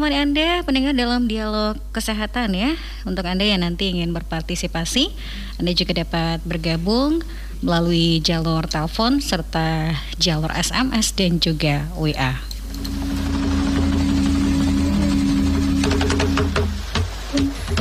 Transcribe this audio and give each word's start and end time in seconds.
Kami 0.00 0.16
temani 0.16 0.32
Anda 0.32 0.48
pendengar 0.64 0.96
dalam 0.96 1.28
dialog 1.28 1.76
kesehatan 1.92 2.56
ya. 2.56 2.72
Untuk 3.04 3.20
Anda 3.28 3.44
yang 3.44 3.60
nanti 3.60 3.92
ingin 3.92 4.16
berpartisipasi, 4.16 5.12
Anda 5.60 5.76
juga 5.76 5.92
dapat 5.92 6.40
bergabung 6.40 7.20
melalui 7.60 8.16
jalur 8.24 8.64
telepon 8.64 9.20
serta 9.20 9.92
jalur 10.16 10.48
SMS 10.56 11.12
dan 11.12 11.36
juga 11.36 11.84
WA. 12.00 12.32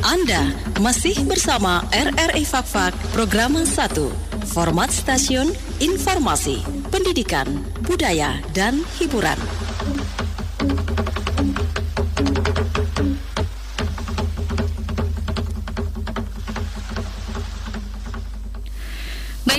Anda 0.04 0.52
masih 0.84 1.24
bersama 1.24 1.88
RRI 1.96 2.44
Fakfak 2.44 3.00
Program 3.16 3.56
1 3.56 3.72
Format 4.52 4.92
Stasiun 4.92 5.56
Informasi 5.80 6.68
Pendidikan 6.92 7.48
Budaya 7.88 8.44
dan 8.52 8.84
Hiburan 9.00 9.40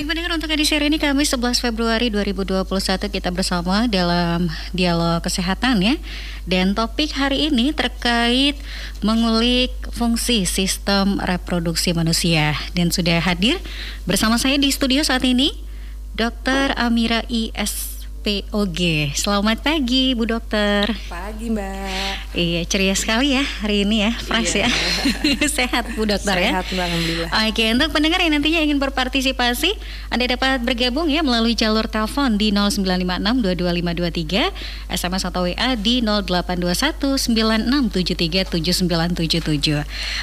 Baik 0.00 0.16
pendengar 0.16 0.32
untuk 0.32 0.48
edisi 0.48 0.72
hari 0.72 0.88
ini 0.88 0.96
kami 0.96 1.28
11 1.28 1.60
Februari 1.60 2.08
2021 2.08 2.64
kita 3.12 3.28
bersama 3.36 3.84
dalam 3.84 4.48
dialog 4.72 5.20
kesehatan 5.20 5.76
ya 5.84 6.00
Dan 6.48 6.72
topik 6.72 7.12
hari 7.12 7.52
ini 7.52 7.76
terkait 7.76 8.56
mengulik 9.04 9.76
fungsi 9.92 10.48
sistem 10.48 11.20
reproduksi 11.20 11.92
manusia 11.92 12.56
Dan 12.72 12.88
sudah 12.88 13.20
hadir 13.20 13.60
bersama 14.08 14.40
saya 14.40 14.56
di 14.56 14.72
studio 14.72 15.04
saat 15.04 15.20
ini 15.20 15.52
Dr. 16.16 16.72
Amira 16.80 17.20
IS 17.28 17.89
POG. 18.20 19.10
Selamat 19.16 19.64
pagi 19.64 20.12
Bu 20.12 20.28
Dokter. 20.28 20.92
Pagi 21.08 21.48
Mbak. 21.48 22.36
Iya 22.36 22.60
ceria 22.68 22.92
sekali 22.92 23.32
ya 23.32 23.40
hari 23.64 23.88
ini 23.88 24.04
ya, 24.04 24.12
fresh 24.12 24.60
iya. 24.60 24.68
ya. 24.68 25.48
Sehat 25.56 25.88
Bu 25.96 26.04
Dokter 26.04 26.36
Sehat, 26.36 26.44
ya. 26.44 26.52
Sehat 26.60 26.66
Alhamdulillah. 26.76 27.32
Oke 27.48 27.64
untuk 27.72 27.88
pendengar 27.96 28.20
yang 28.20 28.36
nantinya 28.36 28.60
ingin 28.60 28.76
berpartisipasi, 28.76 29.72
Anda 30.12 30.28
dapat 30.36 30.60
bergabung 30.60 31.08
ya 31.08 31.24
melalui 31.24 31.56
jalur 31.56 31.88
telepon 31.88 32.36
di 32.36 32.52
0956 32.52 32.92
SMS 34.92 35.22
atau 35.24 35.48
WA 35.48 35.70
di 35.80 36.04
0821 36.04 37.16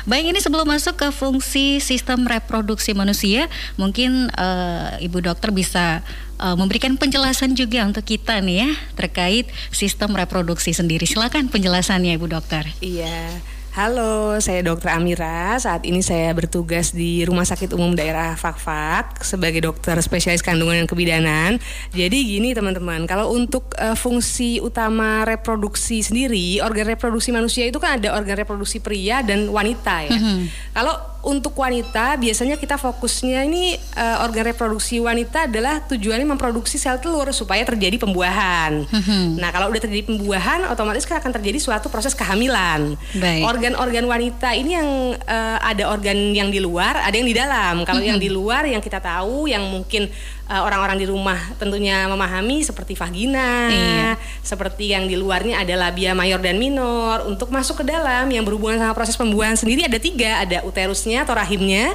Baik 0.05 0.25
ini 0.29 0.39
sebelum 0.39 0.69
masuk 0.69 1.01
ke 1.01 1.09
fungsi 1.09 1.81
sistem 1.81 2.29
reproduksi 2.29 2.93
manusia, 2.93 3.49
mungkin 3.73 4.29
uh, 4.37 5.01
Ibu 5.01 5.25
Dokter 5.25 5.49
bisa 5.49 6.05
uh, 6.41 6.55
memberikan 6.57 6.95
penjelasan 6.95 7.57
juga 7.57 7.83
untuk 7.85 8.05
kita 8.05 8.39
nih 8.41 8.65
ya 8.65 8.69
terkait 8.97 9.49
sistem 9.73 10.13
reproduksi 10.13 10.73
sendiri. 10.73 11.05
Silakan 11.05 11.49
penjelasannya 11.49 12.17
Ibu 12.17 12.27
Dokter. 12.29 12.69
Iya. 12.81 13.37
Halo, 13.77 14.41
saya 14.41 14.65
Dokter 14.65 14.89
Amira. 14.89 15.53
Saat 15.61 15.85
ini 15.85 16.01
saya 16.01 16.33
bertugas 16.33 16.97
di 16.97 17.21
Rumah 17.21 17.45
Sakit 17.45 17.77
Umum 17.77 17.93
Daerah 17.93 18.33
Fakfak 18.33 19.21
sebagai 19.21 19.61
dokter 19.61 19.93
spesialis 20.01 20.41
kandungan 20.41 20.81
dan 20.81 20.89
kebidanan. 20.89 21.61
Jadi 21.93 22.25
gini 22.25 22.57
teman-teman, 22.57 23.05
kalau 23.05 23.29
untuk 23.37 23.77
uh, 23.77 23.93
fungsi 23.93 24.57
utama 24.57 25.29
reproduksi 25.29 26.01
sendiri, 26.01 26.57
organ 26.65 26.89
reproduksi 26.89 27.29
manusia 27.29 27.69
itu 27.69 27.77
kan 27.77 28.01
ada 28.01 28.17
organ 28.17 28.41
reproduksi 28.41 28.81
pria 28.81 29.21
dan 29.21 29.45
wanita 29.45 30.09
ya. 30.09 30.17
Mm 30.17 30.21
-hmm. 30.25 30.39
Kalau 30.73 30.97
untuk 31.27 31.59
wanita 31.59 32.15
biasanya 32.15 32.55
kita 32.55 32.79
fokusnya 32.79 33.43
ini 33.43 33.75
uh, 33.99 34.23
organ 34.23 34.47
reproduksi 34.47 35.03
wanita 35.03 35.51
adalah 35.51 35.83
tujuannya 35.83 36.23
memproduksi 36.23 36.79
sel 36.79 37.03
telur 37.03 37.27
supaya 37.35 37.67
terjadi 37.67 37.99
pembuahan. 37.99 38.87
Hmm. 38.87 39.35
Nah 39.35 39.51
kalau 39.51 39.67
udah 39.67 39.83
terjadi 39.83 40.07
pembuahan 40.07 40.63
otomatis 40.71 41.03
kan 41.03 41.19
akan 41.19 41.35
terjadi 41.35 41.59
suatu 41.59 41.91
proses 41.91 42.15
kehamilan. 42.15 42.95
Organ-organ 43.43 44.07
wanita 44.07 44.55
ini 44.55 44.79
yang 44.79 44.89
uh, 45.19 45.57
ada 45.59 45.91
organ 45.91 46.31
yang 46.31 46.47
di 46.47 46.63
luar, 46.63 47.03
ada 47.03 47.15
yang 47.19 47.27
di 47.27 47.35
dalam. 47.35 47.83
Kalau 47.83 47.99
hmm. 47.99 48.09
yang 48.15 48.19
di 48.23 48.31
luar 48.31 48.63
yang 48.63 48.79
kita 48.79 49.03
tahu 49.03 49.51
yang 49.51 49.67
mungkin 49.67 50.07
uh, 50.47 50.61
orang-orang 50.63 50.97
di 50.97 51.05
rumah 51.07 51.37
tentunya 51.59 52.07
memahami 52.07 52.63
seperti 52.63 52.95
vagina, 52.95 53.69
iya. 53.69 54.09
seperti 54.41 54.95
yang 54.95 55.05
di 55.05 55.19
luarnya 55.19 55.61
ada 55.61 55.75
labia 55.75 56.15
mayor 56.15 56.39
dan 56.39 56.57
minor. 56.57 57.27
Untuk 57.27 57.51
masuk 57.51 57.83
ke 57.83 57.85
dalam 57.87 58.31
yang 58.31 58.47
berhubungan 58.47 58.81
sama 58.81 58.93
proses 58.95 59.19
pembuahan 59.19 59.55
sendiri 59.59 59.85
ada 59.85 59.99
tiga, 59.99 60.41
ada 60.41 60.63
uterusnya 60.63 61.27
atau 61.27 61.35
rahimnya, 61.35 61.93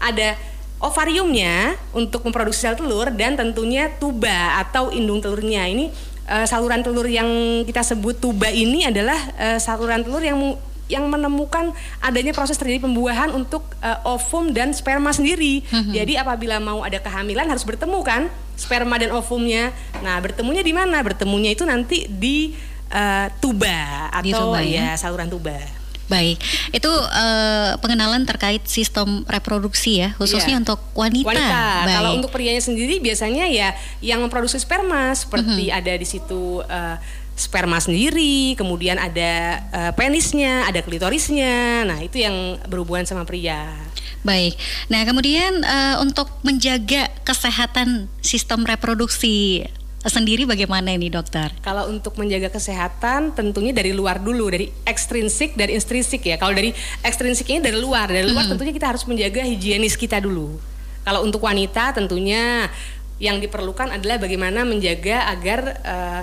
ada 0.00 0.38
ovariumnya 0.80 1.76
untuk 1.92 2.24
memproduksi 2.24 2.64
sel 2.64 2.78
telur 2.78 3.12
dan 3.12 3.36
tentunya 3.36 3.92
tuba 4.00 4.56
atau 4.62 4.88
indung 4.88 5.20
telurnya. 5.20 5.68
Ini 5.68 5.92
uh, 6.30 6.46
saluran 6.48 6.80
telur 6.80 7.04
yang 7.04 7.28
kita 7.68 7.84
sebut 7.84 8.16
tuba 8.16 8.48
ini 8.48 8.88
adalah 8.88 9.18
uh, 9.36 9.58
saluran 9.60 10.00
telur 10.00 10.24
yang 10.24 10.38
yang 10.90 11.06
menemukan 11.06 11.70
adanya 12.02 12.34
proses 12.34 12.58
terjadi 12.58 12.82
pembuahan 12.82 13.30
untuk 13.30 13.62
uh, 13.78 14.02
ovum 14.02 14.50
dan 14.50 14.74
sperma 14.74 15.14
sendiri. 15.14 15.62
Mm-hmm. 15.70 15.92
Jadi 15.94 16.12
apabila 16.18 16.58
mau 16.58 16.82
ada 16.82 16.98
kehamilan 16.98 17.46
harus 17.46 17.62
bertemu 17.62 18.02
kan 18.02 18.26
sperma 18.58 18.98
dan 18.98 19.14
ovumnya. 19.14 19.70
Nah, 20.02 20.18
bertemunya 20.18 20.66
di 20.66 20.74
mana? 20.74 20.98
Bertemunya 21.00 21.54
itu 21.54 21.62
nanti 21.62 22.10
di 22.10 22.52
uh, 22.90 23.30
tuba 23.38 24.10
atau 24.10 24.26
di 24.26 24.32
tuba, 24.34 24.58
ya? 24.60 24.92
ya 24.92 24.98
saluran 24.98 25.30
tuba. 25.30 25.56
Baik, 26.10 26.42
itu 26.74 26.90
uh, 26.90 27.78
pengenalan 27.78 28.26
terkait 28.26 28.66
sistem 28.66 29.22
reproduksi 29.30 30.02
ya, 30.02 30.10
khususnya 30.18 30.58
yeah. 30.58 30.62
untuk 30.66 30.82
wanita. 30.98 31.30
Wanita. 31.30 31.62
Baik. 31.86 31.96
Kalau 32.02 32.10
untuk 32.18 32.30
prianya 32.34 32.58
sendiri 32.58 32.98
biasanya 32.98 33.46
ya 33.46 33.78
yang 34.02 34.18
memproduksi 34.18 34.58
sperma 34.58 35.14
seperti 35.14 35.70
mm 35.70 35.70
-hmm. 35.70 35.78
ada 35.78 35.92
di 35.94 36.06
situ 36.10 36.66
uh, 36.66 36.96
sperma 37.40 37.80
sendiri, 37.80 38.52
kemudian 38.60 39.00
ada 39.00 39.64
uh, 39.72 39.92
penisnya, 39.96 40.68
ada 40.68 40.84
klitorisnya. 40.84 41.88
Nah, 41.88 42.04
itu 42.04 42.20
yang 42.20 42.60
berhubungan 42.68 43.08
sama 43.08 43.24
pria. 43.24 43.72
Baik. 44.20 44.60
Nah, 44.92 45.00
kemudian 45.08 45.64
uh, 45.64 46.04
untuk 46.04 46.28
menjaga 46.44 47.08
kesehatan 47.24 48.12
sistem 48.20 48.68
reproduksi 48.68 49.64
sendiri 50.04 50.44
bagaimana 50.44 50.92
ini 50.92 51.08
dokter? 51.08 51.52
Kalau 51.60 51.88
untuk 51.88 52.16
menjaga 52.20 52.48
kesehatan 52.52 53.36
tentunya 53.36 53.72
dari 53.72 53.92
luar 53.92 54.20
dulu, 54.20 54.48
dari 54.52 54.68
ekstrinsik 54.84 55.56
dan 55.56 55.72
intrinsik 55.72 56.24
ya. 56.24 56.36
Kalau 56.36 56.52
dari 56.52 56.72
ekstrinsik 57.04 57.48
ini 57.52 57.60
dari 57.60 57.76
luar, 57.80 58.08
dari 58.08 58.28
luar 58.28 58.48
hmm. 58.48 58.52
tentunya 58.56 58.72
kita 58.72 58.88
harus 58.96 59.04
menjaga 59.04 59.44
higienis 59.44 59.96
kita 59.96 60.20
dulu. 60.20 60.56
Kalau 61.04 61.24
untuk 61.24 61.40
wanita 61.44 61.96
tentunya 61.96 62.68
yang 63.20 63.36
diperlukan 63.36 63.92
adalah 63.92 64.16
bagaimana 64.16 64.64
menjaga 64.64 65.28
agar 65.28 65.60
uh, 65.84 66.22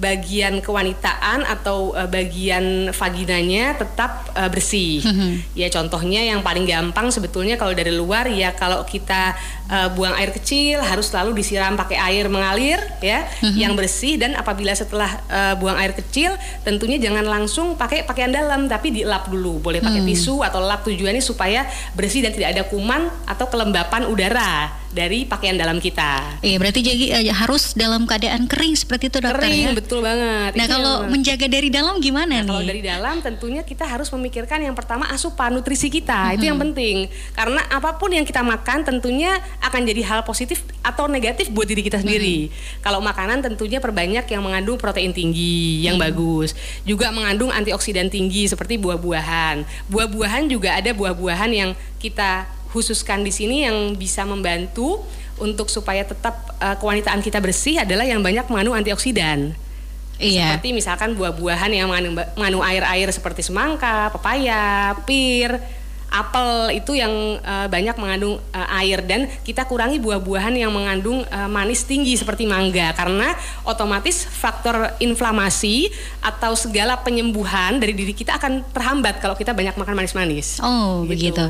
bagian 0.00 0.64
kewanitaan 0.64 1.44
atau 1.44 1.92
uh, 1.92 2.08
bagian 2.08 2.88
vaginanya 2.96 3.76
tetap 3.76 4.32
uh, 4.32 4.48
bersih. 4.48 5.04
Mm-hmm. 5.04 5.32
Ya 5.52 5.68
contohnya 5.68 6.20
yang 6.24 6.40
paling 6.40 6.64
gampang 6.64 7.12
sebetulnya 7.12 7.60
kalau 7.60 7.76
dari 7.76 7.92
luar 7.92 8.24
ya 8.32 8.56
kalau 8.56 8.88
kita 8.88 9.36
uh, 9.68 9.88
buang 9.92 10.16
air 10.16 10.32
kecil 10.32 10.80
harus 10.80 11.12
selalu 11.12 11.36
disiram 11.36 11.76
pakai 11.76 12.00
air 12.00 12.32
mengalir 12.32 12.80
ya 13.04 13.28
mm-hmm. 13.28 13.56
yang 13.58 13.76
bersih 13.76 14.16
dan 14.16 14.32
apabila 14.32 14.72
setelah 14.72 15.20
uh, 15.28 15.54
buang 15.60 15.76
air 15.76 15.92
kecil 15.92 16.34
tentunya 16.64 16.96
jangan 16.96 17.28
langsung 17.28 17.76
pakai 17.76 18.08
pakaian 18.08 18.32
dalam 18.32 18.72
tapi 18.72 18.96
dilap 18.96 19.28
dulu. 19.28 19.60
Boleh 19.60 19.84
pakai 19.84 20.00
mm. 20.00 20.08
tisu 20.08 20.40
atau 20.40 20.64
lap 20.64 20.88
tujuannya 20.88 21.20
supaya 21.20 21.68
bersih 21.92 22.24
dan 22.24 22.32
tidak 22.32 22.56
ada 22.56 22.62
kuman 22.64 23.12
atau 23.28 23.44
kelembapan 23.46 24.08
udara 24.08 24.82
dari 24.92 25.24
pakaian 25.24 25.56
dalam 25.56 25.80
kita. 25.80 26.40
Iya, 26.44 26.60
berarti 26.60 26.80
jadi 26.84 27.04
uh, 27.16 27.34
harus 27.34 27.72
dalam 27.72 28.04
keadaan 28.04 28.44
kering 28.44 28.76
seperti 28.76 29.08
itu 29.08 29.18
dokter 29.24 29.48
kering, 29.48 29.72
ya. 29.72 29.81
Betul 29.82 30.00
banget. 30.00 30.54
Nah, 30.54 30.64
itu 30.64 30.72
kalau 30.72 30.94
yang... 31.04 31.10
menjaga 31.10 31.46
dari 31.50 31.68
dalam 31.68 31.94
gimana 31.98 32.40
nah, 32.40 32.46
nih? 32.46 32.48
Kalau 32.48 32.62
dari 32.62 32.82
dalam 32.82 33.16
tentunya 33.20 33.62
kita 33.66 33.84
harus 33.84 34.08
memikirkan 34.14 34.62
yang 34.62 34.72
pertama 34.78 35.10
asupan 35.10 35.52
nutrisi 35.52 35.90
kita. 35.90 36.14
Mm-hmm. 36.14 36.36
Itu 36.38 36.44
yang 36.46 36.58
penting. 36.62 36.96
Karena 37.34 37.60
apa 37.68 37.98
pun 37.98 38.14
yang 38.14 38.22
kita 38.22 38.40
makan 38.40 38.86
tentunya 38.86 39.42
akan 39.60 39.80
jadi 39.82 40.02
hal 40.06 40.20
positif 40.22 40.62
atau 40.80 41.10
negatif 41.10 41.50
buat 41.50 41.66
diri 41.66 41.82
kita 41.82 42.00
sendiri. 42.00 42.48
Mm-hmm. 42.48 42.80
Kalau 42.86 43.02
makanan 43.02 43.42
tentunya 43.42 43.82
perbanyak 43.82 44.24
yang 44.24 44.42
mengandung 44.42 44.78
protein 44.78 45.10
tinggi 45.10 45.84
yang 45.84 45.98
mm-hmm. 45.98 46.14
bagus. 46.14 46.54
Juga 46.86 47.10
mengandung 47.10 47.50
antioksidan 47.50 48.08
tinggi 48.08 48.46
seperti 48.46 48.78
buah-buahan. 48.78 49.66
Buah-buahan 49.90 50.48
juga 50.48 50.78
ada 50.78 50.94
buah-buahan 50.94 51.50
yang 51.52 51.70
kita 51.98 52.48
khususkan 52.72 53.20
di 53.20 53.28
sini 53.28 53.68
yang 53.68 53.92
bisa 54.00 54.24
membantu 54.24 55.04
untuk 55.36 55.68
supaya 55.68 56.06
tetap 56.06 56.56
uh, 56.60 56.76
kewanitaan 56.80 57.20
kita 57.20 57.42
bersih 57.42 57.80
adalah 57.80 58.06
yang 58.06 58.20
banyak 58.20 58.46
mengandung 58.48 58.76
antioksidan. 58.76 59.52
Iya. 60.22 60.54
Seperti 60.54 60.70
misalkan 60.70 61.18
buah-buahan 61.18 61.70
yang 61.74 61.90
mengandung, 61.90 62.14
mengandung 62.38 62.62
air-air 62.62 63.10
seperti 63.10 63.42
semangka, 63.42 64.14
pepaya, 64.14 64.94
pir, 65.02 65.58
apel 66.12 66.76
itu 66.76 66.92
yang 66.92 67.40
uh, 67.40 67.66
banyak 67.72 67.96
mengandung 67.96 68.36
uh, 68.52 68.78
air 68.84 69.00
dan 69.00 69.24
kita 69.42 69.64
kurangi 69.64 69.96
buah-buahan 69.96 70.52
yang 70.52 70.68
mengandung 70.68 71.24
uh, 71.32 71.48
manis 71.48 71.88
tinggi 71.88 72.12
seperti 72.20 72.44
mangga 72.44 72.92
karena 72.92 73.32
otomatis 73.64 74.28
faktor 74.28 74.92
inflamasi 75.00 75.88
atau 76.20 76.52
segala 76.52 77.00
penyembuhan 77.00 77.80
dari 77.80 77.96
diri 77.96 78.12
kita 78.12 78.36
akan 78.36 78.60
terhambat 78.76 79.24
kalau 79.24 79.32
kita 79.32 79.56
banyak 79.56 79.72
makan 79.72 79.96
manis-manis. 79.96 80.60
Oh, 80.60 81.08
gitu. 81.08 81.32
begitu. 81.32 81.44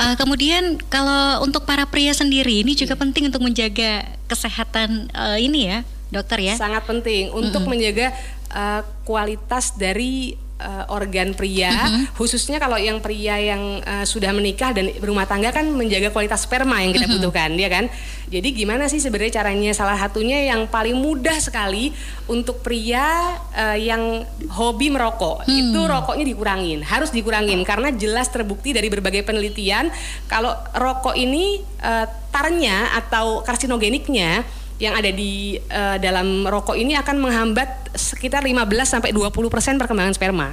Uh, 0.00 0.16
kemudian 0.16 0.80
kalau 0.88 1.44
untuk 1.44 1.68
para 1.68 1.84
pria 1.84 2.16
sendiri 2.16 2.64
ini 2.64 2.72
juga 2.72 2.96
hmm. 2.96 3.02
penting 3.04 3.28
untuk 3.28 3.44
menjaga 3.44 4.08
kesehatan 4.26 5.12
uh, 5.12 5.36
ini 5.36 5.68
ya, 5.68 5.78
dokter 6.10 6.38
ya. 6.42 6.54
Sangat 6.54 6.86
penting 6.86 7.34
untuk 7.34 7.62
mm 7.62 7.66
-hmm. 7.66 7.70
menjaga 7.70 8.06
uh, 8.52 8.82
kualitas 9.02 9.74
dari 9.74 10.46
uh, 10.60 10.84
organ 10.92 11.36
pria, 11.36 11.72
mm-hmm. 11.72 12.04
khususnya 12.16 12.56
kalau 12.56 12.80
yang 12.80 13.00
pria 13.04 13.36
yang 13.36 13.80
uh, 13.84 14.04
sudah 14.08 14.32
menikah 14.32 14.72
dan 14.72 14.92
berumah 14.96 15.28
tangga 15.28 15.52
kan 15.52 15.66
menjaga 15.68 16.12
kualitas 16.12 16.44
sperma 16.44 16.80
yang 16.80 16.92
kita 16.96 17.06
mm-hmm. 17.06 17.20
butuhkan, 17.20 17.50
ya 17.56 17.68
kan? 17.68 17.84
Jadi 18.26 18.48
gimana 18.58 18.90
sih 18.90 18.98
sebenarnya 18.98 19.42
caranya? 19.42 19.70
Salah 19.70 19.94
satunya 20.00 20.50
yang 20.50 20.66
paling 20.66 20.98
mudah 20.98 21.38
sekali 21.38 21.94
untuk 22.26 22.64
pria 22.64 23.38
uh, 23.54 23.78
yang 23.78 24.26
hobi 24.50 24.90
merokok, 24.90 25.46
hmm. 25.46 25.70
itu 25.70 25.80
rokoknya 25.86 26.26
dikurangin, 26.26 26.82
harus 26.82 27.14
dikurangin 27.14 27.62
karena 27.62 27.94
jelas 27.94 28.26
terbukti 28.34 28.74
dari 28.74 28.90
berbagai 28.90 29.22
penelitian 29.22 29.94
kalau 30.26 30.58
rokok 30.74 31.14
ini 31.14 31.62
uh, 31.86 32.06
tarnya 32.34 32.98
atau 32.98 33.46
karsinogeniknya 33.46 34.42
yang 34.76 34.92
ada 34.92 35.08
di 35.08 35.56
uh, 35.72 35.96
dalam 35.96 36.44
rokok 36.44 36.76
ini 36.76 36.92
akan 37.00 37.16
menghambat 37.16 37.96
sekitar 37.96 38.44
15 38.44 38.60
sampai 38.84 39.10
20% 39.12 39.80
perkembangan 39.80 40.12
sperma. 40.12 40.52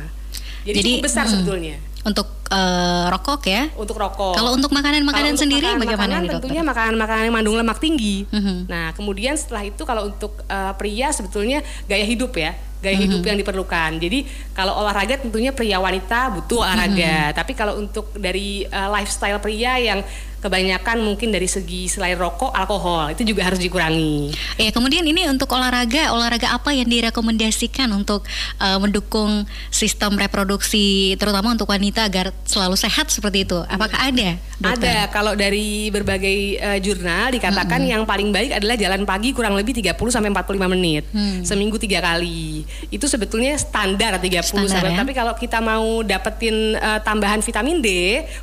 Jadi, 0.64 0.80
Jadi 0.80 0.90
cukup 0.96 1.06
besar 1.12 1.26
hmm, 1.28 1.32
sebetulnya. 1.36 1.76
Untuk 2.04 2.28
uh, 2.48 3.12
rokok 3.12 3.42
ya? 3.48 3.68
Untuk 3.76 4.00
rokok. 4.00 4.36
Kalau 4.40 4.56
untuk 4.56 4.72
makanan-makanan 4.72 5.36
sendiri 5.36 5.68
makanan, 5.68 5.84
bagaimana 5.84 6.08
makanan, 6.08 6.24
nih, 6.24 6.32
Tentunya 6.40 6.62
makanan-makanan 6.64 7.22
yang 7.28 7.34
mengandung 7.36 7.58
lemak 7.60 7.80
tinggi. 7.84 8.24
Hmm. 8.32 8.64
Nah, 8.72 8.96
kemudian 8.96 9.36
setelah 9.36 9.68
itu 9.68 9.84
kalau 9.84 10.08
untuk 10.08 10.40
uh, 10.48 10.72
pria 10.80 11.12
sebetulnya 11.12 11.60
gaya 11.88 12.08
hidup 12.08 12.32
ya 12.40 12.56
gaya 12.84 13.00
hidup 13.00 13.16
mm 13.16 13.24
-hmm. 13.24 13.30
yang 13.32 13.40
diperlukan. 13.40 13.92
Jadi 13.96 14.20
kalau 14.52 14.76
olahraga 14.76 15.16
tentunya 15.16 15.56
pria 15.56 15.80
wanita 15.80 16.36
butuh 16.36 16.68
olahraga. 16.68 16.92
Mm 16.92 17.24
-hmm. 17.32 17.38
Tapi 17.40 17.52
kalau 17.56 17.80
untuk 17.80 18.12
dari 18.20 18.68
uh, 18.68 18.92
lifestyle 18.92 19.40
pria 19.40 19.80
yang 19.80 20.04
kebanyakan 20.44 21.00
mungkin 21.00 21.32
dari 21.32 21.48
segi 21.48 21.88
selain 21.88 22.20
rokok, 22.20 22.52
alkohol 22.52 23.16
itu 23.16 23.24
juga 23.24 23.48
harus 23.48 23.64
dikurangi. 23.64 24.36
Ya, 24.60 24.76
kemudian 24.76 25.08
ini 25.08 25.24
untuk 25.32 25.48
olahraga, 25.56 26.12
olahraga 26.12 26.52
apa 26.52 26.76
yang 26.76 26.92
direkomendasikan 26.92 27.88
untuk 27.96 28.28
uh, 28.60 28.76
mendukung 28.84 29.48
sistem 29.72 30.20
reproduksi 30.20 31.16
terutama 31.16 31.56
untuk 31.56 31.72
wanita 31.72 32.04
agar 32.04 32.36
selalu 32.44 32.76
sehat 32.76 33.08
seperti 33.08 33.48
itu? 33.48 33.64
Apakah 33.72 34.12
ada? 34.12 34.36
Dokter? 34.60 34.92
Ada. 34.92 34.98
Kalau 35.16 35.34
dari 35.40 35.88
berbagai 35.88 36.60
uh, 36.60 36.80
jurnal 36.84 37.32
dikatakan 37.32 37.80
mm 37.80 37.86
-hmm. 37.88 37.94
yang 37.96 38.04
paling 38.04 38.30
baik 38.36 38.52
adalah 38.60 38.76
jalan 38.76 39.08
pagi 39.08 39.32
kurang 39.32 39.56
lebih 39.56 39.72
30 39.80 39.96
sampai 40.12 40.30
45 40.34 40.74
menit. 40.74 41.04
Hmm. 41.14 41.46
Seminggu 41.46 41.78
tiga 41.78 42.02
kali 42.02 42.66
itu 42.90 43.06
sebetulnya 43.06 43.56
standar 43.56 44.18
30 44.18 44.44
standar, 44.44 44.68
sahabat. 44.68 44.92
Ya? 44.94 45.00
Tapi 45.00 45.12
kalau 45.14 45.34
kita 45.38 45.60
mau 45.62 46.02
dapetin 46.02 46.76
uh, 46.76 47.00
tambahan 47.00 47.40
vitamin 47.46 47.80
D 47.80 47.90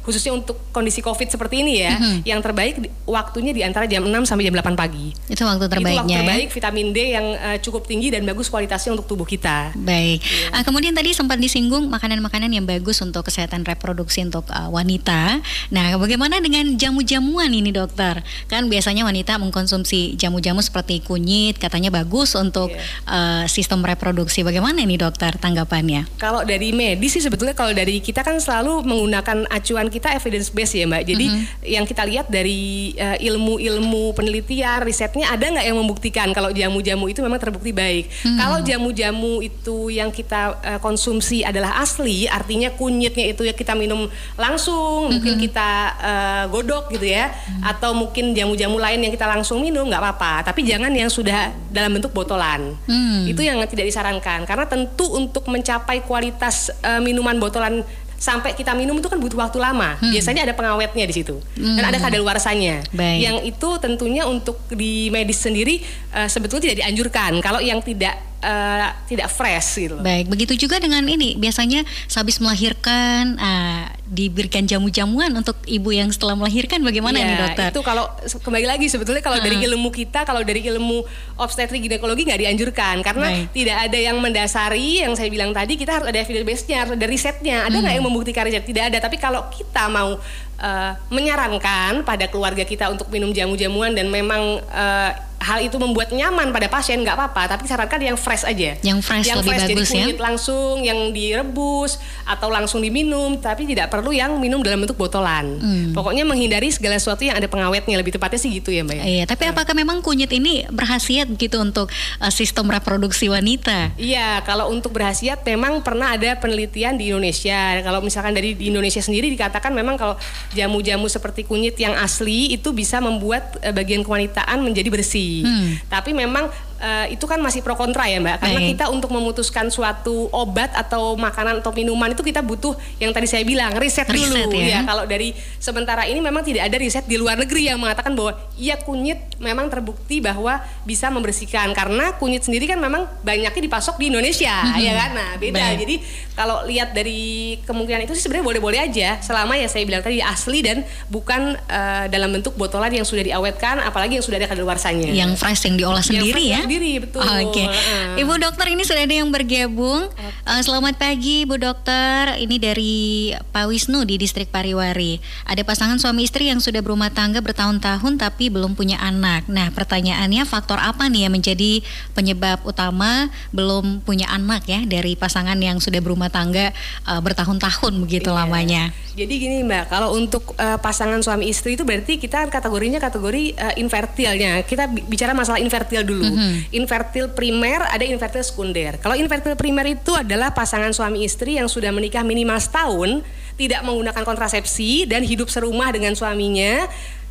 khususnya 0.07 0.33
untuk 0.33 0.57
kondisi 0.71 1.03
Covid 1.03 1.29
seperti 1.29 1.67
ini 1.67 1.83
ya, 1.83 1.90
mm-hmm. 1.97 2.17
yang 2.29 2.41
terbaik 2.45 2.75
waktunya 3.09 3.53
di 3.57 3.63
antara 3.67 3.89
jam 3.91 4.07
6 4.07 4.29
sampai 4.29 4.47
jam 4.47 4.55
8 4.55 4.77
pagi. 4.79 5.17
Itu 5.27 5.43
waktu 5.43 5.67
terbaiknya. 5.67 5.91
Itu 5.91 6.01
waktu 6.05 6.13
ya? 6.13 6.19
terbaik 6.23 6.49
ya? 6.49 6.55
vitamin 6.55 6.89
D 6.95 6.99
yang 7.17 7.27
uh, 7.35 7.59
cukup 7.59 7.83
tinggi 7.89 8.09
dan 8.15 8.23
bagus 8.23 8.47
kualitasnya 8.53 8.95
untuk 8.95 9.07
tubuh 9.11 9.27
kita. 9.27 9.75
Baik. 9.75 10.21
Yeah. 10.23 10.61
Uh, 10.61 10.63
kemudian 10.63 10.93
tadi 10.95 11.11
sempat 11.17 11.41
disinggung 11.41 11.91
makanan-makanan 11.91 12.51
yang 12.53 12.67
bagus 12.67 13.01
untuk 13.01 13.27
kesehatan 13.27 13.65
reproduksi 13.67 14.23
untuk 14.23 14.47
uh, 14.51 14.69
wanita. 14.71 15.41
Nah, 15.75 15.97
bagaimana 15.97 16.39
dengan 16.39 16.77
jamu-jamuan 16.77 17.51
ini, 17.51 17.75
Dokter? 17.75 18.23
Kan 18.47 18.71
biasanya 18.71 19.07
wanita 19.07 19.39
mengkonsumsi 19.41 20.15
jamu-jamu 20.21 20.61
seperti 20.61 21.01
kunyit, 21.03 21.57
katanya 21.57 21.89
bagus 21.91 22.37
untuk 22.37 22.71
yeah. 22.71 22.85
uh, 23.09 23.45
sistem 23.49 23.81
reproduksi. 23.83 24.43
Bagaimana 24.45 24.83
ini 24.85 25.01
dokter 25.01 25.35
tanggapannya? 25.37 26.07
Kalau 26.21 26.43
dari 26.43 26.71
medis 26.75 27.17
sih 27.17 27.23
sebetulnya 27.23 27.57
kalau 27.57 27.75
dari 27.75 27.99
kita 27.99 28.23
kan 28.23 28.39
selalu 28.39 28.87
menggunakan 28.87 29.49
acuan 29.51 29.91
kita 29.91 30.15
evidence 30.15 30.53
base 30.53 30.79
ya 30.79 30.87
mbak. 30.87 31.03
Jadi 31.07 31.27
mm 31.27 31.35
-hmm. 31.35 31.67
yang 31.67 31.80
kita 31.89 32.05
lihat 32.05 32.29
dari 32.29 32.93
uh, 32.99 33.17
ilmu-ilmu 33.17 34.13
penelitian 34.13 34.85
risetnya 34.85 35.33
ada 35.33 35.47
nggak 35.49 35.67
yang 35.67 35.79
membuktikan 35.79 36.29
kalau 36.37 36.53
jamu-jamu 36.53 37.09
itu 37.09 37.25
memang 37.25 37.41
terbukti 37.41 37.73
baik. 37.73 38.11
Mm 38.11 38.13
-hmm. 38.13 38.39
Kalau 38.39 38.59
jamu-jamu 38.61 39.33
itu 39.41 39.77
yang 39.89 40.11
kita 40.13 40.61
uh, 40.61 40.81
konsumsi 40.85 41.41
adalah 41.47 41.81
asli, 41.81 42.29
artinya 42.29 42.69
kunyitnya 42.77 43.33
itu 43.33 43.49
ya 43.49 43.55
kita 43.57 43.73
minum 43.73 44.11
langsung, 44.37 44.77
mm 44.77 45.07
-hmm. 45.09 45.13
mungkin 45.17 45.35
kita 45.41 45.71
uh, 45.97 46.45
godok 46.53 46.93
gitu 46.93 47.09
ya, 47.09 47.31
mm 47.31 47.35
-hmm. 47.35 47.71
atau 47.73 47.97
mungkin 47.97 48.37
jamu-jamu 48.37 48.77
lain 48.77 49.01
yang 49.01 49.13
kita 49.15 49.25
langsung 49.25 49.65
minum 49.65 49.89
nggak 49.89 50.03
apa-apa. 50.03 50.53
Tapi 50.53 50.67
jangan 50.67 50.93
yang 50.93 51.09
sudah 51.09 51.55
dalam 51.73 51.95
bentuk 51.95 52.13
botolan. 52.13 52.77
Mm 52.85 52.93
-hmm. 52.93 53.33
Itu 53.33 53.41
yang 53.41 53.59
tidak 53.65 53.87
disarankan 53.89 54.11
disarankan 54.11 54.49
karena 54.49 54.67
tentu 54.67 55.07
untuk 55.13 55.47
mencapai 55.47 56.03
kualitas 56.03 56.73
uh, 56.83 56.99
minuman 56.99 57.39
botolan 57.39 57.85
sampai 58.21 58.53
kita 58.53 58.77
minum 58.77 58.93
itu 59.01 59.09
kan 59.09 59.17
butuh 59.17 59.41
waktu 59.41 59.57
lama. 59.57 59.97
Hmm. 59.97 60.13
Biasanya 60.13 60.45
ada 60.45 60.53
pengawetnya 60.53 61.09
di 61.09 61.15
situ 61.17 61.41
hmm. 61.41 61.77
dan 61.81 61.85
ada 61.89 61.99
kadaluarsanya. 61.99 62.85
Baik. 62.93 63.19
Yang 63.25 63.37
itu 63.57 63.69
tentunya 63.81 64.29
untuk 64.29 64.61
di 64.69 65.09
medis 65.09 65.41
sendiri 65.41 65.81
uh, 66.13 66.29
sebetulnya 66.29 66.71
tidak 66.71 66.79
dianjurkan. 66.85 67.41
Kalau 67.41 67.65
yang 67.65 67.81
tidak 67.81 68.30
uh, 68.41 68.89
tidak 69.07 69.29
fresh 69.31 69.81
gitu. 69.81 69.97
Baik, 70.01 70.29
begitu 70.29 70.57
juga 70.67 70.81
dengan 70.81 71.05
ini. 71.05 71.37
Biasanya 71.37 71.85
sehabis 72.09 72.41
melahirkan 72.41 73.37
uh, 73.37 73.85
diberikan 74.11 74.67
jamu-jamuan 74.67 75.31
untuk 75.37 75.55
ibu 75.71 75.95
yang 75.95 76.11
setelah 76.11 76.35
melahirkan 76.35 76.83
bagaimana 76.83 77.23
ya, 77.23 77.27
nih 77.27 77.37
dokter? 77.39 77.69
Itu 77.71 77.83
kalau 77.87 78.11
kembali 78.19 78.67
lagi 78.67 78.87
sebetulnya 78.91 79.23
kalau 79.23 79.39
uh. 79.39 79.45
dari 79.45 79.63
ilmu 79.63 79.89
kita, 79.95 80.27
kalau 80.27 80.43
dari 80.43 80.65
ilmu 80.67 81.05
obstetrik 81.39 81.79
ginekologi 81.85 82.27
nggak 82.27 82.41
dianjurkan 82.43 83.07
karena 83.07 83.29
Baik. 83.31 83.55
tidak 83.55 83.77
ada 83.89 83.99
yang 84.01 84.17
mendasari 84.19 85.07
yang 85.07 85.15
saya 85.15 85.31
bilang 85.31 85.55
tadi 85.55 85.79
kita 85.79 86.03
harus 86.03 86.07
ada 86.11 86.19
evidence 86.19 86.47
base-nya, 86.49 86.77
harus 86.83 86.93
ada 86.99 87.07
risetnya. 87.07 87.59
Ada 87.69 87.77
nggak 87.79 87.93
hmm. 87.95 87.99
yang 88.03 88.07
membuktikan 88.11 88.43
riset? 88.49 88.65
Tidak 88.67 88.85
ada. 88.91 88.99
Tapi 88.99 89.17
kalau 89.21 89.47
kita 89.53 89.87
mau 89.87 90.19
uh, 90.61 90.93
menyarankan 91.09 92.03
pada 92.03 92.27
keluarga 92.27 92.67
kita 92.67 92.91
untuk 92.91 93.09
minum 93.15 93.31
jamu-jamuan 93.31 93.95
dan 93.95 94.11
memang 94.11 94.59
uh, 94.75 95.30
hal 95.41 95.59
itu 95.65 95.81
membuat 95.81 96.13
nyaman 96.13 96.53
pada 96.53 96.69
pasien 96.69 97.01
nggak 97.01 97.17
apa-apa. 97.17 97.57
Tapi 97.57 97.65
sarankan 97.65 98.01
yang 98.01 98.17
fresh 98.21 98.45
aja. 98.45 98.77
Yang 98.85 99.01
fresh 99.01 99.27
yang 99.33 99.41
lebih 99.41 99.57
fresh 99.57 99.65
bagus 99.65 99.73
jadi 99.73 99.85
kunyit 99.89 100.19
ya? 100.21 100.23
langsung 100.23 100.75
yang 100.85 101.01
direbus 101.17 101.97
atau 102.29 102.53
langsung 102.53 102.85
diminum. 102.85 103.41
Tapi 103.41 103.65
tidak 103.65 103.89
perlu 103.89 104.13
yang 104.13 104.37
minum 104.37 104.61
dalam 104.61 104.85
bentuk 104.85 105.01
botolan. 105.01 105.43
Hmm. 105.61 105.97
pokoknya 105.97 106.29
menghindari 106.29 106.69
segala 106.69 107.01
sesuatu 107.01 107.25
yang 107.25 107.41
ada 107.41 107.49
pengawetnya. 107.49 107.97
Lebih 107.97 108.21
tepatnya 108.21 108.37
sih 108.37 108.53
gitu 108.53 108.69
ya 108.69 108.85
mbak 108.85 109.01
ya. 109.01 109.05
Iya 109.09 109.25
tapi 109.25 109.49
nah. 109.49 109.57
apakah 109.57 109.73
memang 109.73 110.05
kunyit 110.05 110.31
ini 110.31 110.69
berhasiat 110.69 111.33
gitu 111.41 111.57
untuk 111.57 111.89
uh, 112.21 112.33
sistem 112.33 112.69
reproduksi 112.69 113.33
wanita? 113.33 113.97
Iya 113.97 114.45
kalau 114.45 114.69
untuk 114.69 114.93
berhasiat 114.93 115.41
memang 115.49 115.81
pernah 115.81 116.15
ada 116.21 116.37
penelitian 116.37 117.01
di 117.01 117.09
Indonesia. 117.09 117.81
Kalau 117.81 118.05
misalkan 118.05 118.37
dari 118.37 118.53
di 118.53 118.69
Indonesia 118.69 119.01
sendiri 119.01 119.33
dikatakan 119.33 119.73
memang 119.73 119.97
kalau 119.97 120.21
jamu-jamu 120.53 121.09
seperti 121.09 121.49
kunyit 121.49 121.81
yang 121.81 121.97
asli 121.97 122.53
itu 122.53 122.77
bisa 122.77 123.01
membuat 123.01 123.57
uh, 123.65 123.73
bagian 123.73 124.05
kewanitaan 124.05 124.61
menjadi 124.61 124.93
bersih 124.93 125.30
Hmm. 125.43 125.79
Tapi 125.87 126.11
memang 126.13 126.51
uh, 126.81 127.07
itu 127.13 127.25
kan 127.29 127.39
masih 127.39 127.61
pro 127.61 127.77
kontra 127.77 128.09
ya 128.09 128.19
Mbak. 128.19 128.37
Karena 128.41 128.61
Baik. 128.61 128.71
kita 128.75 128.85
untuk 128.91 129.13
memutuskan 129.13 129.69
suatu 129.69 130.33
obat 130.33 130.73
atau 130.75 131.15
makanan 131.15 131.61
atau 131.61 131.71
minuman 131.77 132.11
itu 132.11 132.25
kita 132.25 132.41
butuh 132.41 132.75
yang 132.99 133.13
tadi 133.13 133.29
saya 133.29 133.45
bilang 133.45 133.77
riset, 133.77 134.09
riset 134.09 134.49
dulu 134.49 134.57
ya. 134.57 134.81
ya. 134.81 134.89
Kalau 134.89 135.05
dari 135.05 135.37
sementara 135.61 136.09
ini 136.09 136.19
memang 136.19 136.43
tidak 136.43 136.67
ada 136.67 136.77
riset 136.81 137.05
di 137.05 137.21
luar 137.21 137.37
negeri 137.37 137.71
yang 137.71 137.79
mengatakan 137.79 138.17
bahwa 138.17 138.35
iya 138.57 138.81
kunyit 138.81 139.21
memang 139.39 139.69
terbukti 139.69 140.19
bahwa 140.25 140.61
bisa 140.83 141.13
membersihkan 141.13 141.73
karena 141.77 142.17
kunyit 142.17 142.45
sendiri 142.45 142.67
kan 142.67 142.81
memang 142.81 143.07
banyaknya 143.23 143.63
dipasok 143.63 144.01
di 144.01 144.09
Indonesia 144.11 144.53
hmm. 144.53 144.81
ya 144.81 144.93
kan. 144.97 145.11
Nah, 145.15 145.31
beda. 145.37 145.61
Baik. 145.61 145.77
Jadi 145.85 145.97
kalau 146.35 146.65
lihat 146.65 146.97
dari 146.97 147.61
kemungkinan 147.69 148.09
itu 148.09 148.17
sih 148.17 148.25
sebenarnya 148.25 148.47
boleh-boleh 148.57 148.81
aja 148.81 149.21
selama 149.21 149.61
ya 149.61 149.69
saya 149.69 149.85
bilang 149.85 150.01
tadi 150.01 150.25
asli 150.25 150.65
dan 150.65 150.83
bukan 151.13 151.57
uh, 151.69 152.05
dalam 152.09 152.33
bentuk 152.33 152.57
botolan 152.57 152.91
yang 152.91 153.05
sudah 153.05 153.21
diawetkan 153.21 153.85
apalagi 153.85 154.17
yang 154.17 154.25
sudah 154.25 154.41
ada 154.41 154.49
kadaluarsanya. 154.49 155.13
Yang 155.13 155.37
fresh 155.37 155.69
yang 155.69 155.77
diolah 155.77 156.05
sendiri 156.05 156.45
yang 156.49 156.65
ya 156.65 156.70
sendiri 156.71 157.03
betul. 157.03 157.27
Oke. 157.27 157.51
Okay. 157.51 157.67
Uh. 157.67 158.23
Ibu 158.23 158.35
dokter 158.39 158.71
ini 158.71 158.87
sudah 158.87 159.03
ada 159.03 159.11
yang 159.19 159.27
bergabung. 159.35 160.07
Okay. 160.07 160.31
Uh, 160.47 160.63
selamat 160.63 161.03
pagi 161.03 161.43
Bu 161.43 161.59
Dokter. 161.59 162.39
Ini 162.39 162.57
dari 162.63 163.35
Pak 163.35 163.67
Wisnu 163.67 164.07
di 164.07 164.15
Distrik 164.23 164.55
Pariwari. 164.55 165.19
Ada 165.51 165.67
pasangan 165.67 165.99
suami 165.99 166.23
istri 166.23 166.47
yang 166.47 166.63
sudah 166.63 166.79
berumah 166.79 167.11
tangga 167.11 167.43
bertahun-tahun 167.43 168.23
tapi 168.23 168.55
belum 168.55 168.79
punya 168.79 169.03
anak. 169.03 169.51
Nah, 169.51 169.75
pertanyaannya 169.75 170.47
faktor 170.47 170.79
apa 170.79 171.11
nih 171.11 171.27
yang 171.27 171.35
menjadi 171.35 171.83
penyebab 172.15 172.63
utama 172.63 173.27
belum 173.51 174.07
punya 174.07 174.31
anak 174.31 174.71
ya 174.71 174.87
dari 174.87 175.19
pasangan 175.19 175.59
yang 175.59 175.83
sudah 175.83 175.99
berumah 175.99 176.31
tangga 176.31 176.71
uh, 177.11 177.19
bertahun-tahun 177.19 177.99
begitu 178.07 178.31
iya. 178.31 178.39
lamanya? 178.47 178.83
Jadi 179.11 179.35
gini 179.43 179.67
Mbak, 179.67 179.91
kalau 179.91 180.15
untuk 180.15 180.55
uh, 180.55 180.79
pasangan 180.79 181.19
suami 181.19 181.51
istri 181.51 181.75
itu 181.75 181.83
berarti 181.83 182.15
kita 182.15 182.47
kategorinya 182.47 183.03
kategori 183.03 183.59
uh, 183.59 183.75
infertilnya. 183.75 184.63
Kita 184.63 184.87
bicara 184.87 185.35
masalah 185.35 185.59
infertil 185.59 186.07
dulu. 186.07 186.31
Mm 186.31 186.39
-hmm. 186.39 186.60
Infertil 186.69 187.33
primer, 187.33 187.81
ada 187.89 188.05
infertil 188.05 188.45
sekunder. 188.45 189.01
Kalau 189.01 189.17
infertil 189.17 189.57
primer 189.57 189.89
itu 189.89 190.13
adalah 190.13 190.53
pasangan 190.53 190.93
suami 190.93 191.25
istri 191.25 191.57
yang 191.57 191.67
sudah 191.67 191.89
menikah 191.89 192.21
minimal 192.21 192.61
setahun, 192.61 193.25
tidak 193.57 193.81
menggunakan 193.85 194.23
kontrasepsi 194.25 195.09
dan 195.09 195.25
hidup 195.25 195.49
serumah 195.49 195.93
dengan 195.93 196.13
suaminya 196.17 196.89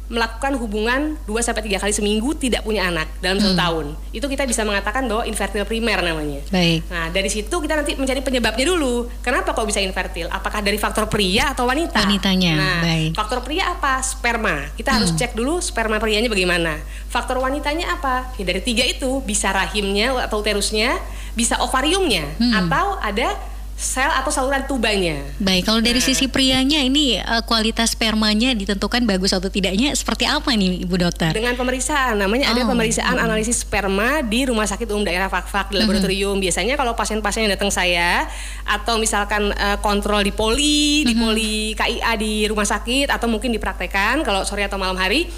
melakukan 0.09 0.57
hubungan 0.57 1.21
2 1.29 1.37
sampai 1.45 1.61
3 1.69 1.85
kali 1.85 1.93
seminggu 1.93 2.33
tidak 2.33 2.65
punya 2.65 2.89
anak 2.89 3.05
dalam 3.21 3.37
satu 3.37 3.53
hmm. 3.53 3.61
tahun. 3.61 3.85
Itu 4.09 4.25
kita 4.25 4.49
bisa 4.49 4.65
mengatakan 4.65 5.05
bahwa 5.05 5.23
infertil 5.29 5.61
primer 5.69 6.01
namanya. 6.01 6.41
Baik. 6.49 6.89
Nah, 6.89 7.13
dari 7.13 7.29
situ 7.29 7.53
kita 7.53 7.77
nanti 7.77 7.93
mencari 7.93 8.25
penyebabnya 8.25 8.65
dulu. 8.73 9.05
Kenapa 9.21 9.53
kok 9.53 9.69
bisa 9.69 9.77
infertil? 9.77 10.25
Apakah 10.33 10.65
dari 10.65 10.81
faktor 10.81 11.05
pria 11.05 11.53
atau 11.53 11.69
wanita? 11.69 12.01
Wanitanya. 12.01 12.53
Nah, 12.57 12.81
Baik. 12.81 13.11
faktor 13.13 13.39
pria 13.45 13.69
apa? 13.69 14.01
Sperma. 14.01 14.73
Kita 14.73 14.89
hmm. 14.89 14.97
harus 14.97 15.09
cek 15.13 15.37
dulu 15.37 15.61
sperma 15.61 16.01
prianya 16.01 16.27
bagaimana. 16.27 16.81
Faktor 17.13 17.37
wanitanya 17.37 17.93
apa? 17.93 18.33
Ya, 18.41 18.49
dari 18.49 18.65
tiga 18.65 18.81
itu 18.81 19.21
bisa 19.21 19.53
rahimnya 19.53 20.17
atau 20.25 20.41
uterusnya, 20.41 20.97
bisa 21.37 21.61
ovariumnya 21.61 22.25
hmm. 22.41 22.53
atau 22.65 22.97
ada 22.97 23.37
sel 23.79 24.11
atau 24.11 24.27
saluran 24.27 24.67
tubanya. 24.67 25.23
Baik, 25.39 25.63
kalau 25.63 25.79
dari 25.79 26.03
nah. 26.03 26.07
sisi 26.11 26.27
prianya 26.27 26.83
ini 26.83 27.15
uh, 27.15 27.39
kualitas 27.47 27.95
spermanya 27.95 28.51
ditentukan 28.51 29.07
bagus 29.07 29.31
atau 29.31 29.47
tidaknya 29.47 29.95
seperti 29.95 30.27
apa 30.27 30.51
nih 30.51 30.83
Ibu 30.83 30.99
Dokter? 30.99 31.31
Dengan 31.31 31.55
pemeriksaan, 31.55 32.19
namanya 32.19 32.51
oh. 32.51 32.59
ada 32.59 32.61
pemeriksaan 32.67 33.15
hmm. 33.15 33.25
analisis 33.31 33.63
sperma 33.63 34.19
di 34.19 34.43
Rumah 34.51 34.67
Sakit 34.67 34.83
Umum 34.91 35.07
Daerah 35.07 35.31
Fakfak 35.31 35.71
di 35.71 35.79
laboratorium. 35.79 36.35
Hmm. 36.35 36.43
Biasanya 36.43 36.75
kalau 36.75 36.91
pasien-pasien 36.91 37.47
yang 37.47 37.55
datang 37.55 37.71
saya 37.71 38.27
atau 38.67 38.99
misalkan 38.99 39.55
uh, 39.55 39.79
kontrol 39.79 40.27
di 40.27 40.35
poli, 40.35 41.01
hmm. 41.01 41.07
di 41.07 41.13
poli 41.15 41.55
KIA 41.79 42.11
di 42.19 42.51
rumah 42.51 42.67
sakit 42.67 43.07
atau 43.07 43.31
mungkin 43.31 43.55
dipraktekan 43.55 44.27
kalau 44.27 44.43
sore 44.43 44.67
atau 44.67 44.75
malam 44.75 44.99
hari 44.99 45.31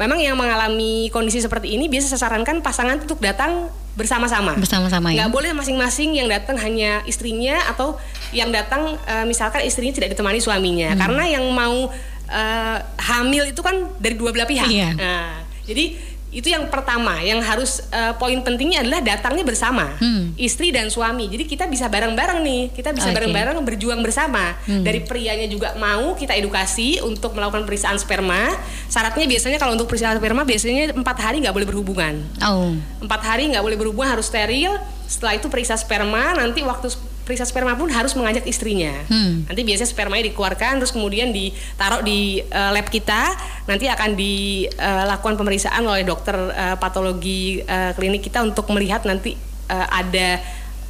memang 0.00 0.18
yang 0.18 0.34
mengalami 0.34 1.12
kondisi 1.12 1.38
seperti 1.38 1.76
ini 1.76 1.86
biasa 1.86 2.16
saya 2.16 2.26
sarankan 2.26 2.64
pasangan 2.64 3.04
untuk 3.04 3.22
datang 3.22 3.70
bersama-sama. 3.94 4.58
Bersama-sama 4.58 5.14
ya. 5.14 5.24
Nggak 5.24 5.32
boleh 5.32 5.50
masing-masing 5.54 6.18
yang 6.18 6.26
datang 6.26 6.58
hanya 6.58 7.02
istrinya 7.06 7.58
atau 7.70 7.98
yang 8.34 8.50
datang 8.50 8.98
uh, 9.06 9.24
misalkan 9.26 9.62
istrinya 9.62 9.94
tidak 9.94 10.14
ditemani 10.14 10.42
suaminya. 10.42 10.94
Hmm. 10.94 11.00
Karena 11.00 11.24
yang 11.30 11.46
mau 11.54 11.90
uh, 12.30 12.78
hamil 12.98 13.54
itu 13.54 13.60
kan 13.62 13.90
dari 14.02 14.18
dua 14.18 14.34
belah 14.34 14.46
pihak. 14.50 14.66
Iya. 14.66 14.90
Nah, 14.98 15.46
jadi 15.64 16.13
itu 16.34 16.50
yang 16.50 16.66
pertama 16.66 17.22
yang 17.22 17.38
harus 17.38 17.78
uh, 17.94 18.18
poin 18.18 18.34
pentingnya 18.42 18.82
adalah 18.82 18.98
datangnya 18.98 19.46
bersama 19.46 19.94
hmm. 20.02 20.34
istri 20.34 20.74
dan 20.74 20.90
suami 20.90 21.30
jadi 21.30 21.46
kita 21.46 21.64
bisa 21.70 21.86
bareng-bareng 21.86 22.42
nih 22.42 22.62
kita 22.74 22.90
bisa 22.90 23.14
bareng-bareng 23.14 23.54
okay. 23.54 23.66
berjuang 23.70 24.02
bersama 24.02 24.58
hmm. 24.66 24.82
dari 24.82 25.06
prianya 25.06 25.46
juga 25.46 25.78
mau 25.78 26.18
kita 26.18 26.34
edukasi 26.34 26.98
untuk 27.06 27.38
melakukan 27.38 27.62
pemeriksaan 27.62 28.02
sperma 28.02 28.50
syaratnya 28.90 29.30
biasanya 29.30 29.62
kalau 29.62 29.78
untuk 29.78 29.86
pemeriksaan 29.86 30.18
sperma 30.18 30.42
biasanya 30.42 30.90
empat 30.90 31.16
hari 31.22 31.38
nggak 31.46 31.54
boleh 31.54 31.68
berhubungan 31.70 32.14
oh. 32.42 32.74
empat 32.98 33.22
hari 33.22 33.54
nggak 33.54 33.62
boleh 33.62 33.78
berhubungan 33.78 34.18
harus 34.18 34.26
steril 34.26 34.74
setelah 35.06 35.38
itu 35.38 35.46
periksa 35.46 35.78
sperma 35.78 36.34
nanti 36.34 36.66
waktu 36.66 36.90
periksa 37.24 37.48
sperma 37.48 37.72
pun 37.74 37.88
harus 37.88 38.12
mengajak 38.14 38.44
istrinya. 38.44 38.92
Hmm. 39.08 39.48
Nanti 39.48 39.64
biasanya 39.64 39.88
spermanya 39.88 40.28
dikeluarkan 40.28 40.78
terus 40.78 40.92
kemudian 40.92 41.32
ditaruh 41.32 42.04
di 42.04 42.44
uh, 42.52 42.70
lab 42.70 42.86
kita. 42.92 43.32
Nanti 43.64 43.88
akan 43.88 44.12
dilakukan 44.12 45.34
pemeriksaan 45.40 45.82
oleh 45.88 46.04
dokter 46.04 46.36
uh, 46.36 46.76
patologi 46.76 47.64
uh, 47.64 47.96
klinik 47.96 48.28
kita 48.28 48.44
untuk 48.44 48.68
melihat 48.70 49.08
nanti 49.08 49.34
uh, 49.72 49.88
ada 49.88 50.38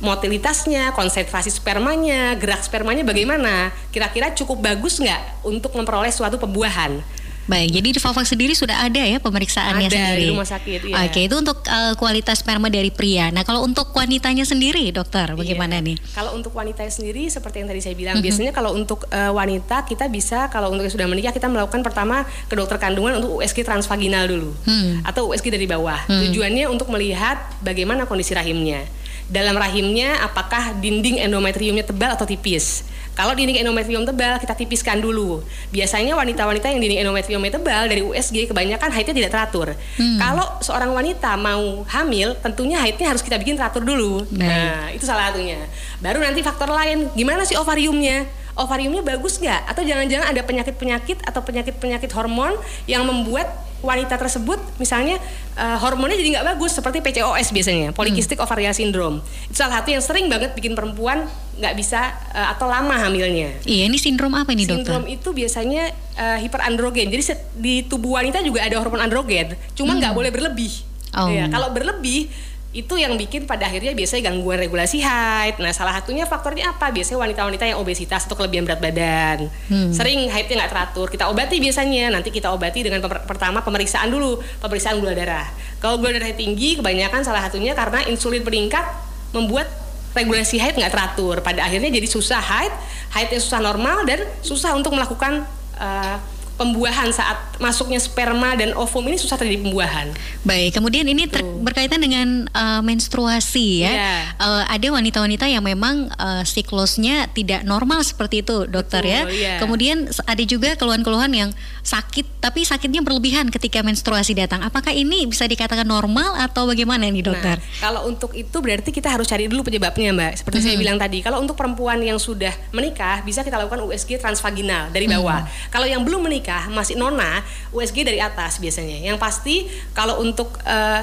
motilitasnya, 0.03 0.91
konsentrasi 0.93 1.55
spermanya, 1.55 2.35
gerak 2.37 2.61
spermanya 2.67 3.07
bagaimana. 3.07 3.71
Kira-kira 3.95 4.35
cukup 4.35 4.61
bagus 4.61 4.99
nggak 4.99 5.47
untuk 5.47 5.73
memperoleh 5.73 6.11
suatu 6.11 6.37
pembuahan. 6.37 6.99
Baik, 7.45 7.77
jadi 7.77 7.89
di 7.93 8.01
Fafak 8.01 8.25
sendiri 8.25 8.57
sudah 8.57 8.89
ada 8.89 9.05
ya 9.05 9.21
pemeriksaannya 9.21 9.89
ada, 9.93 9.97
sendiri. 10.01 10.25
di 10.25 10.33
rumah 10.33 10.49
sakit. 10.49 10.81
Iya. 10.89 10.97
Oke, 11.05 11.21
itu 11.29 11.37
untuk 11.37 11.61
uh, 11.69 11.93
kualitas 12.01 12.41
sperma 12.41 12.73
dari 12.73 12.89
pria. 12.89 13.29
Nah, 13.29 13.45
kalau 13.45 13.61
untuk 13.61 13.93
wanitanya 13.93 14.49
sendiri, 14.49 14.89
dokter, 14.97 15.29
iya. 15.29 15.37
bagaimana 15.37 15.77
iya. 15.77 15.89
nih? 15.93 15.97
Kalau 16.17 16.33
untuk 16.33 16.57
wanita 16.57 16.81
sendiri, 16.89 17.29
seperti 17.29 17.61
yang 17.61 17.69
tadi 17.69 17.81
saya 17.85 17.93
bilang, 17.93 18.17
mm-hmm. 18.17 18.25
biasanya 18.33 18.53
kalau 18.57 18.73
untuk 18.73 19.05
uh, 19.13 19.33
wanita 19.37 19.85
kita 19.85 20.09
bisa, 20.09 20.49
kalau 20.49 20.73
untuk 20.73 20.89
yang 20.89 20.95
sudah 20.97 21.07
menikah 21.09 21.37
kita 21.37 21.53
melakukan 21.53 21.85
pertama 21.85 22.25
ke 22.49 22.55
dokter 22.57 22.81
kandungan 22.81 23.21
untuk 23.21 23.45
USG 23.45 23.61
transvaginal 23.61 24.25
dulu, 24.25 24.57
hmm. 24.65 25.05
atau 25.05 25.29
USG 25.29 25.53
dari 25.53 25.69
bawah. 25.69 26.01
Hmm. 26.09 26.25
Tujuannya 26.29 26.65
untuk 26.73 26.89
melihat 26.89 27.45
bagaimana 27.61 28.09
kondisi 28.09 28.33
rahimnya. 28.33 28.89
Dalam 29.29 29.57
rahimnya, 29.57 30.21
apakah 30.21 30.77
dinding 30.81 31.21
endometriumnya 31.21 31.85
tebal 31.85 32.13
atau 32.13 32.29
tipis? 32.29 32.85
Kalau 33.15 33.33
dinding 33.33 33.63
endometrium 33.63 34.03
tebal 34.03 34.43
kita 34.43 34.59
tipiskan 34.59 34.99
dulu. 34.99 35.43
Biasanya 35.71 36.19
wanita-wanita 36.19 36.67
yang 36.71 36.83
dinding 36.83 37.01
endometriumnya 37.07 37.55
tebal 37.55 37.87
dari 37.87 38.03
USG 38.03 38.51
kebanyakan 38.51 38.91
haidnya 38.91 39.15
tidak 39.15 39.31
teratur. 39.31 39.69
Hmm. 39.99 40.19
Kalau 40.19 40.47
seorang 40.59 40.91
wanita 40.91 41.39
mau 41.39 41.87
hamil, 41.87 42.35
tentunya 42.43 42.83
haidnya 42.83 43.15
harus 43.15 43.23
kita 43.23 43.39
bikin 43.39 43.55
teratur 43.55 43.87
dulu. 43.87 44.27
Nah, 44.35 44.47
nah 44.47 44.83
itu 44.91 45.07
salah 45.07 45.31
satunya. 45.31 45.63
Baru 46.03 46.19
nanti 46.19 46.43
faktor 46.43 46.69
lain, 46.69 47.07
gimana 47.15 47.47
sih 47.47 47.55
ovariumnya? 47.55 48.44
Ovariumnya 48.55 49.03
bagus 49.03 49.39
nggak? 49.39 49.71
Atau 49.71 49.83
jangan-jangan 49.83 50.31
ada 50.31 50.43
penyakit-penyakit 50.43 51.23
atau 51.27 51.41
penyakit-penyakit 51.43 52.11
hormon 52.15 52.55
yang 52.87 53.07
membuat 53.07 53.51
wanita 53.85 54.17
tersebut 54.17 54.57
misalnya 54.81 55.21
uh, 55.61 55.77
hormonnya 55.77 56.17
jadi 56.17 56.41
nggak 56.41 56.57
bagus 56.57 56.73
seperti 56.73 57.05
PCOS 57.05 57.53
biasanya 57.53 57.93
polycystic 57.93 58.41
hmm. 58.41 58.49
ovarian 58.49 58.73
syndrome 58.73 59.21
itu 59.47 59.61
salah 59.61 59.85
satu 59.85 59.93
yang 59.93 60.01
sering 60.01 60.27
banget 60.33 60.57
bikin 60.57 60.73
perempuan 60.73 61.29
nggak 61.61 61.75
bisa 61.77 62.17
uh, 62.33 62.57
atau 62.57 62.67
lama 62.67 62.97
hamilnya 62.97 63.61
iya 63.69 63.87
ini 63.87 64.01
sindrom 64.01 64.33
apa 64.33 64.57
ini 64.57 64.65
dokter 64.65 64.89
sindrom 64.89 65.05
itu 65.07 65.29
biasanya 65.37 65.93
uh, 66.17 66.39
hiperandrogen 66.41 67.13
jadi 67.13 67.37
di 67.55 67.85
tubuh 67.85 68.17
wanita 68.17 68.41
juga 68.41 68.65
ada 68.65 68.81
hormon 68.81 69.05
androgen 69.05 69.53
cuma 69.77 69.95
nggak 70.01 70.17
hmm. 70.17 70.19
boleh 70.19 70.31
berlebih 70.33 70.73
oh. 71.15 71.29
ya 71.29 71.47
kalau 71.53 71.71
berlebih 71.71 72.33
itu 72.75 72.99
yang 72.99 73.15
bikin 73.15 73.47
pada 73.47 73.71
akhirnya 73.71 73.95
biasanya 73.95 74.35
gangguan 74.35 74.59
regulasi 74.59 74.99
haid. 74.99 75.63
Nah, 75.63 75.71
salah 75.71 75.95
satunya 75.95 76.27
faktornya 76.27 76.75
apa? 76.75 76.91
Biasanya 76.91 77.23
wanita-wanita 77.23 77.65
yang 77.71 77.79
obesitas 77.79 78.27
atau 78.27 78.35
kelebihan 78.35 78.67
berat 78.67 78.83
badan. 78.83 79.47
Hmm. 79.71 79.95
Sering 79.95 80.27
haidnya 80.27 80.59
nggak 80.59 80.73
teratur. 80.75 81.07
Kita 81.07 81.31
obati 81.31 81.63
biasanya. 81.63 82.11
Nanti 82.11 82.35
kita 82.35 82.51
obati 82.51 82.83
dengan 82.83 82.99
pemer 82.99 83.23
pertama 83.31 83.63
pemeriksaan 83.63 84.11
dulu, 84.11 84.43
pemeriksaan 84.59 84.99
gula 84.99 85.15
darah. 85.15 85.47
Kalau 85.79 86.03
gula 86.03 86.19
darah 86.19 86.35
tinggi, 86.35 86.75
kebanyakan 86.75 87.23
salah 87.23 87.47
satunya 87.47 87.79
karena 87.79 88.03
insulin 88.11 88.43
meningkat 88.43 88.83
membuat 89.31 89.71
regulasi 90.11 90.59
haid 90.59 90.75
nggak 90.75 90.91
teratur. 90.91 91.47
Pada 91.47 91.71
akhirnya 91.71 91.95
jadi 91.95 92.11
susah 92.11 92.43
haid, 92.43 92.75
haidnya 93.15 93.39
susah 93.39 93.63
normal 93.63 94.03
dan 94.03 94.27
susah 94.43 94.75
untuk 94.75 94.99
melakukan 94.99 95.47
uh, 95.79 96.19
pembuahan 96.55 97.11
saat 97.11 97.59
masuknya 97.59 97.99
sperma 97.99 98.55
dan 98.55 98.75
ovum 98.79 99.03
ini 99.11 99.19
susah 99.19 99.35
terjadi 99.35 99.63
pembuahan. 99.67 100.15
Baik, 100.47 100.79
kemudian 100.79 101.03
ini 101.07 101.27
berkaitan 101.63 101.99
dengan 101.99 102.47
uh, 102.55 102.81
menstruasi 102.85 103.83
ya. 103.83 103.91
Yeah. 103.91 103.93
Iya. 103.95 104.15
Uh, 104.39 104.65
ada 104.69 104.89
wanita-wanita 104.95 105.47
yang 105.51 105.65
memang 105.65 106.13
uh, 106.15 106.43
siklusnya 106.47 107.27
tidak 107.35 107.67
normal 107.67 108.07
seperti 108.07 108.47
itu, 108.47 108.69
dokter 108.71 109.03
Betul, 109.03 109.15
ya. 109.15 109.21
Yeah. 109.33 109.59
Kemudian 109.59 109.97
ada 110.29 110.45
juga 110.47 110.79
keluhan-keluhan 110.79 111.33
yang 111.35 111.51
sakit 111.85 112.45
tapi 112.45 112.63
sakitnya 112.63 113.01
berlebihan 113.01 113.51
ketika 113.51 113.81
menstruasi 113.83 114.37
datang. 114.37 114.63
Apakah 114.63 114.93
ini 114.95 115.27
bisa 115.27 115.49
dikatakan 115.49 115.89
normal 115.89 116.39
atau 116.39 116.69
bagaimana 116.69 117.09
nih, 117.09 117.25
dokter? 117.25 117.57
Nah, 117.59 117.81
kalau 117.81 118.01
untuk 118.07 118.31
itu 118.37 118.55
berarti 118.61 118.93
kita 118.93 119.11
harus 119.11 119.27
cari 119.27 119.49
dulu 119.49 119.67
penyebabnya, 119.67 120.13
Mbak. 120.13 120.33
Seperti 120.45 120.57
mm 120.61 120.63
-hmm. 120.63 120.77
saya 120.77 120.83
bilang 120.85 120.99
tadi, 121.01 121.19
kalau 121.25 121.39
untuk 121.41 121.57
perempuan 121.57 121.99
yang 122.05 122.21
sudah 122.21 122.53
menikah 122.71 123.25
bisa 123.25 123.41
kita 123.43 123.57
lakukan 123.57 123.81
USG 123.89 124.21
transvaginal 124.21 124.93
dari 124.93 125.09
bawah. 125.09 125.43
Mm 125.43 125.49
-hmm. 125.49 125.71
Kalau 125.73 125.87
yang 125.89 126.03
belum 126.05 126.21
menikah 126.29 126.44
menikah 126.45 126.69
masih 126.69 127.01
nona 127.01 127.41
USG 127.73 128.05
dari 128.05 128.21
atas 128.21 128.61
biasanya 128.61 129.01
yang 129.01 129.17
pasti 129.17 129.65
kalau 129.97 130.21
untuk 130.21 130.61
uh, 130.69 131.01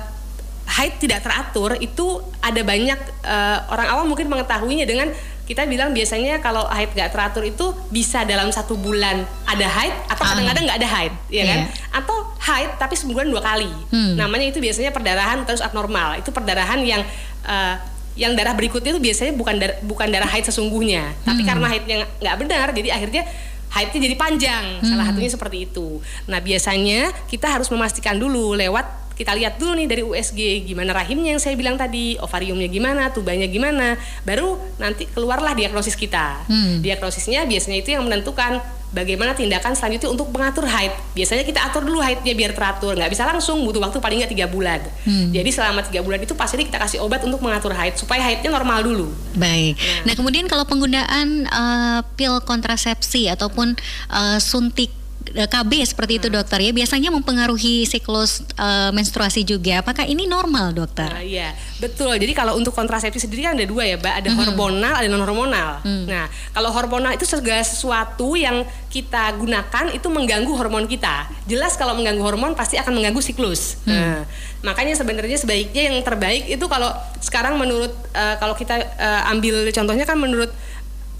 haid 0.77 1.01
tidak 1.01 1.25
teratur 1.25 1.74
itu 1.81 2.21
ada 2.45 2.62
banyak 2.62 3.00
uh, 3.25 3.65
orang 3.74 3.88
awam 3.89 4.05
mungkin 4.13 4.29
mengetahuinya 4.29 4.86
dengan 4.86 5.10
kita 5.50 5.65
bilang 5.65 5.91
biasanya 5.91 6.39
kalau 6.39 6.63
haid 6.69 6.93
nggak 6.93 7.12
teratur 7.12 7.43
itu 7.43 7.74
bisa 7.89 8.24
dalam 8.24 8.53
satu 8.53 8.77
bulan 8.77 9.25
ada 9.50 9.67
haid 9.67 9.91
atau 10.07 10.24
ah. 10.24 10.27
kadang-kadang 10.31 10.63
nggak 10.69 10.79
ada 10.79 10.89
haid 10.93 11.13
ya 11.33 11.43
kan 11.50 11.60
yeah. 11.65 11.98
atau 11.98 12.15
haid 12.39 12.71
tapi 12.77 12.93
sebulan 12.95 13.27
dua 13.27 13.41
kali 13.41 13.67
hmm. 13.67 14.15
namanya 14.15 14.53
itu 14.53 14.62
biasanya 14.62 14.93
perdarahan 14.93 15.43
terus 15.43 15.60
abnormal 15.60 16.21
itu 16.21 16.29
perdarahan 16.29 16.79
yang 16.86 17.01
uh, 17.43 17.75
yang 18.15 18.38
darah 18.38 18.53
berikutnya 18.55 18.91
itu 18.95 19.01
biasanya 19.01 19.33
bukan 19.36 19.55
darah, 19.60 19.77
bukan 19.83 20.07
darah 20.07 20.29
haid 20.29 20.45
sesungguhnya 20.48 21.10
hmm. 21.10 21.25
tapi 21.25 21.41
karena 21.43 21.67
haidnya 21.67 21.95
nggak 22.21 22.36
benar 22.38 22.67
jadi 22.71 22.89
akhirnya 22.95 23.24
haidnya 23.71 23.99
jadi 24.11 24.15
panjang. 24.19 24.65
Hmm. 24.83 24.87
Salah 24.87 25.05
satunya 25.09 25.31
seperti 25.31 25.57
itu. 25.71 26.03
Nah, 26.27 26.43
biasanya 26.43 27.15
kita 27.31 27.47
harus 27.47 27.71
memastikan 27.71 28.19
dulu 28.19 28.53
lewat 28.53 29.10
kita 29.21 29.37
lihat 29.37 29.61
dulu 29.61 29.77
nih 29.77 29.85
dari 29.85 30.01
USG 30.01 30.65
gimana 30.65 30.97
rahimnya 30.97 31.37
yang 31.37 31.41
saya 31.41 31.53
bilang 31.53 31.77
tadi, 31.77 32.17
ovariumnya 32.17 32.65
gimana, 32.65 33.13
tubanya 33.13 33.45
gimana, 33.45 33.93
baru 34.25 34.57
nanti 34.81 35.05
keluarlah 35.05 35.53
diagnosis 35.53 35.93
kita. 35.93 36.41
Hmm. 36.49 36.81
Diagnosisnya 36.81 37.45
biasanya 37.45 37.77
itu 37.85 37.93
yang 37.93 38.01
menentukan 38.01 38.57
bagaimana 38.89 39.37
tindakan 39.37 39.77
selanjutnya 39.77 40.09
untuk 40.09 40.33
mengatur 40.33 40.65
haid. 40.65 40.89
Biasanya 41.13 41.45
kita 41.45 41.61
atur 41.69 41.85
dulu 41.85 42.01
haidnya 42.01 42.33
biar 42.33 42.51
teratur, 42.57 42.97
nggak 42.97 43.11
bisa 43.13 43.29
langsung, 43.29 43.61
butuh 43.61 43.77
waktu 43.77 44.01
paling 44.01 44.25
nggak 44.25 44.33
tiga 44.33 44.47
bulan. 44.49 44.81
Hmm. 45.05 45.29
Jadi 45.29 45.49
selama 45.53 45.85
tiga 45.85 46.01
bulan 46.01 46.19
itu 46.25 46.33
pasti 46.33 46.65
kita 46.65 46.81
kasih 46.81 47.05
obat 47.05 47.21
untuk 47.21 47.39
mengatur 47.45 47.77
haid 47.77 47.95
supaya 48.01 48.25
haidnya 48.25 48.49
normal 48.49 48.81
dulu. 48.81 49.07
Baik. 49.37 49.77
Nah, 49.77 50.11
nah 50.11 50.13
kemudian 50.17 50.49
kalau 50.49 50.65
penggunaan 50.65 51.45
uh, 51.45 52.01
pil 52.17 52.41
kontrasepsi 52.41 53.29
ataupun 53.29 53.77
uh, 54.09 54.41
suntik 54.41 55.00
KB 55.33 55.71
seperti 55.88 56.19
itu 56.19 56.27
dokter 56.27 56.59
ya 56.61 56.71
biasanya 56.75 57.09
mempengaruhi 57.09 57.88
siklus 57.88 58.43
uh, 58.59 58.91
menstruasi 58.91 59.47
juga. 59.47 59.81
Apakah 59.81 60.05
ini 60.05 60.27
normal 60.27 60.75
dokter? 60.75 61.07
Nah, 61.07 61.23
iya 61.23 61.55
betul. 61.79 62.13
Jadi 62.15 62.33
kalau 62.35 62.59
untuk 62.59 62.75
kontrasepsi 62.75 63.23
sendiri 63.23 63.47
kan 63.47 63.53
ada 63.55 63.65
dua 63.67 63.83
ya, 63.88 63.95
mbak. 63.97 64.13
Ada 64.21 64.27
mm 64.27 64.33
-hmm. 64.33 64.41
hormonal, 64.45 64.93
ada 65.00 65.07
non 65.07 65.23
hormonal. 65.23 65.69
Mm. 65.83 66.03
Nah 66.07 66.25
kalau 66.51 66.69
hormonal 66.75 67.11
itu 67.15 67.23
segala 67.23 67.63
sesuatu 67.63 68.35
yang 68.35 68.63
kita 68.91 69.31
gunakan 69.39 69.85
itu 69.95 70.07
mengganggu 70.11 70.51
hormon 70.51 70.85
kita. 70.85 71.31
Jelas 71.47 71.79
kalau 71.79 71.95
mengganggu 71.95 72.21
hormon 72.21 72.53
pasti 72.53 72.75
akan 72.75 73.00
mengganggu 73.00 73.23
siklus. 73.23 73.79
Mm. 73.88 73.91
Nah, 73.91 74.19
makanya 74.61 74.93
sebenarnya 75.00 75.38
sebaiknya 75.39 75.89
yang 75.89 75.97
terbaik 76.05 76.45
itu 76.51 76.65
kalau 76.67 76.91
sekarang 77.23 77.57
menurut 77.57 77.93
uh, 78.13 78.35
kalau 78.38 78.53
kita 78.53 78.77
uh, 79.00 79.31
ambil 79.31 79.65
contohnya 79.71 80.05
kan 80.05 80.19
menurut 80.19 80.51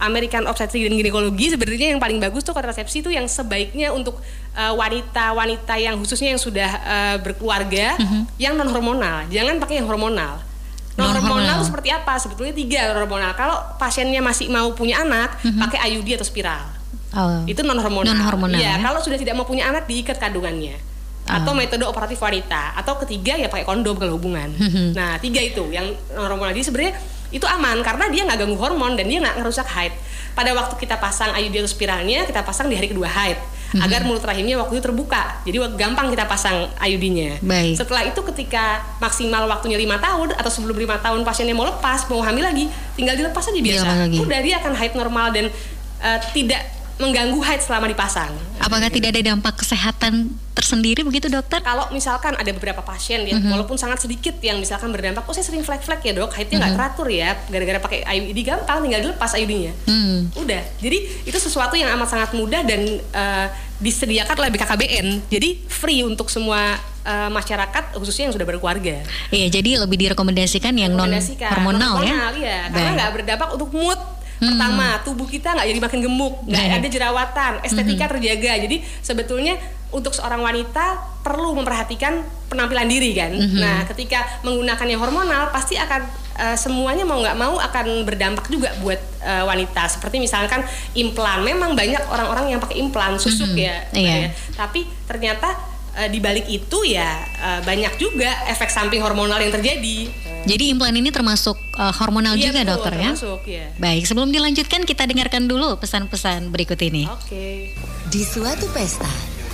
American 0.02 0.50
Obstetrics 0.50 0.82
dan 0.90 0.98
Ginekologi 0.98 1.54
sebenarnya 1.54 1.94
yang 1.94 2.02
paling 2.02 2.18
bagus 2.18 2.42
tuh 2.42 2.58
kontrasepsi 2.58 3.06
itu 3.06 3.14
yang 3.14 3.30
sebaiknya 3.30 3.94
untuk 3.94 4.18
uh, 4.58 4.74
wanita-wanita 4.74 5.78
yang 5.78 5.96
khususnya 6.02 6.34
yang 6.34 6.42
sudah 6.42 6.70
uh, 6.82 7.18
berkeluarga 7.22 7.96
mm 8.02 8.06
-hmm. 8.06 8.22
yang 8.42 8.58
non 8.58 8.74
hormonal. 8.74 9.30
Jangan 9.30 9.62
pakai 9.62 9.80
yang 9.80 9.88
hormonal. 9.88 10.42
non 10.98 11.08
hormonal 11.16 11.64
seperti 11.64 11.94
apa? 11.94 12.18
Sebetulnya 12.18 12.52
tiga 12.58 12.92
non 12.92 13.06
hormonal. 13.06 13.32
Kalau 13.38 13.58
pasiennya 13.78 14.20
masih 14.20 14.50
mau 14.50 14.74
punya 14.74 15.06
anak, 15.06 15.38
mm 15.40 15.48
-hmm. 15.48 15.62
pakai 15.62 15.80
IUD 15.94 16.20
atau 16.20 16.28
spiral. 16.28 16.66
Oh. 17.14 17.44
Itu 17.46 17.62
non 17.62 17.78
hormonal. 17.78 18.18
Non 18.18 18.26
hormonal. 18.26 18.58
Iya, 18.58 18.80
ya, 18.80 18.84
kalau 18.84 19.00
sudah 19.04 19.20
tidak 19.22 19.38
mau 19.38 19.46
punya 19.46 19.70
anak 19.70 19.86
diikat 19.86 20.18
kandungannya. 20.18 20.76
Oh. 21.30 21.38
Atau 21.38 21.54
metode 21.54 21.86
operatif 21.86 22.18
wanita. 22.18 22.76
Atau 22.76 22.98
ketiga 23.06 23.38
ya 23.38 23.48
pakai 23.52 23.64
kondom 23.68 23.96
kalau 23.96 24.18
hubungan. 24.18 24.50
Mhm. 24.52 24.98
nah, 24.98 25.22
tiga 25.22 25.40
itu 25.40 25.70
yang 25.70 25.86
non 26.18 26.28
hormonal. 26.28 26.56
Jadi 26.56 26.66
sebenarnya 26.66 26.94
itu 27.32 27.48
aman 27.48 27.80
karena 27.80 28.12
dia 28.12 28.28
nggak 28.28 28.40
ganggu 28.44 28.60
hormon 28.60 29.00
dan 29.00 29.08
dia 29.08 29.24
nggak 29.24 29.40
ngerusak 29.40 29.68
haid. 29.72 29.96
Pada 30.32 30.56
waktu 30.56 30.76
kita 30.80 30.96
pasang 31.00 31.36
IUD 31.36 31.68
spiralnya, 31.68 32.24
kita 32.24 32.44
pasang 32.44 32.72
di 32.72 32.76
hari 32.76 32.88
kedua 32.88 33.08
haid 33.08 33.36
hmm. 33.76 33.84
agar 33.84 34.04
mulut 34.04 34.24
rahimnya 34.24 34.60
waktu 34.60 34.80
itu 34.80 34.84
terbuka. 34.84 35.44
Jadi 35.48 35.58
gampang 35.80 36.12
kita 36.12 36.28
pasang 36.28 36.68
IUD-nya. 36.80 37.40
Baik. 37.44 37.80
Setelah 37.80 38.04
itu 38.08 38.20
ketika 38.32 38.84
maksimal 39.00 39.48
waktunya 39.48 39.80
lima 39.80 40.00
tahun 40.00 40.36
atau 40.36 40.52
sebelum 40.52 40.76
lima 40.76 41.00
tahun 41.00 41.24
pasiennya 41.24 41.56
mau 41.56 41.68
lepas, 41.68 42.08
mau 42.12 42.20
hamil 42.24 42.44
lagi, 42.44 42.68
tinggal 43.00 43.16
dilepas 43.16 43.48
aja 43.48 43.60
biasa. 43.60 43.88
Udah 44.12 44.40
dia 44.44 44.56
akan 44.60 44.74
haid 44.76 44.94
normal 44.96 45.32
dan 45.32 45.46
uh, 46.04 46.20
tidak 46.36 46.81
mengganggu 47.02 47.42
haid 47.42 47.62
selama 47.66 47.90
dipasang. 47.90 48.30
Apakah 48.62 48.94
tidak 48.94 49.18
ada 49.18 49.34
dampak 49.34 49.58
kesehatan 49.58 50.30
tersendiri 50.54 51.02
begitu 51.02 51.26
dokter? 51.28 51.58
Kalau 51.66 51.90
misalkan 51.90 52.38
ada 52.38 52.52
beberapa 52.54 52.86
pasien 52.86 53.26
ya, 53.26 53.36
mm 53.36 53.42
-hmm. 53.42 53.52
walaupun 53.52 53.76
sangat 53.82 54.06
sedikit 54.06 54.38
yang 54.46 54.62
misalkan 54.62 54.94
berdampak, 54.94 55.26
oh 55.26 55.34
saya 55.34 55.44
sering 55.44 55.66
flek-flek 55.66 56.06
ya 56.06 56.14
dok, 56.14 56.32
haidnya 56.38 56.62
nggak 56.62 56.72
mm 56.72 56.78
-hmm. 56.78 56.94
teratur 56.94 57.08
ya, 57.10 57.30
gara-gara 57.50 57.80
pakai 57.82 58.00
IUD 58.06 58.40
gampang, 58.46 58.78
tinggal 58.86 59.02
dilepas 59.02 59.32
IUD-nya. 59.34 59.74
Mm. 59.90 60.18
Udah, 60.38 60.64
jadi 60.78 60.98
itu 61.26 61.38
sesuatu 61.42 61.74
yang 61.74 61.90
amat 61.98 62.08
sangat 62.14 62.30
mudah 62.38 62.62
dan 62.62 63.02
uh, 63.12 63.48
disediakan 63.82 64.38
oleh 64.38 64.54
BKKBN, 64.54 65.08
jadi 65.34 65.50
free 65.66 66.06
untuk 66.06 66.30
semua 66.30 66.78
uh, 67.06 67.30
masyarakat 67.34 67.98
khususnya 67.98 68.30
yang 68.30 68.36
sudah 68.38 68.46
berkeluarga. 68.46 69.02
Iya, 69.34 69.48
jadi 69.50 69.82
lebih 69.82 69.98
direkomendasikan 69.98 70.78
yang 70.78 70.94
non 70.94 71.10
hormonal 71.50 72.06
ya. 72.06 72.30
Iya, 72.38 72.60
karena 72.70 72.90
nggak 73.02 73.12
berdampak 73.18 73.50
untuk 73.58 73.74
mood 73.74 74.00
Hmm. 74.42 74.58
Pertama, 74.58 74.98
tubuh 75.06 75.30
kita 75.30 75.54
nggak 75.54 75.68
jadi 75.70 75.80
makin 75.86 76.00
gemuk, 76.02 76.34
nggak 76.50 76.82
ada 76.82 76.88
jerawatan, 76.90 77.52
estetika 77.62 78.10
hmm. 78.10 78.14
terjaga. 78.18 78.52
Jadi 78.66 78.78
sebetulnya 79.06 79.54
untuk 79.94 80.18
seorang 80.18 80.42
wanita 80.42 80.98
perlu 81.22 81.54
memperhatikan 81.54 82.26
penampilan 82.50 82.90
diri 82.90 83.14
kan. 83.14 83.30
Hmm. 83.38 83.62
Nah, 83.62 83.86
ketika 83.86 84.42
menggunakannya 84.42 84.98
hormonal 84.98 85.54
pasti 85.54 85.78
akan 85.78 86.02
uh, 86.42 86.58
semuanya 86.58 87.06
mau 87.06 87.22
nggak 87.22 87.38
mau 87.38 87.62
akan 87.62 88.02
berdampak 88.02 88.50
juga 88.50 88.74
buat 88.82 88.98
uh, 89.22 89.46
wanita. 89.46 89.86
Seperti 89.94 90.18
misalkan 90.18 90.66
implan, 90.98 91.46
memang 91.46 91.78
banyak 91.78 92.02
orang-orang 92.10 92.58
yang 92.58 92.60
pakai 92.64 92.82
implan 92.82 93.22
susuk 93.22 93.54
hmm. 93.54 93.62
ya, 93.62 93.76
yeah. 93.94 94.20
ya. 94.26 94.30
Tapi 94.58 94.90
ternyata 95.06 95.54
uh, 95.98 96.08
di 96.10 96.20
balik 96.24 96.48
itu 96.48 96.80
ya 96.88 97.20
uh, 97.42 97.60
banyak 97.64 97.94
juga 98.00 98.30
efek 98.48 98.72
samping 98.72 99.04
hormonal 99.04 99.40
yang 99.40 99.52
terjadi. 99.52 100.12
Jadi 100.42 100.74
implan 100.74 100.98
ini 100.98 101.14
termasuk 101.14 101.54
uh, 101.78 101.94
hormonal 102.02 102.34
iya, 102.34 102.50
juga 102.50 102.66
betul, 102.66 102.72
dokter 102.74 102.94
ya? 102.98 103.14
termasuk, 103.14 103.42
ya? 103.46 103.66
Baik, 103.78 104.04
sebelum 104.10 104.34
dilanjutkan 104.34 104.82
kita 104.90 105.06
dengarkan 105.06 105.46
dulu 105.46 105.78
pesan-pesan 105.78 106.50
berikut 106.50 106.82
ini. 106.82 107.06
Oke. 107.06 107.30
Okay. 107.30 107.58
Di 108.10 108.26
suatu 108.26 108.66
pesta. 108.74 109.06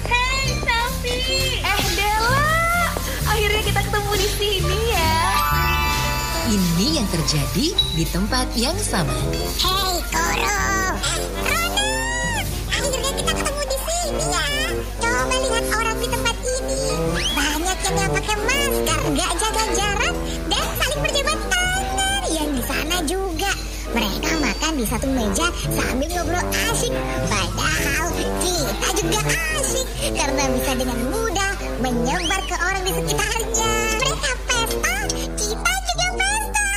Hey 0.08 0.56
Selfie, 0.63 1.60
eh 1.60 1.84
Della, 2.00 2.88
akhirnya 3.28 3.62
kita 3.67 3.82
ketemu 3.84 4.12
di 4.15 4.30
sini 4.39 4.80
ya. 4.95 5.15
Ini 6.47 6.88
yang 7.04 7.08
terjadi 7.12 7.67
di 7.76 8.04
tempat 8.08 8.47
yang 8.56 8.78
sama. 8.80 9.12
Hey 9.60 10.00
Koro, 10.08 10.63
akhirnya 12.71 13.12
kita 13.12 13.32
ketemu 13.36 13.62
di 13.67 13.78
sini 13.84 14.23
ya. 14.32 14.45
Coba 15.04 15.36
lihat 15.36 15.65
orang 15.76 15.97
di 16.00 16.08
tempat. 16.08 16.27
Yang 17.88 18.12
pakai 18.19 18.38
masker, 18.43 19.00
gak 19.15 19.32
jaga 19.39 19.63
jarak, 19.71 20.15
Mereka 23.88 24.32
makan 24.43 24.73
di 24.76 24.86
satu 24.86 25.08
meja 25.08 25.47
sambil 25.71 26.12
ngobrol 26.12 26.43
asik. 26.67 26.91
Padahal 27.32 28.12
kita 28.43 28.89
juga 29.00 29.21
asik 29.58 29.88
karena 30.12 30.43
bisa 30.52 30.71
dengan 30.76 31.00
mudah 31.08 31.54
menyebar 31.80 32.41
ke 32.43 32.56
orang 32.60 32.84
di 32.84 32.91
sekitarnya. 32.91 33.71
Mereka 33.95 34.32
pesta, 34.43 34.95
kita 35.39 35.73
juga 35.88 36.08
pesta. 36.19 36.69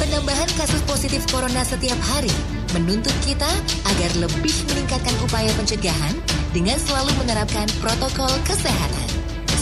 Penambahan 0.00 0.50
kasus 0.56 0.82
positif 0.88 1.22
corona 1.28 1.62
setiap 1.62 2.00
hari 2.16 2.61
menuntut 2.76 3.14
kita 3.24 3.48
agar 3.94 4.10
lebih 4.16 4.56
meningkatkan 4.72 5.14
upaya 5.24 5.52
pencegahan 5.56 6.16
dengan 6.56 6.76
selalu 6.80 7.12
menerapkan 7.20 7.68
protokol 7.80 8.32
kesehatan. 8.48 9.08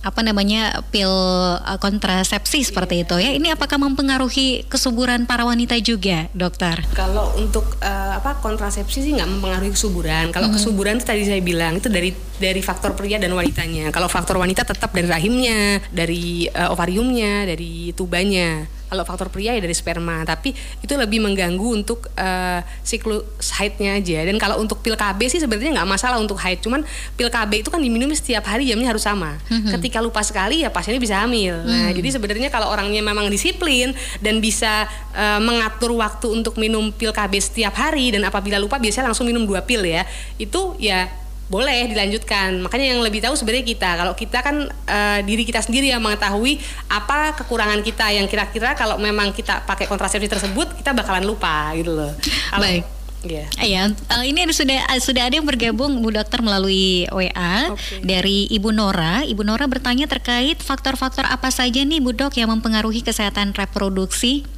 apa 0.00 0.20
namanya 0.24 0.80
pil 0.88 1.10
uh, 1.10 1.78
kontrasepsi 1.80 2.64
seperti 2.64 3.04
itu 3.04 3.16
ya. 3.20 3.36
Ini 3.36 3.52
apakah 3.54 3.76
mempengaruhi 3.76 4.64
kesuburan 4.66 5.28
para 5.28 5.44
wanita 5.44 5.76
juga, 5.84 6.32
dokter? 6.32 6.80
Kalau 6.96 7.36
untuk 7.36 7.76
uh, 7.84 8.16
apa 8.16 8.40
kontrasepsi 8.40 9.04
sih 9.04 9.12
nggak 9.16 9.28
mempengaruhi 9.28 9.72
kesuburan. 9.76 10.32
Kalau 10.32 10.48
mm 10.48 10.56
-hmm. 10.56 10.64
kesuburan 10.64 10.94
itu 10.96 11.06
tadi 11.06 11.22
saya 11.28 11.40
bilang 11.44 11.76
itu 11.76 11.92
dari 11.92 12.10
dari 12.40 12.60
faktor 12.64 12.96
pria 12.96 13.20
dan 13.20 13.36
wanitanya. 13.36 13.92
Kalau 13.92 14.08
faktor 14.08 14.40
wanita 14.40 14.64
tetap 14.64 14.90
dari 14.96 15.08
rahimnya, 15.08 15.84
dari 15.92 16.48
uh, 16.48 16.72
ovariumnya, 16.72 17.44
dari 17.44 17.92
tubanya 17.92 18.79
kalau 18.90 19.06
faktor 19.06 19.30
pria 19.30 19.54
ya 19.54 19.62
dari 19.62 19.72
sperma. 19.72 20.26
Tapi 20.26 20.50
itu 20.82 20.92
lebih 20.98 21.22
mengganggu 21.22 21.68
untuk 21.70 22.10
uh, 22.18 22.60
siklus 22.82 23.54
haidnya 23.54 23.94
aja. 24.02 24.26
Dan 24.26 24.36
kalau 24.42 24.58
untuk 24.58 24.82
pil 24.82 24.98
KB 24.98 25.30
sih 25.30 25.38
sebenarnya 25.38 25.78
nggak 25.78 25.88
masalah 25.88 26.18
untuk 26.18 26.34
haid. 26.42 26.58
Cuman 26.58 26.82
pil 27.14 27.30
KB 27.30 27.62
itu 27.62 27.70
kan 27.70 27.78
diminum 27.78 28.10
setiap 28.10 28.42
hari 28.50 28.66
jamnya 28.66 28.90
harus 28.90 29.06
sama. 29.06 29.38
Mm-hmm. 29.46 29.72
ketika 29.78 29.98
lupa 30.02 30.18
sekali 30.26 30.66
ya 30.66 30.74
pasiennya 30.74 30.98
bisa 30.98 31.22
hamil. 31.22 31.54
Mm. 31.62 31.68
nah 31.70 31.88
jadi 31.94 32.08
sebenarnya 32.18 32.48
kalau 32.50 32.66
orangnya 32.66 32.98
memang 32.98 33.30
disiplin 33.30 33.94
dan 34.18 34.42
bisa 34.42 34.90
uh, 35.14 35.38
mengatur 35.38 35.94
waktu 35.94 36.26
untuk 36.26 36.58
minum 36.58 36.90
pil 36.90 37.14
KB 37.14 37.38
setiap 37.38 37.78
hari 37.78 38.10
dan 38.10 38.26
apabila 38.26 38.58
lupa 38.58 38.82
biasanya 38.82 39.14
langsung 39.14 39.30
minum 39.30 39.46
dua 39.46 39.62
pil 39.62 39.86
ya. 39.86 40.02
Itu 40.40 40.74
ya 40.82 41.06
boleh 41.50 41.90
dilanjutkan. 41.90 42.62
Makanya 42.62 42.94
yang 42.94 43.02
lebih 43.02 43.18
tahu 43.20 43.34
sebenarnya 43.34 43.66
kita. 43.66 43.90
Kalau 43.98 44.14
kita 44.14 44.38
kan 44.40 44.56
uh, 44.70 45.18
diri 45.26 45.42
kita 45.42 45.58
sendiri 45.60 45.90
yang 45.90 45.98
mengetahui 45.98 46.62
apa 46.86 47.34
kekurangan 47.42 47.82
kita 47.82 48.14
yang 48.14 48.30
kira-kira 48.30 48.78
kalau 48.78 48.96
memang 49.02 49.34
kita 49.34 49.66
pakai 49.66 49.90
kontrasepsi 49.90 50.30
tersebut 50.30 50.78
kita 50.78 50.94
bakalan 50.94 51.26
lupa 51.26 51.74
gitu 51.74 51.92
loh. 51.98 52.14
Kalau, 52.54 52.62
Baik. 52.62 52.84
Iya. 53.20 53.44
Yeah. 53.60 53.92
uh, 54.08 54.24
ini 54.24 54.48
sudah 54.48 54.80
sudah 54.96 55.28
ada 55.28 55.36
yang 55.36 55.44
bergabung 55.44 56.00
Bu 56.00 56.08
Dokter 56.08 56.40
melalui 56.40 57.04
WA 57.12 57.76
okay. 57.76 58.00
dari 58.00 58.48
Ibu 58.48 58.72
Nora. 58.72 59.26
Ibu 59.28 59.44
Nora 59.44 59.68
bertanya 59.68 60.08
terkait 60.08 60.56
faktor-faktor 60.64 61.28
apa 61.28 61.52
saja 61.52 61.84
nih 61.84 62.00
Bu 62.00 62.16
Dok 62.16 62.40
yang 62.40 62.48
mempengaruhi 62.48 63.04
kesehatan 63.04 63.52
reproduksi 63.52 64.48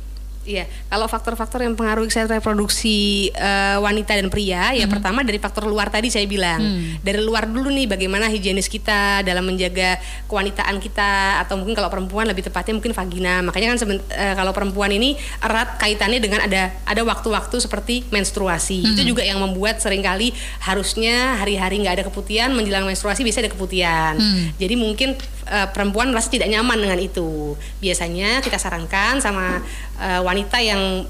Iya, 0.43 0.67
kalau 0.91 1.07
faktor-faktor 1.07 1.63
yang 1.63 1.79
pengaruh 1.79 2.03
kesehatan 2.03 2.43
reproduksi 2.43 3.31
uh, 3.39 3.79
wanita 3.79 4.19
dan 4.19 4.27
pria, 4.27 4.75
ya 4.75 4.87
hmm. 4.87 4.91
pertama 4.91 5.23
dari 5.23 5.39
faktor 5.39 5.71
luar 5.71 5.87
tadi 5.87 6.11
saya 6.11 6.27
bilang. 6.27 6.59
Hmm. 6.59 6.99
Dari 6.99 7.23
luar 7.23 7.47
dulu 7.47 7.71
nih 7.71 7.87
bagaimana 7.87 8.27
higienis 8.27 8.67
kita 8.67 9.23
dalam 9.23 9.47
menjaga 9.47 10.03
kewanitaan 10.27 10.83
kita 10.83 11.39
atau 11.47 11.55
mungkin 11.63 11.79
kalau 11.79 11.87
perempuan 11.87 12.27
lebih 12.27 12.43
tepatnya 12.51 12.75
mungkin 12.75 12.91
vagina. 12.91 13.39
Makanya 13.39 13.67
kan 13.71 13.79
uh, 13.87 14.35
kalau 14.35 14.51
perempuan 14.51 14.91
ini 14.91 15.15
erat 15.39 15.79
kaitannya 15.79 16.19
dengan 16.19 16.43
ada 16.43 16.75
ada 16.91 17.03
waktu-waktu 17.07 17.63
seperti 17.63 18.11
menstruasi. 18.11 18.83
Hmm. 18.83 18.99
Itu 18.99 19.15
juga 19.15 19.23
yang 19.23 19.39
membuat 19.39 19.79
sering 19.79 20.03
kali 20.03 20.35
harusnya 20.59 21.39
hari-hari 21.39 21.87
nggak 21.87 22.03
ada 22.03 22.05
keputihan 22.11 22.51
menjelang 22.51 22.83
menstruasi 22.83 23.23
bisa 23.23 23.39
ada 23.39 23.51
keputihan. 23.53 24.19
Hmm. 24.19 24.51
Jadi 24.59 24.75
mungkin 24.75 25.15
uh, 25.47 25.71
perempuan 25.71 26.11
merasa 26.11 26.35
tidak 26.35 26.51
nyaman 26.51 26.83
dengan 26.83 26.99
itu. 26.99 27.55
Biasanya 27.79 28.43
kita 28.43 28.59
sarankan 28.59 29.23
sama 29.23 29.63
uh, 30.03 30.21
wanita 30.25 30.32
yang 30.41 31.05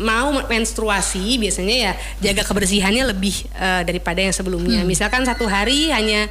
mau 0.00 0.32
menstruasi 0.32 1.36
biasanya 1.36 1.76
ya 1.76 1.92
jaga 2.24 2.42
kebersihannya 2.48 3.12
lebih 3.12 3.44
uh, 3.52 3.84
daripada 3.84 4.24
yang 4.24 4.32
sebelumnya. 4.32 4.80
Hmm. 4.80 4.88
Misalkan 4.88 5.22
satu 5.28 5.44
hari 5.44 5.92
hanya 5.92 6.30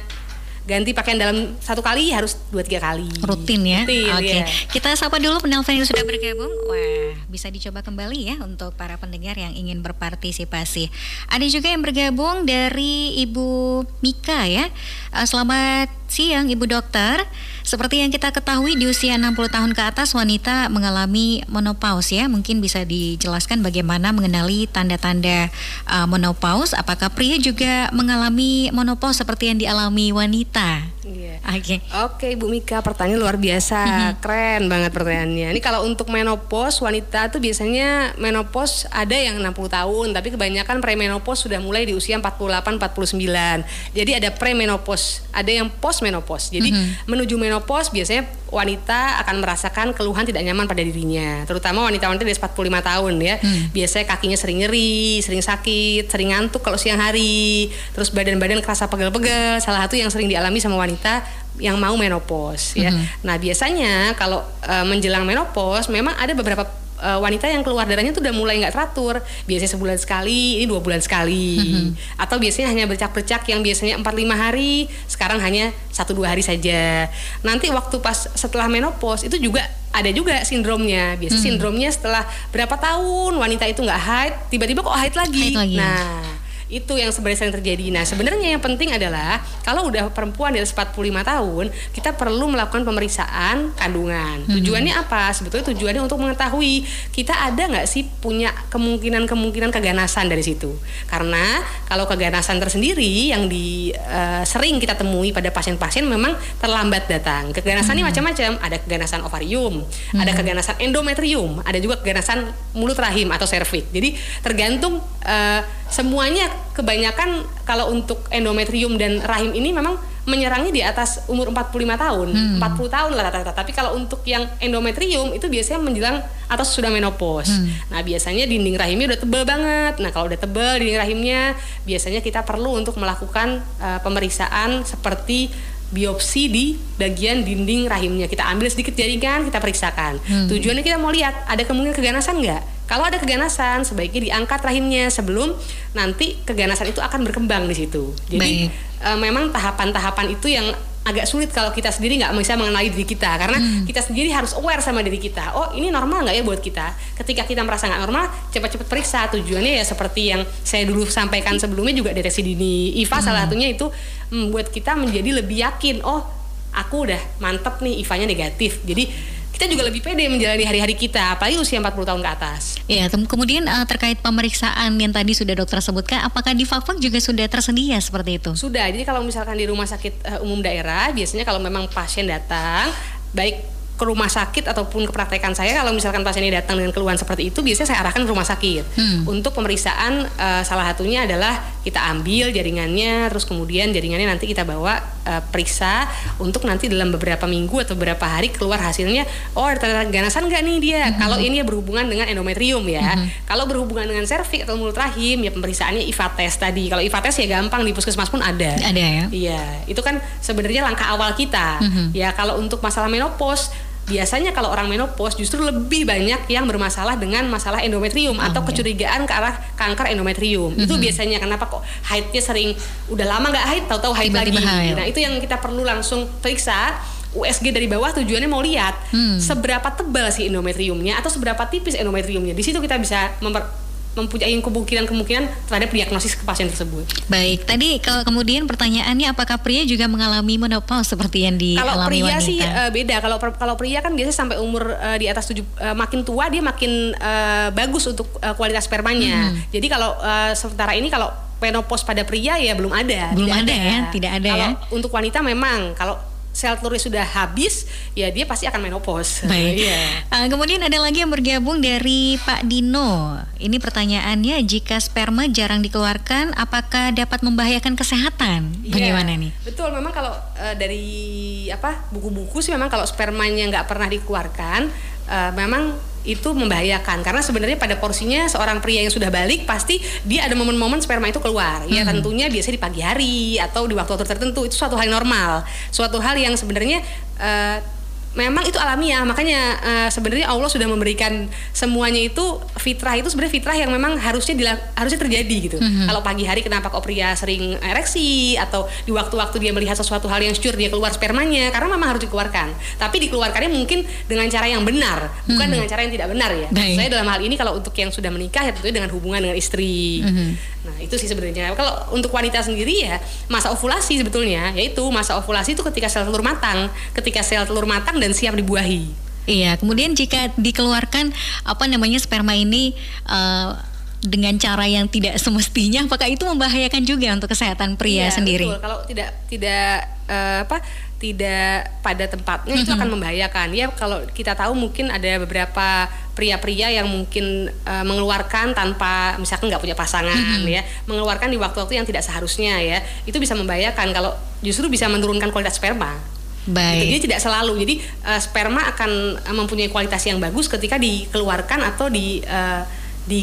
ganti 0.70 0.94
pakaian 0.94 1.18
dalam 1.18 1.58
satu 1.58 1.82
kali 1.82 2.14
harus 2.14 2.38
dua 2.54 2.62
tiga 2.62 2.78
kali. 2.78 3.08
Rutin 3.22 3.62
ya. 3.66 3.82
Oke. 3.82 4.22
Okay. 4.22 4.40
Ya. 4.42 4.46
Kita 4.70 4.94
sapa 4.94 5.18
dulu 5.18 5.42
penelpon 5.42 5.74
yang 5.74 5.88
sudah 5.88 6.04
bergabung. 6.06 6.52
Wah, 6.70 7.14
bisa 7.26 7.50
dicoba 7.50 7.82
kembali 7.82 8.20
ya 8.30 8.36
untuk 8.42 8.74
para 8.78 8.94
pendengar 9.00 9.34
yang 9.34 9.50
ingin 9.54 9.82
berpartisipasi. 9.82 10.90
Ada 11.30 11.46
juga 11.50 11.70
yang 11.74 11.82
bergabung 11.82 12.46
dari 12.46 13.18
Ibu 13.24 13.82
Mika 14.04 14.46
ya. 14.46 14.70
Uh, 15.10 15.26
selamat 15.26 15.99
siang 16.10 16.50
Ibu 16.50 16.66
Dokter. 16.66 17.22
Seperti 17.62 18.02
yang 18.02 18.10
kita 18.10 18.34
ketahui 18.34 18.74
di 18.74 18.90
usia 18.90 19.14
60 19.14 19.36
tahun 19.46 19.70
ke 19.78 19.82
atas 19.86 20.10
wanita 20.12 20.66
mengalami 20.66 21.46
menopause 21.46 22.10
ya. 22.10 22.26
Mungkin 22.26 22.58
bisa 22.58 22.82
dijelaskan 22.82 23.62
bagaimana 23.62 24.10
mengenali 24.10 24.66
tanda-tanda 24.66 25.54
uh, 25.86 26.10
menopause. 26.10 26.74
Apakah 26.74 27.14
pria 27.14 27.38
juga 27.38 27.86
mengalami 27.94 28.74
menopause 28.74 29.22
seperti 29.22 29.54
yang 29.54 29.58
dialami 29.62 30.10
wanita? 30.10 30.99
Iya. 31.00 31.40
Oke. 31.46 31.60
Okay. 31.60 31.78
Oke, 32.04 32.28
Bu 32.36 32.52
Mika, 32.52 32.84
pertanyaan 32.84 33.20
luar 33.20 33.36
biasa. 33.40 33.80
Mm-hmm. 33.80 34.12
Keren 34.20 34.62
banget 34.68 34.90
pertanyaannya. 34.92 35.48
Ini 35.56 35.60
kalau 35.64 35.88
untuk 35.88 36.12
menopause 36.12 36.80
wanita 36.84 37.32
tuh 37.32 37.40
biasanya 37.40 38.18
menopause 38.20 38.84
ada 38.92 39.16
yang 39.16 39.40
60 39.40 39.56
tahun, 39.70 40.06
tapi 40.12 40.28
kebanyakan 40.34 40.84
premenopause 40.84 41.48
sudah 41.48 41.60
mulai 41.60 41.88
di 41.88 41.96
usia 41.96 42.20
48 42.20 42.76
49. 42.76 43.96
Jadi 43.96 44.10
ada 44.12 44.28
premenopause, 44.32 45.24
ada 45.32 45.48
yang 45.48 45.72
postmenopause. 45.72 46.52
Jadi 46.52 46.68
mm-hmm. 46.72 47.08
menuju 47.08 47.34
menopause 47.40 47.60
menopause 47.60 47.92
biasanya 47.92 48.22
wanita 48.50 49.22
akan 49.24 49.40
merasakan 49.40 49.86
keluhan 49.94 50.26
tidak 50.26 50.42
nyaman 50.42 50.66
pada 50.66 50.82
dirinya, 50.82 51.46
terutama 51.46 51.86
wanita-wanita 51.86 52.26
di 52.26 52.34
45 52.34 52.50
tahun 52.82 53.14
ya. 53.22 53.34
Hmm. 53.38 53.70
Biasanya 53.70 54.06
kakinya 54.10 54.38
sering 54.38 54.58
nyeri, 54.66 55.22
sering 55.22 55.40
sakit, 55.40 56.10
sering 56.10 56.34
ngantuk 56.34 56.60
kalau 56.60 56.76
siang 56.76 56.98
hari, 56.98 57.70
terus 57.94 58.10
badan-badan 58.10 58.58
kerasa 58.60 58.90
pegel-pegel. 58.90 59.62
Salah 59.62 59.86
satu 59.86 59.94
yang 59.94 60.10
sering 60.10 60.26
dialami 60.26 60.58
sama 60.58 60.76
wanita 60.76 61.22
yang 61.62 61.78
mau 61.78 61.94
menopause 61.94 62.74
ya. 62.74 62.90
Hmm. 62.90 63.06
Nah, 63.22 63.36
biasanya 63.38 64.18
kalau 64.18 64.42
uh, 64.66 64.84
menjelang 64.84 65.22
menopause 65.22 65.86
memang 65.86 66.18
ada 66.18 66.34
beberapa 66.34 66.66
uh, 67.00 67.18
wanita 67.18 67.48
yang 67.48 67.64
keluar 67.64 67.88
darahnya 67.88 68.12
tuh 68.12 68.22
udah 68.22 68.34
mulai 68.36 68.60
nggak 68.60 68.76
teratur 68.76 69.18
biasanya 69.48 69.70
sebulan 69.74 69.98
sekali 69.98 70.60
ini 70.60 70.64
dua 70.68 70.80
bulan 70.84 71.00
sekali 71.00 71.56
mm-hmm. 71.58 72.20
atau 72.20 72.36
biasanya 72.36 72.68
hanya 72.70 72.84
bercak-bercak 72.86 73.42
yang 73.48 73.64
biasanya 73.64 73.98
empat 73.98 74.14
lima 74.14 74.36
hari 74.36 74.86
sekarang 75.08 75.40
hanya 75.40 75.72
satu 75.90 76.12
dua 76.12 76.36
hari 76.36 76.44
saja 76.44 77.08
nanti 77.42 77.72
waktu 77.72 77.96
pas 77.98 78.28
setelah 78.36 78.68
menopause 78.68 79.26
itu 79.26 79.40
juga 79.40 79.64
ada 79.90 80.10
juga 80.14 80.38
sindromnya 80.46 81.18
biasa 81.18 81.34
hmm. 81.34 81.44
sindromnya 81.44 81.90
setelah 81.90 82.22
berapa 82.54 82.78
tahun 82.78 83.34
wanita 83.34 83.66
itu 83.66 83.82
nggak 83.82 84.02
haid 84.06 84.32
tiba-tiba 84.54 84.86
kok 84.86 84.94
haid 84.94 85.14
lagi, 85.18 85.50
haid 85.50 85.58
lagi. 85.58 85.76
nah 85.76 86.39
itu 86.70 86.94
yang 86.94 87.10
sebenarnya 87.10 87.38
sering 87.44 87.54
terjadi. 87.58 87.90
Nah, 87.90 88.06
sebenarnya 88.06 88.54
yang 88.54 88.62
penting 88.62 88.94
adalah 88.94 89.42
kalau 89.66 89.90
udah 89.90 90.14
perempuan 90.14 90.54
di 90.54 90.62
atas 90.62 90.70
45 90.70 91.26
tahun, 91.26 91.64
kita 91.90 92.14
perlu 92.14 92.46
melakukan 92.46 92.86
pemeriksaan 92.86 93.74
kandungan. 93.74 94.46
Hmm. 94.46 94.54
Tujuannya 94.54 94.94
apa? 94.94 95.34
Sebetulnya 95.34 95.66
tujuannya 95.74 96.02
untuk 96.06 96.22
mengetahui 96.22 96.86
kita 97.10 97.34
ada 97.34 97.66
nggak 97.66 97.86
sih 97.90 98.06
punya 98.22 98.54
kemungkinan-kemungkinan 98.70 99.74
keganasan 99.74 100.30
dari 100.30 100.46
situ. 100.46 100.70
Karena 101.10 101.66
kalau 101.90 102.06
keganasan 102.06 102.62
tersendiri 102.62 103.34
yang 103.34 103.50
di 103.50 103.90
uh, 103.90 104.46
sering 104.46 104.78
kita 104.78 104.94
temui 104.94 105.34
pada 105.34 105.50
pasien-pasien 105.50 106.06
memang 106.06 106.38
terlambat 106.62 107.10
datang. 107.10 107.50
Keganasan 107.50 107.98
hmm. 107.98 108.00
ini 108.00 108.04
macam-macam. 108.06 108.50
Ada 108.62 108.76
keganasan 108.86 109.20
ovarium, 109.26 109.82
hmm. 109.82 110.20
ada 110.22 110.32
keganasan 110.38 110.78
endometrium, 110.78 111.58
ada 111.66 111.82
juga 111.82 111.98
keganasan 111.98 112.46
mulut 112.78 112.96
rahim 112.96 113.34
atau 113.34 113.44
serviks. 113.50 113.90
Jadi 113.90 114.14
tergantung 114.46 115.02
uh, 115.26 115.60
semuanya 115.90 116.46
kebanyakan 116.72 117.44
kalau 117.64 117.92
untuk 117.92 118.24
endometrium 118.30 118.96
dan 118.96 119.20
rahim 119.24 119.52
ini 119.54 119.72
memang 119.74 119.98
menyerangnya 120.28 120.72
di 120.72 120.82
atas 120.84 121.24
umur 121.26 121.48
45 121.48 121.96
tahun, 121.96 122.28
hmm. 122.30 122.60
40 122.60 122.96
tahun 122.96 123.10
lah 123.16 123.22
rata-rata. 123.32 123.52
Tapi 123.56 123.72
kalau 123.72 123.96
untuk 123.96 124.20
yang 124.28 124.44
endometrium 124.60 125.32
itu 125.32 125.48
biasanya 125.48 125.80
menjelang 125.80 126.20
atau 126.46 126.64
sudah 126.66 126.92
menopause. 126.92 127.50
Hmm. 127.50 127.72
Nah, 127.88 128.00
biasanya 128.04 128.44
dinding 128.44 128.76
rahimnya 128.76 129.16
udah 129.16 129.20
tebal 129.20 129.42
banget. 129.48 129.94
Nah, 129.98 130.10
kalau 130.12 130.28
udah 130.28 130.38
tebal 130.38 130.76
dinding 130.76 131.00
rahimnya, 131.00 131.40
biasanya 131.88 132.20
kita 132.20 132.44
perlu 132.44 132.76
untuk 132.76 133.00
melakukan 133.00 133.64
uh, 133.80 133.98
pemeriksaan 134.04 134.84
seperti 134.84 135.48
biopsi 135.90 136.46
di 136.46 136.78
bagian 137.00 137.42
dinding 137.42 137.90
rahimnya. 137.90 138.30
Kita 138.30 138.46
ambil 138.46 138.70
sedikit 138.70 138.94
jaringan, 138.94 139.50
kita 139.50 139.58
periksakan. 139.58 140.22
Hmm. 140.22 140.46
Tujuannya 140.46 140.86
kita 140.86 141.00
mau 141.02 141.10
lihat 141.10 141.50
ada 141.50 141.62
kemungkinan 141.66 141.96
keganasan 141.96 142.38
nggak. 142.38 142.62
Kalau 142.90 143.06
ada 143.06 143.22
keganasan, 143.22 143.86
sebaiknya 143.86 144.26
diangkat 144.26 144.66
rahimnya 144.66 145.06
sebelum 145.14 145.54
nanti 145.94 146.42
keganasan 146.42 146.90
itu 146.90 146.98
akan 146.98 147.22
berkembang 147.22 147.70
di 147.70 147.78
situ. 147.78 148.10
Jadi 148.26 148.66
e, 148.98 149.08
memang 149.14 149.54
tahapan-tahapan 149.54 150.34
itu 150.34 150.50
yang 150.50 150.74
agak 151.06 151.24
sulit 151.24 151.48
kalau 151.54 151.70
kita 151.70 151.88
sendiri 151.88 152.18
nggak 152.18 152.34
bisa 152.34 152.58
mengenali 152.58 152.90
diri 152.90 153.06
kita. 153.06 153.30
Karena 153.38 153.62
hmm. 153.62 153.86
kita 153.86 154.02
sendiri 154.02 154.34
harus 154.34 154.58
aware 154.58 154.82
sama 154.82 155.06
diri 155.06 155.22
kita. 155.22 155.54
Oh 155.54 155.70
ini 155.78 155.94
normal 155.94 156.26
nggak 156.26 156.34
ya 156.34 156.42
buat 156.42 156.58
kita? 156.58 156.90
Ketika 157.14 157.46
kita 157.46 157.62
merasa 157.62 157.86
nggak 157.86 158.02
normal 158.10 158.26
cepat-cepat 158.50 158.86
periksa. 158.90 159.30
Tujuannya 159.30 159.78
ya 159.78 159.84
seperti 159.86 160.34
yang 160.34 160.42
saya 160.66 160.82
dulu 160.82 161.06
sampaikan 161.06 161.62
sebelumnya 161.62 161.94
juga 161.94 162.10
deteksi 162.10 162.42
dini 162.42 162.98
IVA 163.06 163.22
hmm. 163.22 163.22
salah 163.22 163.46
satunya 163.46 163.70
itu 163.70 163.86
membuat 164.34 164.74
kita 164.74 164.98
menjadi 164.98 165.38
lebih 165.38 165.62
yakin. 165.62 166.02
Oh 166.02 166.26
aku 166.74 167.06
udah 167.06 167.22
mantep 167.38 167.78
nih 167.86 168.02
IVA-nya 168.02 168.26
negatif. 168.26 168.82
Jadi 168.82 169.38
kita 169.60 169.76
juga 169.76 169.92
lebih 169.92 170.00
pede 170.00 170.24
menjalani 170.32 170.64
hari-hari 170.64 170.96
kita, 170.96 171.36
apalagi 171.36 171.60
usia 171.60 171.76
40 171.84 171.92
tahun 172.08 172.24
ke 172.24 172.30
atas. 172.32 172.80
Iya, 172.88 173.12
kemudian 173.12 173.68
uh, 173.68 173.84
terkait 173.84 174.16
pemeriksaan 174.16 174.96
yang 174.96 175.12
tadi 175.12 175.36
sudah 175.36 175.52
dokter 175.52 175.84
sebutkan, 175.84 176.24
apakah 176.24 176.56
di 176.56 176.64
Fakfak 176.64 176.96
juga 176.96 177.20
sudah 177.20 177.44
tersedia 177.44 178.00
seperti 178.00 178.40
itu? 178.40 178.56
Sudah, 178.56 178.88
jadi 178.88 179.04
kalau 179.04 179.20
misalkan 179.20 179.60
di 179.60 179.68
rumah 179.68 179.84
sakit 179.84 180.24
uh, 180.24 180.40
umum 180.48 180.64
daerah, 180.64 181.12
biasanya 181.12 181.44
kalau 181.44 181.60
memang 181.60 181.92
pasien 181.92 182.24
datang, 182.24 182.88
baik 183.36 183.79
ke 184.00 184.08
rumah 184.08 184.32
sakit 184.32 184.64
ataupun 184.64 185.04
ke 185.04 185.12
praktekan 185.12 185.52
saya 185.52 185.76
kalau 185.76 185.92
misalkan 185.92 186.24
pasien 186.24 186.40
ini 186.48 186.56
datang 186.56 186.80
dengan 186.80 186.88
keluhan 186.88 187.20
seperti 187.20 187.52
itu 187.52 187.60
biasanya 187.60 187.92
saya 187.92 187.98
arahkan 188.00 188.24
ke 188.24 188.30
rumah 188.32 188.48
sakit 188.48 188.96
hmm. 188.96 189.28
untuk 189.28 189.52
pemeriksaan 189.52 190.24
uh, 190.40 190.64
salah 190.64 190.88
satunya 190.88 191.28
adalah 191.28 191.60
kita 191.84 192.00
ambil 192.08 192.48
jaringannya 192.48 193.28
terus 193.28 193.44
kemudian 193.44 193.92
jaringannya 193.92 194.24
nanti 194.24 194.48
kita 194.48 194.64
bawa 194.64 194.96
uh, 195.28 195.44
periksa 195.52 196.08
untuk 196.40 196.64
nanti 196.64 196.88
dalam 196.88 197.12
beberapa 197.12 197.44
minggu 197.44 197.84
atau 197.84 197.92
beberapa 197.92 198.24
hari 198.24 198.48
keluar 198.48 198.80
hasilnya 198.80 199.28
oh 199.52 199.68
ada 199.68 200.08
ganasan 200.08 200.48
nggak 200.48 200.64
nih 200.64 200.78
dia 200.80 201.02
hmm. 201.04 201.20
kalau 201.20 201.36
ini 201.36 201.60
ya 201.60 201.64
berhubungan 201.68 202.08
dengan 202.08 202.24
endometrium 202.32 202.88
ya 202.88 203.04
hmm. 203.20 203.44
kalau 203.44 203.68
berhubungan 203.68 204.08
dengan 204.08 204.24
serviks 204.24 204.64
atau 204.64 204.80
mulut 204.80 204.96
rahim 204.96 205.44
ya 205.44 205.52
pemeriksaannya 205.52 206.08
IVA 206.08 206.26
test 206.40 206.56
tadi 206.56 206.88
kalau 206.88 207.04
IVA 207.04 207.20
test 207.20 207.36
ya 207.44 207.60
gampang 207.60 207.84
di 207.84 207.92
puskesmas 207.92 208.32
pun 208.32 208.40
ada 208.40 208.80
ada 208.80 208.96
ya 208.96 209.24
iya 209.28 209.62
itu 209.84 210.00
kan 210.00 210.16
sebenarnya 210.40 210.88
langkah 210.88 211.12
awal 211.12 211.36
kita 211.36 211.84
hmm. 211.84 212.16
ya 212.16 212.32
kalau 212.32 212.56
untuk 212.56 212.80
masalah 212.80 213.12
menopause 213.12 213.89
biasanya 214.10 214.50
kalau 214.50 214.74
orang 214.74 214.90
menopause 214.90 215.38
justru 215.38 215.62
lebih 215.62 216.02
banyak 216.02 216.50
yang 216.50 216.66
bermasalah 216.66 217.14
dengan 217.14 217.46
masalah 217.46 217.78
endometrium 217.86 218.34
oh, 218.34 218.42
atau 218.42 218.66
kecurigaan 218.66 219.22
ke 219.24 219.32
arah 219.32 219.54
kanker 219.78 220.10
endometrium. 220.10 220.74
Mm-hmm. 220.74 220.84
Itu 220.90 220.98
biasanya 220.98 221.38
kenapa 221.38 221.70
kok 221.70 221.86
haidnya 222.10 222.42
sering 222.42 222.74
udah 223.06 223.26
lama 223.30 223.54
nggak 223.54 223.66
haid 223.70 223.84
tahu-tahu 223.86 224.12
haid 224.18 224.34
lagi. 224.34 224.50
Haid. 224.58 224.98
Nah, 224.98 225.06
itu 225.06 225.22
yang 225.22 225.38
kita 225.38 225.62
perlu 225.62 225.86
langsung 225.86 226.26
periksa 226.42 226.98
USG 227.30 227.70
dari 227.70 227.86
bawah 227.86 228.10
tujuannya 228.10 228.50
mau 228.50 228.58
lihat 228.58 229.14
hmm. 229.14 229.38
seberapa 229.38 229.86
tebal 229.94 230.34
sih 230.34 230.50
endometriumnya 230.50 231.22
atau 231.22 231.30
seberapa 231.30 231.62
tipis 231.70 231.94
endometriumnya. 231.94 232.58
Di 232.58 232.64
situ 232.66 232.82
kita 232.82 232.98
bisa 232.98 233.30
memper 233.38 233.89
mempunyai 234.10 234.58
kemungkinan-kemungkinan 234.58 235.70
terhadap 235.70 235.90
diagnosis 235.94 236.34
ke 236.34 236.42
pasien 236.42 236.66
tersebut. 236.66 237.06
Baik, 237.30 237.62
tadi 237.62 238.02
kalau 238.02 238.26
kemudian 238.26 238.66
pertanyaannya 238.66 239.30
apakah 239.30 239.62
pria 239.62 239.86
juga 239.86 240.10
mengalami 240.10 240.58
menopause 240.58 241.14
seperti 241.14 241.46
yang 241.46 241.54
dialami 241.54 241.78
Kalau 241.78 241.94
pria 242.10 242.24
wanita? 242.26 242.42
sih 242.42 242.58
uh, 242.58 242.90
beda. 242.90 243.16
Kalau 243.22 243.36
kalau 243.38 243.74
pria 243.78 244.02
kan 244.02 244.12
biasanya 244.14 244.36
sampai 244.36 244.56
umur 244.58 244.98
uh, 244.98 245.14
di 245.14 245.30
atas 245.30 245.46
tujuh 245.46 245.62
uh, 245.78 245.94
makin 245.94 246.26
tua 246.26 246.50
dia 246.50 246.62
makin 246.62 247.14
uh, 247.14 247.70
bagus 247.70 248.10
untuk 248.10 248.26
uh, 248.42 248.54
kualitas 248.58 248.90
spermanya. 248.90 249.54
Hmm. 249.54 249.62
Jadi 249.70 249.86
kalau 249.86 250.18
uh, 250.18 250.50
sementara 250.58 250.98
ini 250.98 251.06
kalau 251.06 251.30
menopause 251.60 252.02
pada 252.02 252.24
pria 252.26 252.56
ya 252.58 252.72
belum 252.74 252.90
ada. 252.90 253.36
Belum 253.36 253.52
ada, 253.52 253.62
ada 253.62 253.76
ya, 253.76 253.98
tidak 254.10 254.30
ada 254.42 254.50
kalau 254.50 254.64
ya. 254.64 254.70
Untuk 254.90 255.10
wanita 255.12 255.38
memang 255.44 255.94
kalau 255.94 256.16
sel 256.60 256.76
telurnya 256.76 257.00
sudah 257.00 257.24
habis, 257.24 257.88
ya 258.12 258.28
dia 258.28 258.44
pasti 258.44 258.68
akan 258.68 258.84
menopause. 258.84 259.40
Baik. 259.48 259.80
Yeah. 259.80 260.28
Uh, 260.28 260.46
kemudian 260.52 260.84
ada 260.84 261.00
lagi 261.00 261.24
yang 261.24 261.32
bergabung 261.32 261.80
dari 261.80 262.36
Pak 262.36 262.68
Dino. 262.68 263.40
Ini 263.56 263.80
pertanyaannya, 263.80 264.60
jika 264.68 265.00
sperma 265.00 265.48
jarang 265.48 265.80
dikeluarkan, 265.80 266.52
apakah 266.60 267.16
dapat 267.16 267.40
membahayakan 267.40 267.96
kesehatan? 267.96 268.84
Yeah. 268.84 268.92
Bagaimana 268.92 269.40
nih? 269.40 269.56
Betul, 269.64 269.96
memang 269.96 270.12
kalau 270.12 270.36
uh, 270.36 270.74
dari 270.76 271.64
apa 271.72 272.04
buku-buku 272.12 272.60
sih 272.60 272.76
memang 272.76 272.92
kalau 272.92 273.08
spermanya 273.08 273.64
nggak 273.72 273.88
pernah 273.88 274.12
dikeluarkan, 274.12 274.92
uh, 275.32 275.50
memang 275.56 276.09
itu 276.24 276.48
membahayakan. 276.52 277.24
Karena 277.24 277.40
sebenarnya 277.40 277.80
pada 277.80 277.96
porsinya 277.96 278.44
seorang 278.48 278.84
pria 278.84 279.04
yang 279.04 279.12
sudah 279.12 279.32
balik 279.32 279.64
pasti 279.64 280.00
dia 280.24 280.44
ada 280.44 280.54
momen-momen 280.56 281.00
sperma 281.00 281.28
itu 281.28 281.40
keluar. 281.40 281.84
Ya 281.88 282.04
hmm. 282.04 282.10
tentunya 282.16 282.46
biasanya 282.52 282.76
di 282.76 282.82
pagi 282.82 283.00
hari 283.00 283.38
atau 283.56 283.88
di 283.88 283.94
waktu-waktu 283.96 284.26
tertentu. 284.28 284.68
Itu 284.68 284.76
suatu 284.76 284.96
hal 284.96 285.08
yang 285.08 285.16
normal. 285.20 285.64
Suatu 285.88 286.20
hal 286.20 286.36
yang 286.36 286.54
sebenarnya 286.56 287.00
uh, 287.40 287.99
memang 288.34 288.62
itu 288.62 288.78
alamiah. 288.78 289.26
Makanya 289.26 289.60
uh, 289.82 290.08
sebenarnya 290.10 290.46
Allah 290.46 290.70
sudah 290.70 290.86
memberikan 290.86 291.50
semuanya 291.74 292.22
itu 292.22 292.62
fitrah. 292.78 293.18
Itu 293.18 293.30
sebenarnya 293.30 293.52
fitrah 293.52 293.76
yang 293.76 293.90
memang 293.90 294.14
harusnya 294.18 294.54
dila, 294.54 294.74
harusnya 294.94 295.18
terjadi 295.18 295.56
gitu. 295.70 295.78
Mm-hmm. 295.80 296.06
kalau 296.06 296.20
pagi 296.22 296.44
hari 296.46 296.62
kenapa 296.62 296.92
kok 296.92 297.02
pria 297.02 297.34
sering 297.34 297.78
ereksi? 297.82 298.54
Atau 298.54 298.86
di 299.06 299.10
waktu-waktu 299.10 299.56
dia 299.58 299.72
melihat 299.74 299.98
sesuatu 299.98 300.30
hal 300.30 300.42
yang 300.42 300.54
syur 300.54 300.78
dia 300.78 300.90
keluar 300.92 301.10
spermanya. 301.10 301.74
Karena 301.74 301.90
memang 301.98 302.14
harus 302.14 302.22
dikeluarkan. 302.22 302.70
Tapi 302.98 303.16
dikeluarkannya 303.26 303.70
mungkin 303.70 304.06
dengan 304.30 304.46
cara 304.46 304.66
yang 304.70 304.82
benar 304.86 305.30
bukan 305.46 305.56
mm-hmm. 305.56 305.72
dengan 305.72 305.86
cara 305.90 306.00
yang 306.06 306.12
tidak 306.14 306.28
benar 306.30 306.50
ya. 306.54 306.68
Baik. 306.70 306.96
saya 306.96 307.08
dalam 307.10 307.28
hal 307.28 307.40
ini 307.42 307.54
kalau 307.58 307.72
untuk 307.78 307.94
yang 307.98 308.10
sudah 308.14 308.30
menikah 308.30 308.62
ya 308.62 308.72
tentunya 308.74 309.02
dengan 309.02 309.10
hubungan 309.10 309.40
dengan 309.42 309.56
istri. 309.58 310.22
Mm-hmm. 310.22 310.50
nah 310.80 310.96
itu 311.02 311.14
sih 311.18 311.28
sebenarnya. 311.28 311.74
Kalau 311.74 312.14
untuk 312.14 312.30
wanita 312.30 312.62
sendiri 312.62 313.04
ya 313.04 313.18
masa 313.50 313.74
ovulasi 313.74 314.22
sebetulnya 314.22 314.72
yaitu 314.72 315.02
masa 315.10 315.36
ovulasi 315.36 315.74
itu 315.74 315.82
ketika 315.90 316.06
sel 316.06 316.24
telur 316.28 316.44
matang. 316.44 316.88
Ketika 317.12 317.42
sel 317.42 317.66
telur 317.66 317.88
matang 317.88 318.19
dan 318.20 318.36
siap 318.36 318.54
dibuahi. 318.54 319.30
Iya, 319.48 319.80
kemudian 319.80 320.12
jika 320.14 320.52
dikeluarkan 320.54 321.32
apa 321.64 321.84
namanya 321.90 322.20
sperma 322.20 322.54
ini 322.54 322.94
uh, 323.26 323.74
dengan 324.20 324.54
cara 324.60 324.84
yang 324.84 325.08
tidak 325.08 325.40
semestinya, 325.40 326.04
apakah 326.04 326.28
itu 326.28 326.44
membahayakan 326.44 327.02
juga 327.08 327.32
untuk 327.32 327.48
kesehatan 327.50 327.96
pria 327.96 328.28
iya, 328.28 328.30
sendiri? 328.30 328.68
Betul. 328.68 328.84
Kalau 328.84 328.98
tidak 329.08 329.28
tidak 329.48 330.06
uh, 330.28 330.58
apa 330.68 330.84
tidak 331.20 332.00
pada 332.00 332.24
tempatnya 332.24 332.72
mm 332.72 332.80
-hmm. 332.80 332.88
itu 332.88 332.92
akan 332.96 333.08
membahayakan. 333.16 333.68
Ya 333.76 333.86
kalau 333.92 334.24
kita 334.32 334.56
tahu 334.56 334.72
mungkin 334.72 335.12
ada 335.12 335.40
beberapa 335.40 336.08
pria-pria 336.32 336.88
yang 336.88 337.08
mungkin 337.08 337.68
uh, 337.84 338.04
mengeluarkan 338.04 338.72
tanpa 338.72 339.36
misalkan 339.36 339.68
nggak 339.68 339.84
punya 339.84 339.96
pasangan 339.96 340.32
mm 340.32 340.64
-hmm. 340.64 340.68
ya, 340.68 340.82
mengeluarkan 341.04 341.52
di 341.52 341.60
waktu-waktu 341.60 342.00
yang 342.00 342.06
tidak 342.08 342.24
seharusnya 342.24 342.80
ya, 342.80 343.04
itu 343.24 343.36
bisa 343.36 343.52
membahayakan 343.52 344.16
kalau 344.16 344.32
justru 344.64 344.88
bisa 344.88 345.08
menurunkan 345.08 345.52
kualitas 345.52 345.76
sperma. 345.76 346.39
Baik. 346.68 347.00
Gitu. 347.00 347.08
Jadi 347.08 347.20
tidak 347.30 347.40
selalu. 347.40 347.72
Jadi 347.80 347.94
uh, 348.28 348.40
sperma 348.40 348.84
akan 348.92 349.40
uh, 349.40 349.54
mempunyai 349.56 349.88
kualitas 349.88 350.20
yang 350.28 350.36
bagus 350.36 350.68
ketika 350.68 351.00
dikeluarkan 351.00 351.80
atau 351.88 352.12
di 352.12 352.44
uh, 352.44 352.84
di 353.24 353.40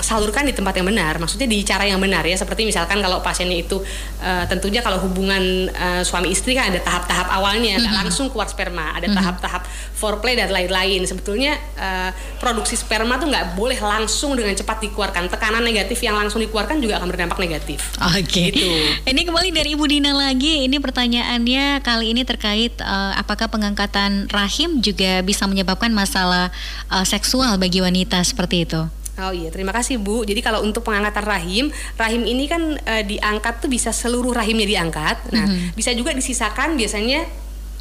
salurkan 0.00 0.44
di 0.48 0.52
tempat 0.56 0.76
yang 0.76 0.88
benar, 0.88 1.16
maksudnya 1.20 1.46
di 1.46 1.62
cara 1.62 1.86
yang 1.86 2.00
benar 2.00 2.24
ya. 2.24 2.36
Seperti 2.36 2.66
misalkan 2.66 3.00
kalau 3.00 3.20
pasiennya 3.20 3.60
itu 3.62 3.80
uh, 4.20 4.44
tentunya 4.48 4.80
kalau 4.80 4.98
hubungan 5.00 5.68
uh, 5.72 6.02
suami 6.02 6.32
istri 6.32 6.56
kan 6.56 6.72
ada 6.72 6.80
tahap-tahap 6.80 7.28
awalnya, 7.30 7.78
mm 7.78 7.84
-hmm. 7.86 7.96
langsung 8.04 8.26
keluar 8.32 8.48
sperma, 8.48 8.96
ada 8.96 9.06
tahap-tahap 9.12 9.62
mm 9.64 9.70
-hmm. 9.70 9.96
foreplay 9.96 10.34
dan 10.34 10.50
lain-lain. 10.50 11.04
Sebetulnya 11.04 11.56
uh, 11.76 12.10
produksi 12.40 12.74
sperma 12.74 13.20
tuh 13.20 13.28
nggak 13.30 13.54
boleh 13.54 13.78
langsung 13.78 14.34
dengan 14.34 14.56
cepat 14.56 14.82
dikeluarkan. 14.84 15.28
Tekanan 15.30 15.62
negatif 15.62 16.00
yang 16.02 16.16
langsung 16.16 16.40
dikeluarkan 16.40 16.80
juga 16.80 16.98
akan 16.98 17.08
berdampak 17.08 17.38
negatif. 17.38 17.94
Oke. 18.00 18.26
Okay. 18.26 18.48
Gitu. 18.50 18.68
Ini 19.06 19.20
kembali 19.28 19.48
dari 19.52 19.76
Ibu 19.76 19.84
Dina 19.86 20.12
lagi. 20.16 20.66
Ini 20.66 20.76
pertanyaannya 20.80 21.84
kali 21.84 22.16
ini 22.16 22.22
terkait 22.24 22.74
uh, 22.82 23.14
apakah 23.16 23.46
pengangkatan 23.52 24.26
rahim 24.32 24.80
juga 24.80 25.20
bisa 25.20 25.44
menyebabkan 25.44 25.92
masalah 25.92 26.48
uh, 26.88 27.04
seksual 27.04 27.60
bagi 27.60 27.84
wanita 27.84 28.22
seperti 28.24 28.64
itu? 28.64 28.99
Oh 29.28 29.34
iya, 29.34 29.52
terima 29.52 29.74
kasih 29.76 30.00
Bu. 30.00 30.24
Jadi 30.24 30.40
kalau 30.40 30.64
untuk 30.64 30.86
pengangkatan 30.86 31.24
rahim, 31.28 31.68
rahim 32.00 32.22
ini 32.24 32.48
kan 32.48 32.80
e, 32.80 32.94
diangkat 33.04 33.60
tuh 33.60 33.68
bisa 33.68 33.92
seluruh 33.92 34.32
rahimnya 34.32 34.64
diangkat. 34.64 35.28
Nah, 35.34 35.44
mm 35.44 35.52
-hmm. 35.52 35.68
bisa 35.76 35.92
juga 35.92 36.16
disisakan 36.16 36.80
biasanya 36.80 37.28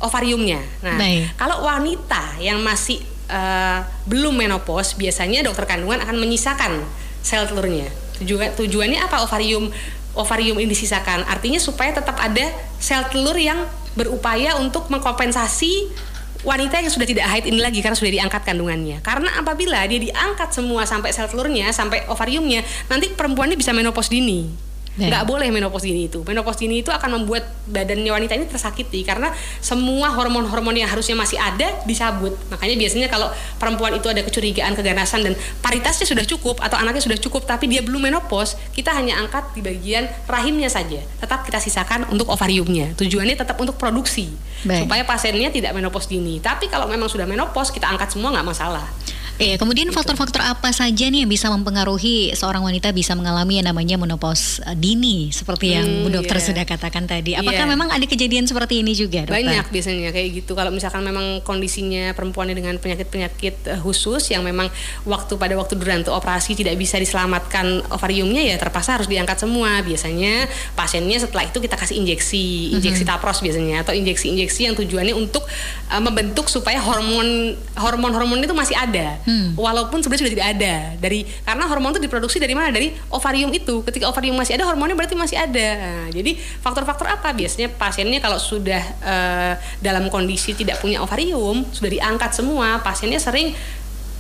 ovariumnya. 0.04 0.60
Nah, 0.84 1.00
Baik. 1.00 1.36
kalau 1.40 1.64
wanita 1.64 2.40
yang 2.44 2.60
masih 2.60 3.00
e, 3.32 3.42
belum 4.08 4.36
menopause, 4.36 5.00
biasanya 5.00 5.46
dokter 5.46 5.64
kandungan 5.64 6.04
akan 6.04 6.18
menyisakan 6.20 6.84
sel 7.24 7.48
telurnya. 7.48 7.88
Tujuan 8.20 8.52
tujuannya 8.60 9.00
apa 9.00 9.24
ovarium 9.24 9.72
ovarium 10.20 10.60
ini 10.60 10.72
disisakan? 10.72 11.24
Artinya 11.24 11.60
supaya 11.62 11.96
tetap 11.96 12.20
ada 12.20 12.52
sel 12.80 13.06
telur 13.08 13.36
yang 13.40 13.64
berupaya 13.96 14.56
untuk 14.60 14.88
mengkompensasi 14.88 15.92
wanita 16.46 16.80
yang 16.80 16.92
sudah 16.92 17.08
tidak 17.08 17.26
haid 17.28 17.46
ini 17.50 17.60
lagi 17.60 17.84
karena 17.84 17.98
sudah 17.98 18.14
diangkat 18.16 18.42
kandungannya. 18.48 19.04
Karena 19.04 19.40
apabila 19.40 19.84
dia 19.90 20.00
diangkat 20.00 20.50
semua 20.56 20.88
sampai 20.88 21.12
sel 21.12 21.28
telurnya, 21.28 21.72
sampai 21.76 22.08
ovariumnya, 22.08 22.64
nanti 22.88 23.12
perempuannya 23.12 23.60
bisa 23.60 23.76
menopause 23.76 24.12
dini 24.12 24.69
nggak 25.08 25.24
boleh 25.24 25.48
menopause 25.48 25.88
dini 25.88 26.12
itu. 26.12 26.20
Menopause 26.28 26.60
dini 26.60 26.84
itu 26.84 26.92
akan 26.92 27.24
membuat 27.24 27.48
badannya 27.70 28.12
wanita 28.12 28.36
ini 28.36 28.46
tersakiti 28.50 29.08
karena 29.08 29.32
semua 29.64 30.12
hormon-hormon 30.12 30.76
yang 30.76 30.90
harusnya 30.90 31.16
masih 31.16 31.38
ada 31.40 31.72
dicabut 31.86 32.34
makanya 32.50 32.76
biasanya 32.76 33.08
kalau 33.08 33.30
perempuan 33.62 33.96
itu 33.96 34.10
ada 34.10 34.26
kecurigaan 34.26 34.74
keganasan 34.74 35.22
dan 35.24 35.34
paritasnya 35.62 36.10
sudah 36.10 36.26
cukup 36.26 36.60
atau 36.60 36.76
anaknya 36.76 37.06
sudah 37.06 37.20
cukup 37.22 37.46
tapi 37.46 37.70
dia 37.70 37.86
belum 37.86 38.10
menopause 38.10 38.58
kita 38.74 38.92
hanya 38.92 39.22
angkat 39.22 39.54
di 39.56 39.62
bagian 39.64 40.10
rahimnya 40.26 40.68
saja. 40.68 41.00
Tetap 41.22 41.46
kita 41.46 41.62
sisakan 41.62 42.10
untuk 42.10 42.28
ovariumnya. 42.34 42.98
Tujuannya 42.98 43.38
tetap 43.38 43.56
untuk 43.62 43.78
produksi. 43.80 44.32
Baik. 44.60 44.92
supaya 44.92 45.08
pasiennya 45.08 45.56
tidak 45.56 45.72
menopause 45.72 46.12
dini. 46.12 46.44
Tapi 46.44 46.68
kalau 46.68 46.84
memang 46.92 47.08
sudah 47.08 47.24
menopause 47.24 47.72
kita 47.72 47.88
angkat 47.88 48.12
semua 48.12 48.36
nggak 48.36 48.44
masalah 48.44 48.84
Iya, 49.40 49.56
kemudian 49.56 49.88
faktor-faktor 49.96 50.44
apa 50.44 50.76
saja 50.76 51.08
nih 51.08 51.24
yang 51.24 51.32
bisa 51.32 51.48
mempengaruhi 51.48 52.36
seorang 52.36 52.60
wanita 52.60 52.92
bisa 52.92 53.16
mengalami 53.16 53.64
yang 53.64 53.72
namanya 53.72 53.96
menopause 53.96 54.60
eh, 54.68 54.76
dini 54.76 55.32
seperti 55.32 55.80
yang 55.80 55.88
hmm, 55.88 56.04
Bu 56.04 56.08
Dokter 56.12 56.44
yeah. 56.44 56.48
sudah 56.52 56.64
katakan 56.68 57.08
tadi. 57.08 57.40
Apakah 57.40 57.64
yeah. 57.64 57.72
memang 57.72 57.88
ada 57.88 58.04
kejadian 58.04 58.52
seperti 58.52 58.84
ini 58.84 58.92
juga, 58.92 59.24
Dokter? 59.24 59.40
Banyak 59.40 59.72
biasanya 59.72 60.12
kayak 60.12 60.44
gitu. 60.44 60.60
Kalau 60.60 60.76
misalkan 60.76 61.08
memang 61.08 61.40
kondisinya 61.48 62.12
perempuannya 62.20 62.52
dengan 62.52 62.76
penyakit-penyakit 62.84 63.56
eh, 63.72 63.80
khusus 63.80 64.28
yang 64.28 64.44
memang 64.44 64.68
waktu 65.08 65.40
pada 65.40 65.56
waktu 65.56 65.80
duranto 65.80 66.12
operasi 66.12 66.60
tidak 66.60 66.76
bisa 66.76 67.00
diselamatkan 67.00 67.80
ovariumnya 67.96 68.44
ya 68.44 68.60
terpaksa 68.60 69.00
harus 69.00 69.08
diangkat 69.08 69.40
semua. 69.40 69.80
Biasanya 69.88 70.52
pasiennya 70.76 71.16
setelah 71.16 71.48
itu 71.48 71.64
kita 71.64 71.80
kasih 71.80 71.96
injeksi, 71.96 72.76
injeksi 72.76 73.08
mm 73.08 73.08
-hmm. 73.08 73.16
tapros 73.24 73.40
biasanya 73.40 73.88
atau 73.88 73.96
injeksi-injeksi 73.96 74.68
yang 74.68 74.76
tujuannya 74.76 75.16
untuk 75.16 75.48
uh, 75.88 76.02
membentuk 76.04 76.52
supaya 76.52 76.84
hormon 76.84 77.56
hormon-hormon 77.80 78.44
itu 78.44 78.52
masih 78.52 78.76
ada 78.76 79.16
hmm. 79.30 79.54
walaupun 79.54 80.02
sebenarnya 80.02 80.26
sudah 80.26 80.34
tidak 80.34 80.50
ada 80.58 80.74
dari 80.98 81.22
karena 81.46 81.64
hormon 81.70 81.94
itu 81.94 82.02
diproduksi 82.10 82.42
dari 82.42 82.58
mana 82.58 82.74
dari 82.74 82.90
ovarium 83.14 83.54
itu 83.54 83.86
ketika 83.86 84.10
ovarium 84.10 84.34
masih 84.34 84.58
ada 84.58 84.66
hormonnya 84.66 84.98
berarti 84.98 85.14
masih 85.14 85.38
ada 85.38 85.68
nah, 85.78 86.08
jadi 86.10 86.34
faktor-faktor 86.66 87.06
apa 87.06 87.30
biasanya 87.38 87.70
pasiennya 87.78 88.18
kalau 88.18 88.42
sudah 88.42 88.82
uh, 89.06 89.54
dalam 89.86 90.10
kondisi 90.10 90.58
tidak 90.58 90.82
punya 90.82 91.06
ovarium 91.06 91.62
sudah 91.70 91.94
diangkat 91.94 92.34
semua 92.34 92.82
pasiennya 92.82 93.22
sering 93.22 93.54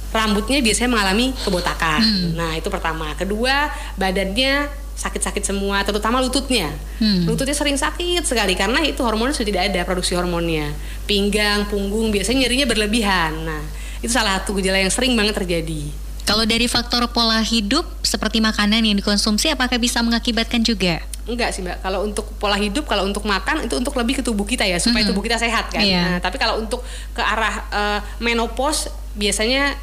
rambutnya 0.10 0.58
biasanya 0.66 0.90
mengalami 0.90 1.32
kebotakan. 1.38 2.02
Hmm. 2.02 2.30
Nah, 2.34 2.52
itu 2.58 2.68
pertama. 2.74 3.14
Kedua, 3.14 3.70
badannya 3.94 4.70
sakit-sakit 5.00 5.44
semua, 5.46 5.86
terutama 5.88 6.20
lututnya. 6.20 6.74
Hmm. 7.00 7.24
Lututnya 7.24 7.56
sering 7.56 7.80
sakit 7.80 8.28
sekali 8.28 8.58
karena 8.58 8.84
itu 8.84 9.00
hormonnya 9.00 9.32
sudah 9.32 9.48
tidak 9.48 9.64
ada 9.72 9.82
produksi 9.88 10.18
hormonnya. 10.18 10.76
Pinggang, 11.08 11.72
punggung 11.72 12.12
biasanya 12.12 12.46
nyerinya 12.46 12.68
berlebihan. 12.68 13.32
Nah, 13.48 13.64
itu 14.00 14.12
salah 14.12 14.40
satu 14.40 14.56
gejala 14.60 14.80
yang 14.80 14.92
sering 14.92 15.14
banget 15.16 15.36
terjadi. 15.36 15.92
Kalau 16.30 16.46
dari 16.46 16.70
faktor 16.70 17.10
pola 17.10 17.42
hidup 17.42 17.90
seperti 18.06 18.38
makanan 18.38 18.86
yang 18.86 18.94
dikonsumsi 19.02 19.50
apakah 19.50 19.82
bisa 19.82 19.98
mengakibatkan 20.06 20.62
juga? 20.62 21.02
Enggak 21.26 21.58
sih 21.58 21.66
mbak. 21.66 21.82
Kalau 21.82 22.06
untuk 22.06 22.30
pola 22.38 22.54
hidup, 22.54 22.86
kalau 22.86 23.06
untuk 23.10 23.26
makan 23.26 23.66
itu 23.66 23.74
untuk 23.74 23.98
lebih 23.98 24.22
ke 24.22 24.24
tubuh 24.26 24.46
kita 24.46 24.62
ya 24.62 24.78
supaya 24.78 25.02
-hmm. 25.02 25.10
tubuh 25.10 25.26
kita 25.26 25.42
sehat 25.42 25.74
kan. 25.74 25.82
Yeah. 25.82 26.06
Nah, 26.06 26.18
tapi 26.22 26.38
kalau 26.38 26.62
untuk 26.62 26.86
ke 27.18 27.22
arah 27.22 27.66
uh, 27.74 28.00
menopause 28.22 28.94
biasanya 29.18 29.74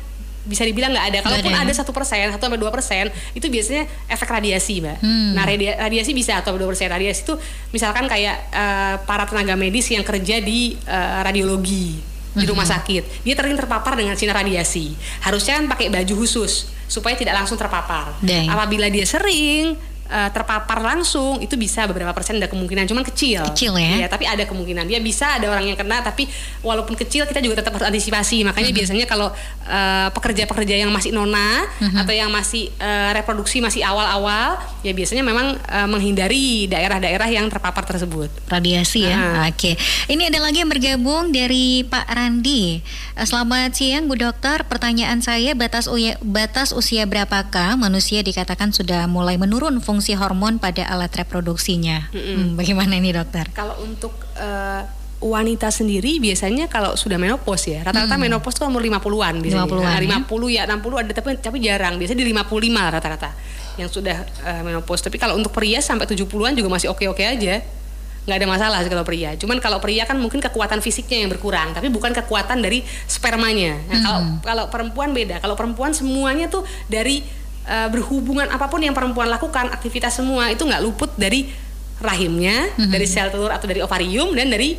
bisa 0.47 0.63
dibilang 0.63 0.95
nggak 0.95 1.07
ada. 1.11 1.19
Kalaupun 1.27 1.51
ada 1.51 1.73
satu 1.75 1.91
persen, 1.91 2.31
satu 2.31 2.47
sampai 2.47 2.63
dua 2.63 2.71
persen, 2.71 3.11
itu 3.35 3.51
biasanya 3.51 3.91
efek 4.07 4.31
radiasi, 4.31 4.79
mbak. 4.79 5.03
Hmm. 5.03 5.35
Nah 5.35 5.43
radiasi 5.83 6.15
bisa 6.15 6.39
atau 6.39 6.55
dua 6.55 6.71
persen 6.71 6.87
radiasi 6.87 7.27
itu 7.27 7.35
misalkan 7.75 8.07
kayak 8.07 8.39
uh, 8.55 8.95
para 9.03 9.27
tenaga 9.27 9.59
medis 9.59 9.91
yang 9.91 10.07
kerja 10.07 10.39
di 10.39 10.79
uh, 10.87 11.27
radiologi 11.27 12.16
di 12.37 12.47
rumah 12.47 12.69
sakit, 12.69 13.25
dia 13.25 13.35
sering 13.35 13.57
terpapar 13.57 13.97
dengan 13.97 14.13
sinar 14.13 14.45
radiasi. 14.45 14.93
Harusnya 15.25 15.57
kan 15.57 15.65
pakai 15.73 15.89
baju 15.89 16.15
khusus 16.21 16.69
supaya 16.87 17.17
tidak 17.17 17.35
langsung 17.35 17.57
terpapar. 17.57 18.13
Dang. 18.21 18.47
Apabila 18.53 18.87
dia 18.93 19.09
sering 19.09 19.96
uh, 20.09 20.31
terpapar 20.33 20.81
langsung 20.81 21.39
itu 21.45 21.55
bisa 21.55 21.85
beberapa 21.85 22.11
persen 22.17 22.41
ada 22.41 22.49
kemungkinan 22.49 22.89
cuman 22.89 23.05
kecil. 23.05 23.45
Kecil 23.53 23.77
ya, 23.77 24.07
ya 24.07 24.09
tapi 24.09 24.25
ada 24.25 24.47
kemungkinan. 24.49 24.89
Dia 24.89 25.03
bisa 25.03 25.37
ada 25.37 25.53
orang 25.53 25.69
yang 25.69 25.79
kena 25.79 26.01
tapi 26.01 26.27
walaupun 26.65 26.97
kecil 26.97 27.29
kita 27.29 27.45
juga 27.45 27.61
tetap 27.61 27.77
harus 27.77 27.87
antisipasi. 27.87 28.47
Makanya 28.47 28.71
uh-huh. 28.73 28.79
biasanya 28.81 29.07
kalau 29.07 29.29
uh, 29.69 30.09
pekerja-pekerja 30.17 30.81
yang 30.87 30.91
masih 30.95 31.13
nona 31.13 31.67
uh-huh. 31.67 32.03
atau 32.07 32.15
yang 32.15 32.33
masih 32.33 32.73
uh, 32.81 33.13
reproduksi 33.13 33.61
masih 33.61 33.85
awal-awal 33.85 34.57
ya 34.81 34.97
biasanya 34.97 35.27
memang 35.27 35.59
uh, 35.69 35.89
menghindari 35.91 36.71
daerah-daerah 36.71 37.29
yang 37.29 37.47
terpapar 37.53 37.85
tersebut. 37.85 38.33
Radiasi 38.49 39.05
ya? 39.05 39.15
Uh. 39.15 39.51
oke. 39.51 39.59
Okay. 39.59 39.75
ini 40.09 40.31
ada 40.31 40.41
lagi 40.41 40.63
yang 40.65 40.71
bergabung 40.71 41.35
dari 41.35 41.85
Pak 41.85 42.07
Randi. 42.09 42.81
Selamat 43.17 43.75
siang 43.77 44.09
Bu 44.09 44.17
Dokter. 44.17 44.65
Pertanyaan 44.65 45.21
saya 45.21 45.53
batas 45.57 45.89
usia 45.91 46.21
batas 46.21 46.71
usia 46.73 47.09
berapakah? 47.09 47.75
Manusia 47.75 48.21
dikatakan 48.21 48.71
sudah 48.71 49.09
mulai 49.09 49.41
menurun 49.41 49.81
fungsi 49.81 49.96
fungsi 49.97 50.13
hormon 50.13 50.61
pada 50.61 50.85
alat 50.85 51.09
reproduksinya. 51.17 52.13
Mm 52.13 52.21
-hmm. 52.21 52.37
hmm, 52.37 52.49
bagaimana 52.61 52.93
ini 53.01 53.17
dokter? 53.17 53.49
Kalau 53.57 53.81
untuk 53.81 54.13
uh, 54.37 54.85
wanita 55.17 55.73
sendiri 55.73 56.21
biasanya 56.21 56.69
kalau 56.69 56.93
sudah 56.93 57.17
menopause 57.17 57.73
ya 57.73 57.81
rata-rata 57.81 58.21
hmm. 58.21 58.29
menopause 58.29 58.61
tuh 58.61 58.69
umur 58.69 58.85
50-an 58.85 59.41
biasanya 59.41 59.65
50-an, 59.65 60.01
nah, 60.05 60.21
50 60.29 60.53
ya? 60.53 60.69
ya 60.69 60.77
60 60.77 61.01
ada 61.01 61.13
tapi 61.17 61.29
tapi 61.41 61.57
jarang 61.65 61.97
biasanya 61.97 62.21
di 62.21 62.29
55 62.37 62.93
rata-rata 63.01 63.31
yang 63.81 63.89
sudah 63.89 64.29
uh, 64.45 64.61
menopause 64.61 65.01
tapi 65.01 65.17
kalau 65.17 65.41
untuk 65.41 65.57
pria 65.57 65.81
sampai 65.81 66.05
70-an 66.05 66.53
juga 66.53 66.69
masih 66.69 66.93
oke-oke 66.93 67.25
aja 67.25 67.65
nggak 68.27 68.39
ada 68.43 68.49
masalah 68.51 68.79
sih 68.83 68.91
kalau 68.91 69.07
pria. 69.07 69.39
Cuman 69.39 69.63
kalau 69.63 69.79
pria 69.79 70.03
kan 70.03 70.19
mungkin 70.19 70.43
kekuatan 70.43 70.83
fisiknya 70.83 71.23
yang 71.23 71.31
berkurang, 71.31 71.71
tapi 71.79 71.87
bukan 71.95 72.11
kekuatan 72.11 72.59
dari 72.59 72.83
spermanya. 73.07 73.79
Nah, 73.87 73.99
kalau 74.03 74.21
kalau 74.43 74.65
perempuan 74.67 75.15
beda. 75.15 75.39
Kalau 75.39 75.55
perempuan 75.55 75.95
semuanya 75.95 76.51
tuh 76.51 76.67
dari 76.91 77.23
uh, 77.67 77.89
berhubungan 77.91 78.47
apa 78.49 78.71
pun 78.71 78.81
yang 78.81 78.95
perempuan 78.95 79.29
lakukan, 79.29 79.69
aktivitas 79.75 80.17
semua 80.17 80.49
itu 80.49 80.63
nggak 80.63 80.83
luput 80.83 81.13
dari 81.19 81.51
rahimnya, 82.01 82.77
dari 82.77 83.09
sel 83.09 83.33
telur 83.33 83.49
atau 83.49 83.65
dari 83.65 83.81
ovarium 83.81 84.37
dan 84.37 84.53
dari 84.53 84.77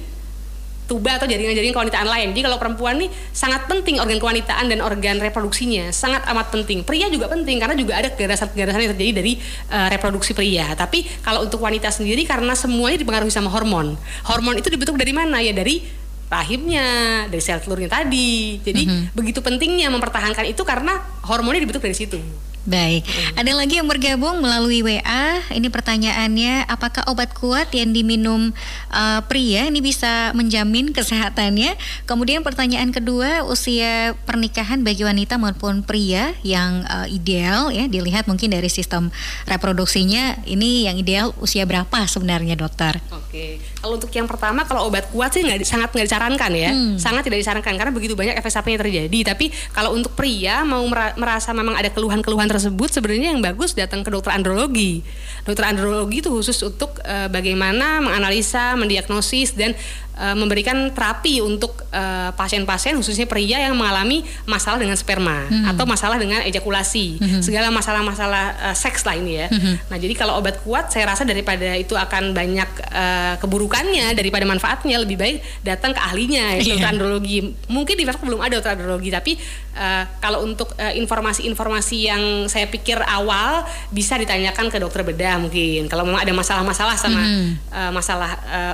tuba 0.87 1.19
atau 1.19 1.27
jaringan-jaringan 1.27 1.75
kewanitaan 1.75 2.07
lain. 2.07 2.27
Jadi 2.31 2.41
kalau 2.47 2.57
perempuan 2.57 2.95
nih 2.97 3.11
sangat 3.35 3.67
penting 3.67 3.99
organ 3.99 4.17
kewanitaan 4.17 4.71
dan 4.71 4.79
organ 4.79 5.19
reproduksinya 5.19 5.91
sangat 5.91 6.23
amat 6.31 6.47
penting. 6.49 6.81
Pria 6.87 7.11
juga 7.11 7.27
penting 7.27 7.59
karena 7.59 7.75
juga 7.75 7.99
ada 7.99 8.07
keganasan-keganasan 8.15 8.79
yang 8.87 8.91
terjadi 8.95 9.11
dari 9.19 9.33
uh, 9.69 9.91
reproduksi 9.91 10.31
pria. 10.31 10.71
Tapi 10.73 11.03
kalau 11.21 11.43
untuk 11.43 11.59
wanita 11.59 11.91
sendiri 11.91 12.23
karena 12.23 12.55
semuanya 12.55 13.03
dipengaruhi 13.03 13.29
sama 13.29 13.51
hormon. 13.51 13.99
Hormon 14.25 14.55
itu 14.57 14.71
dibentuk 14.71 14.95
dari 14.95 15.11
mana 15.11 15.43
ya 15.43 15.51
dari 15.51 15.83
rahimnya, 16.31 16.87
dari 17.27 17.43
sel 17.43 17.59
telurnya 17.59 17.91
tadi. 17.91 18.63
Jadi 18.63 18.83
mm 18.87 18.89
-hmm. 18.89 19.03
begitu 19.11 19.43
pentingnya 19.43 19.91
mempertahankan 19.91 20.47
itu 20.47 20.63
karena 20.63 21.03
hormonnya 21.27 21.67
dibentuk 21.67 21.83
dari 21.83 21.95
situ. 21.99 22.19
Baik, 22.67 23.07
ada 23.39 23.47
lagi 23.55 23.79
yang 23.79 23.87
bergabung 23.87 24.43
melalui 24.43 24.83
WA. 24.83 25.39
Ini 25.55 25.71
pertanyaannya, 25.71 26.67
apakah 26.67 27.07
obat 27.07 27.31
kuat 27.31 27.71
yang 27.71 27.95
diminum 27.95 28.51
uh, 28.91 29.23
pria 29.23 29.71
ini 29.71 29.79
bisa 29.79 30.35
menjamin 30.35 30.91
kesehatannya? 30.91 31.79
Kemudian 32.03 32.43
pertanyaan 32.43 32.91
kedua, 32.91 33.47
usia 33.47 34.19
pernikahan 34.27 34.83
bagi 34.83 35.07
wanita 35.07 35.39
maupun 35.39 35.79
pria 35.79 36.35
yang 36.43 36.83
uh, 36.91 37.07
ideal 37.07 37.71
ya, 37.71 37.87
dilihat 37.87 38.27
mungkin 38.27 38.51
dari 38.51 38.67
sistem 38.67 39.15
reproduksinya, 39.47 40.43
ini 40.43 40.91
yang 40.91 40.99
ideal 40.99 41.31
usia 41.39 41.63
berapa 41.63 42.03
sebenarnya 42.03 42.59
dokter? 42.59 42.99
Oke, 43.15 43.63
kalau 43.79 43.95
untuk 43.95 44.11
yang 44.11 44.27
pertama, 44.27 44.67
kalau 44.67 44.91
obat 44.91 45.07
kuat 45.15 45.31
sih 45.31 45.39
nggak 45.39 45.63
sangat 45.63 45.95
nggak 45.95 46.07
disarankan 46.11 46.51
ya, 46.51 46.75
hmm. 46.75 46.99
sangat 46.99 47.31
tidak 47.31 47.47
disarankan 47.47 47.79
karena 47.79 47.95
begitu 47.95 48.11
banyak 48.11 48.35
efek 48.35 48.51
samping 48.51 48.75
yang 48.75 48.83
terjadi. 48.83 49.19
Tapi 49.31 49.55
kalau 49.71 49.95
untuk 49.95 50.19
pria 50.19 50.67
mau 50.67 50.83
merasa 51.15 51.55
memang 51.55 51.79
ada 51.79 51.87
keluhan-keluhan 51.95 52.56
tersebut 52.57 52.89
sebenarnya 52.89 53.37
yang 53.37 53.41
bagus 53.45 53.77
datang 53.77 54.01
ke 54.01 54.09
dokter 54.09 54.33
andrologi. 54.33 55.05
Dokter 55.45 55.69
andrologi 55.69 56.25
itu 56.25 56.33
khusus 56.33 56.57
untuk 56.65 56.97
uh, 57.05 57.29
bagaimana 57.29 58.01
menganalisa, 58.01 58.73
mendiagnosis 58.73 59.53
dan 59.53 59.77
uh, 60.17 60.35
memberikan 60.35 60.91
terapi 60.91 61.39
untuk 61.39 61.85
uh, 61.93 62.33
pasien-pasien 62.33 62.97
khususnya 62.97 63.29
pria 63.29 63.61
yang 63.61 63.77
mengalami 63.77 64.25
masalah 64.49 64.81
dengan 64.81 64.97
sperma 64.97 65.45
hmm. 65.47 65.71
atau 65.73 65.85
masalah 65.85 66.17
dengan 66.17 66.41
ejakulasi, 66.43 67.21
hmm. 67.21 67.41
segala 67.45 67.69
masalah-masalah 67.69 68.71
uh, 68.71 68.75
seks 68.75 69.05
lah 69.05 69.15
ini 69.15 69.45
ya. 69.45 69.47
Hmm. 69.47 69.77
Nah, 69.93 69.97
jadi 70.01 70.13
kalau 70.17 70.41
obat 70.41 70.59
kuat 70.65 70.89
saya 70.89 71.07
rasa 71.07 71.23
daripada 71.23 71.77
itu 71.77 71.93
akan 71.93 72.33
banyak 72.33 72.69
uh, 72.91 73.35
keburukannya 73.39 74.17
daripada 74.17 74.43
manfaatnya 74.49 74.97
lebih 74.97 75.17
baik 75.17 75.37
datang 75.61 75.93
ke 75.93 76.01
ahlinya 76.01 76.55
ya, 76.59 76.75
yeah. 76.75 76.89
andrologi. 76.89 77.53
Mungkin 77.69 77.95
di 77.95 78.05
Fakta 78.07 78.25
belum 78.25 78.41
ada 78.41 78.59
andrologi 78.59 79.13
tapi 79.13 79.37
uh, 79.77 80.03
kalau 80.19 80.43
untuk 80.43 80.73
informasi-informasi 80.77 81.97
uh, 82.01 82.05
yang 82.13 82.23
saya 82.49 82.65
pikir 82.67 82.97
awal 83.05 83.63
bisa 83.93 84.17
ditanyakan 84.17 84.73
ke 84.73 84.77
dokter 84.81 85.05
bedah 85.05 85.37
mungkin. 85.37 85.85
Kalau 85.87 86.03
memang 86.07 86.23
ada 86.23 86.33
masalah-masalah 86.33 86.95
sama 86.97 87.21
hmm. 87.21 87.49
uh, 87.69 87.91
masalah 87.93 88.31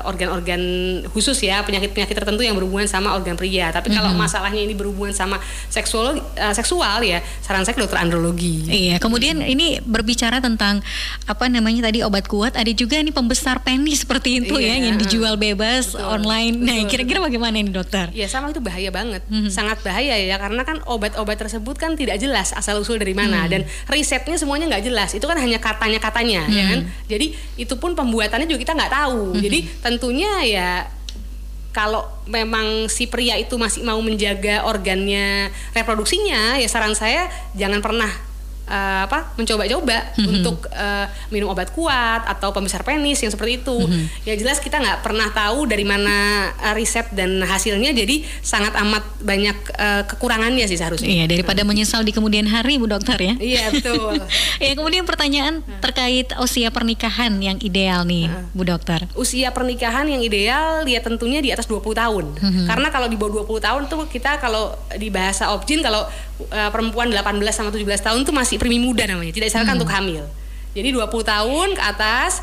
organ-organ 0.08 0.62
uh, 1.04 1.10
khusus 1.12 1.33
khusus 1.34 1.50
ya 1.50 1.66
penyakit-penyakit 1.66 2.14
tertentu 2.14 2.46
yang 2.46 2.54
berhubungan 2.54 2.86
sama 2.86 3.18
organ 3.18 3.34
pria. 3.34 3.74
Tapi 3.74 3.90
kalau 3.90 4.14
mm 4.14 4.22
-hmm. 4.22 4.22
masalahnya 4.30 4.62
ini 4.62 4.78
berhubungan 4.78 5.10
sama 5.18 5.42
seksual 5.74 6.22
uh, 6.22 6.54
seksual 6.54 7.02
ya 7.02 7.26
saran 7.42 7.66
saya 7.66 7.74
ke 7.74 7.82
dokter 7.82 7.98
andrologi. 7.98 8.70
Iya. 8.70 9.02
Kemudian 9.02 9.42
hmm. 9.42 9.50
ini 9.50 9.68
berbicara 9.82 10.38
tentang 10.38 10.86
apa 11.26 11.50
namanya 11.50 11.90
tadi 11.90 12.06
obat 12.06 12.30
kuat. 12.30 12.54
Ada 12.54 12.70
juga 12.78 13.02
ini 13.02 13.10
pembesar 13.10 13.66
penis 13.66 14.06
seperti 14.06 14.46
itu 14.46 14.62
ya, 14.62 14.78
iya. 14.78 14.86
ya 14.86 14.86
yang 14.94 14.96
dijual 15.02 15.36
bebas 15.42 15.98
betul, 15.98 16.06
online. 16.06 16.54
Nah, 16.62 16.78
kira-kira 16.86 17.18
bagaimana 17.18 17.58
ini 17.58 17.74
dokter? 17.74 18.14
Ya 18.14 18.30
sama 18.30 18.54
itu 18.54 18.62
bahaya 18.62 18.94
banget, 18.94 19.26
mm 19.26 19.50
-hmm. 19.50 19.50
sangat 19.50 19.82
bahaya 19.82 20.14
ya 20.22 20.38
karena 20.38 20.62
kan 20.62 20.86
obat-obat 20.86 21.42
tersebut 21.42 21.74
kan 21.82 21.98
tidak 21.98 22.22
jelas 22.22 22.54
asal 22.54 22.78
usul 22.78 23.02
dari 23.02 23.18
mana 23.18 23.50
mm. 23.50 23.50
dan 23.50 23.62
risetnya 23.90 24.38
semuanya 24.38 24.70
nggak 24.70 24.86
jelas. 24.86 25.10
Itu 25.18 25.26
kan 25.26 25.42
hanya 25.42 25.58
katanya 25.58 25.98
katanya 25.98 26.46
mm. 26.46 26.54
ya 26.54 26.64
kan. 26.70 26.80
Jadi 27.10 27.28
itu 27.58 27.74
pun 27.82 27.98
pembuatannya 27.98 28.46
juga 28.46 28.62
kita 28.62 28.74
nggak 28.78 28.94
tahu. 28.94 29.18
Mm 29.18 29.34
-hmm. 29.34 29.44
Jadi 29.50 29.60
tentunya 29.82 30.32
ya 30.46 30.70
kalau 31.74 32.06
memang 32.30 32.88
si 32.88 33.10
pria 33.10 33.36
itu 33.36 33.58
masih 33.58 33.82
mau 33.84 33.98
menjaga 34.00 34.64
organnya 34.70 35.50
reproduksinya 35.74 36.62
ya 36.62 36.70
saran 36.70 36.94
saya 36.94 37.28
jangan 37.58 37.82
pernah 37.82 38.33
uh, 38.74 39.02
apa 39.06 39.38
mencoba-coba 39.38 40.18
mm-hmm. 40.18 40.34
untuk 40.34 40.58
uh, 40.74 41.06
minum 41.30 41.54
obat 41.54 41.70
kuat 41.70 42.26
atau 42.26 42.50
pembesar 42.50 42.82
penis 42.82 43.22
yang 43.22 43.30
seperti 43.30 43.62
itu. 43.62 43.78
Mm-hmm. 43.78 44.26
Ya 44.26 44.34
jelas 44.34 44.58
kita 44.58 44.82
nggak 44.82 45.06
pernah 45.06 45.30
tahu 45.30 45.70
dari 45.70 45.86
mana 45.86 46.50
uh, 46.58 46.74
riset 46.74 47.14
dan 47.14 47.38
hasilnya 47.46 47.94
jadi 47.94 48.26
sangat 48.42 48.74
amat 48.82 49.04
banyak 49.22 49.58
uh, 49.78 50.04
kekurangannya 50.10 50.66
sih 50.66 50.78
seharusnya. 50.82 51.06
Iya 51.06 51.26
daripada 51.30 51.62
nah. 51.62 51.70
menyesal 51.70 52.02
di 52.02 52.12
kemudian 52.12 52.50
hari 52.50 52.82
Bu 52.82 52.90
Dokter 52.90 53.18
ya. 53.22 53.34
Iya 53.38 53.70
betul. 53.70 54.18
ya 54.64 54.74
kemudian 54.74 55.06
pertanyaan 55.06 55.62
terkait 55.80 56.34
usia 56.42 56.74
pernikahan 56.74 57.38
yang 57.38 57.62
ideal 57.62 58.04
nih 58.08 58.32
nah. 58.32 58.50
Bu 58.58 58.66
Dokter. 58.66 59.06
Usia 59.14 59.54
pernikahan 59.54 60.10
yang 60.10 60.26
ideal 60.26 60.82
ya 60.90 61.00
tentunya 61.04 61.40
di 61.44 61.54
atas 61.54 61.70
20 61.70 61.84
tahun. 61.94 62.26
Mm-hmm. 62.40 62.66
Karena 62.66 62.88
kalau 62.90 63.08
di 63.12 63.16
bawah 63.20 63.46
20 63.46 63.68
tahun 63.68 63.82
tuh 63.92 64.10
kita 64.10 64.42
kalau 64.42 64.74
di 64.98 65.14
bahasa 65.14 65.54
objin 65.54 65.84
kalau 65.84 66.08
uh, 66.50 66.70
perempuan 66.74 67.12
18 67.12 67.22
sama 67.54 67.70
17 67.72 67.86
tahun 68.02 68.20
tuh 68.28 68.34
masih 68.36 68.58
primi 68.58 68.82
muda 68.82 69.06
namanya, 69.08 69.32
tidak 69.32 69.52
disarankan 69.54 69.76
hmm. 69.76 69.82
untuk 69.84 69.94
hamil. 69.94 70.24
Jadi 70.74 70.90
20 70.90 71.06
tahun 71.06 71.68
ke 71.78 71.84
atas 71.84 72.42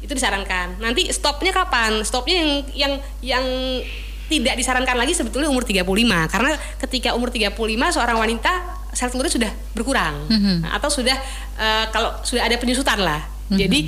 itu 0.00 0.12
disarankan. 0.14 0.78
Nanti 0.78 1.10
stopnya 1.10 1.50
kapan? 1.50 2.00
Stopnya 2.06 2.36
yang 2.38 2.50
yang 2.74 2.92
yang 3.20 3.44
tidak 4.28 4.54
disarankan 4.60 4.96
lagi 5.00 5.16
sebetulnya 5.16 5.48
umur 5.48 5.64
35 5.64 5.88
karena 6.28 6.52
ketika 6.84 7.16
umur 7.16 7.32
35 7.32 7.56
seorang 7.96 8.16
wanita 8.20 8.52
sel 8.92 9.08
telurnya 9.08 9.32
sudah 9.32 9.52
berkurang 9.72 10.28
-hmm. 10.28 10.68
atau 10.68 10.88
sudah 10.92 11.16
uh, 11.56 11.88
kalau 11.88 12.12
sudah 12.24 12.44
ada 12.44 12.56
penyusutan 12.60 13.00
lah. 13.00 13.24
-hmm. 13.24 13.56
Jadi 13.56 13.78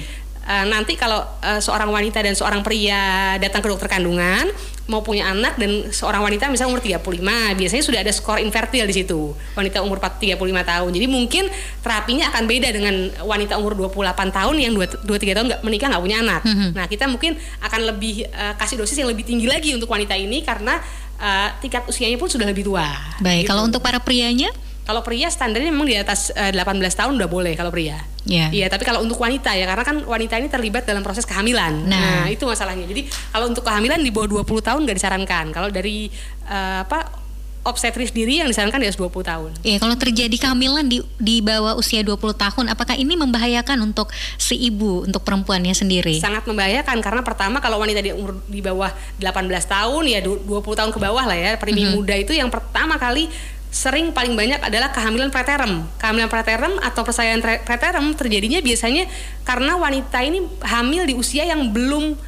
uh, 0.49 0.65
nanti 0.69 0.97
kalau 0.97 1.21
uh, 1.45 1.61
seorang 1.61 1.93
wanita 1.93 2.25
dan 2.25 2.33
seorang 2.33 2.65
pria 2.65 3.37
datang 3.37 3.61
ke 3.61 3.69
dokter 3.69 3.89
kandungan 3.89 4.49
mau 4.91 5.07
punya 5.07 5.31
anak 5.31 5.55
dan 5.55 5.95
seorang 5.95 6.27
wanita 6.27 6.51
misalnya 6.51 6.75
umur 6.75 6.83
35 6.83 7.23
biasanya 7.55 7.85
sudah 7.87 8.01
ada 8.03 8.11
skor 8.11 8.43
infertil 8.43 8.83
di 8.91 8.95
situ 8.99 9.31
wanita 9.55 9.87
umur 9.87 10.03
35 10.03 10.35
tahun 10.43 10.91
jadi 10.91 11.07
mungkin 11.07 11.47
terapinya 11.79 12.35
akan 12.35 12.43
beda 12.51 12.69
dengan 12.75 12.95
wanita 13.23 13.55
umur 13.63 13.79
28 13.79 14.35
tahun 14.35 14.55
yang 14.59 14.75
2 14.75 15.07
3 15.07 15.37
tahun 15.39 15.47
nggak 15.47 15.63
menikah 15.63 15.87
nggak 15.95 16.03
punya 16.03 16.19
anak 16.27 16.43
mm 16.43 16.55
-hmm. 16.55 16.71
nah 16.75 16.85
kita 16.91 17.07
mungkin 17.07 17.39
akan 17.63 17.81
lebih 17.95 18.27
uh, 18.35 18.59
kasih 18.59 18.83
dosis 18.83 18.99
yang 18.99 19.07
lebih 19.07 19.23
tinggi 19.23 19.47
lagi 19.47 19.71
untuk 19.79 19.87
wanita 19.87 20.19
ini 20.19 20.43
karena 20.43 20.83
uh, 21.23 21.49
tingkat 21.63 21.87
usianya 21.87 22.19
pun 22.19 22.27
sudah 22.27 22.51
lebih 22.51 22.67
tua 22.67 22.91
baik 23.23 23.47
gitu. 23.47 23.51
kalau 23.55 23.63
untuk 23.63 23.79
para 23.79 24.03
prianya 24.03 24.51
kalau 24.91 25.07
pria 25.07 25.31
standarnya 25.31 25.71
memang 25.71 25.87
di 25.87 25.95
atas 25.95 26.35
uh, 26.35 26.51
eh, 26.51 26.59
18 26.59 26.83
tahun 26.99 27.15
udah 27.15 27.31
boleh 27.31 27.55
kalau 27.55 27.71
pria. 27.71 28.03
Iya. 28.27 28.51
Yeah. 28.51 28.51
Iya, 28.51 28.67
tapi 28.67 28.83
kalau 28.83 29.07
untuk 29.07 29.23
wanita 29.23 29.55
ya 29.55 29.71
karena 29.71 29.87
kan 29.87 30.03
wanita 30.03 30.35
ini 30.43 30.51
terlibat 30.51 30.83
dalam 30.83 31.07
proses 31.07 31.23
kehamilan. 31.23 31.87
Nah, 31.87 32.27
nah 32.27 32.27
itu 32.27 32.43
masalahnya. 32.43 32.91
Jadi 32.91 33.07
kalau 33.31 33.47
untuk 33.47 33.63
kehamilan 33.63 34.03
di 34.03 34.11
bawah 34.11 34.43
20 34.43 34.67
tahun 34.67 34.81
nggak 34.83 34.99
disarankan. 34.99 35.47
Kalau 35.55 35.71
dari 35.71 36.11
uh, 36.51 36.83
apa 36.83 37.23
obstetris 37.61 38.11
diri 38.11 38.41
yang 38.41 38.49
disarankan 38.49 38.81
di 38.81 38.89
atas 38.89 38.97
20 38.97 39.21
tahun. 39.21 39.51
Iya, 39.61 39.79
kalau 39.79 39.93
terjadi 39.95 40.33
kehamilan 40.33 40.89
di 40.89 41.05
di 41.21 41.45
bawah 41.45 41.77
usia 41.77 42.01
20 42.01 42.17
tahun, 42.35 42.65
apakah 42.73 42.97
ini 42.97 43.15
membahayakan 43.21 43.85
untuk 43.85 44.09
si 44.41 44.57
ibu, 44.57 45.05
untuk 45.05 45.21
perempuannya 45.23 45.77
sendiri? 45.77 46.19
Sangat 46.19 46.49
membahayakan 46.49 47.05
karena 47.05 47.21
pertama 47.21 47.61
kalau 47.61 47.79
wanita 47.79 48.01
di 48.01 48.17
umur 48.17 48.41
di 48.49 48.65
bawah 48.65 48.89
18 49.21 49.45
tahun 49.69 50.03
ya 50.09 50.19
20 50.25 50.49
tahun 50.51 50.91
ke 50.91 50.99
bawah 50.99 51.25
lah 51.29 51.37
ya, 51.37 51.51
primi 51.61 51.85
mm 51.85 51.89
-hmm. 51.93 51.97
muda 52.01 52.15
itu 52.17 52.33
yang 52.33 52.49
pertama 52.49 52.97
kali 52.97 53.29
sering 53.71 54.11
paling 54.11 54.35
banyak 54.35 54.59
adalah 54.59 54.91
kehamilan 54.91 55.31
preterm. 55.31 55.87
Kehamilan 55.97 56.27
preterm 56.27 56.75
atau 56.83 57.07
persalinan 57.07 57.39
preterm 57.41 58.13
terjadinya 58.19 58.59
biasanya 58.59 59.07
karena 59.47 59.79
wanita 59.79 60.19
ini 60.27 60.43
hamil 60.67 61.07
di 61.07 61.15
usia 61.15 61.47
yang 61.47 61.71
belum 61.71 62.19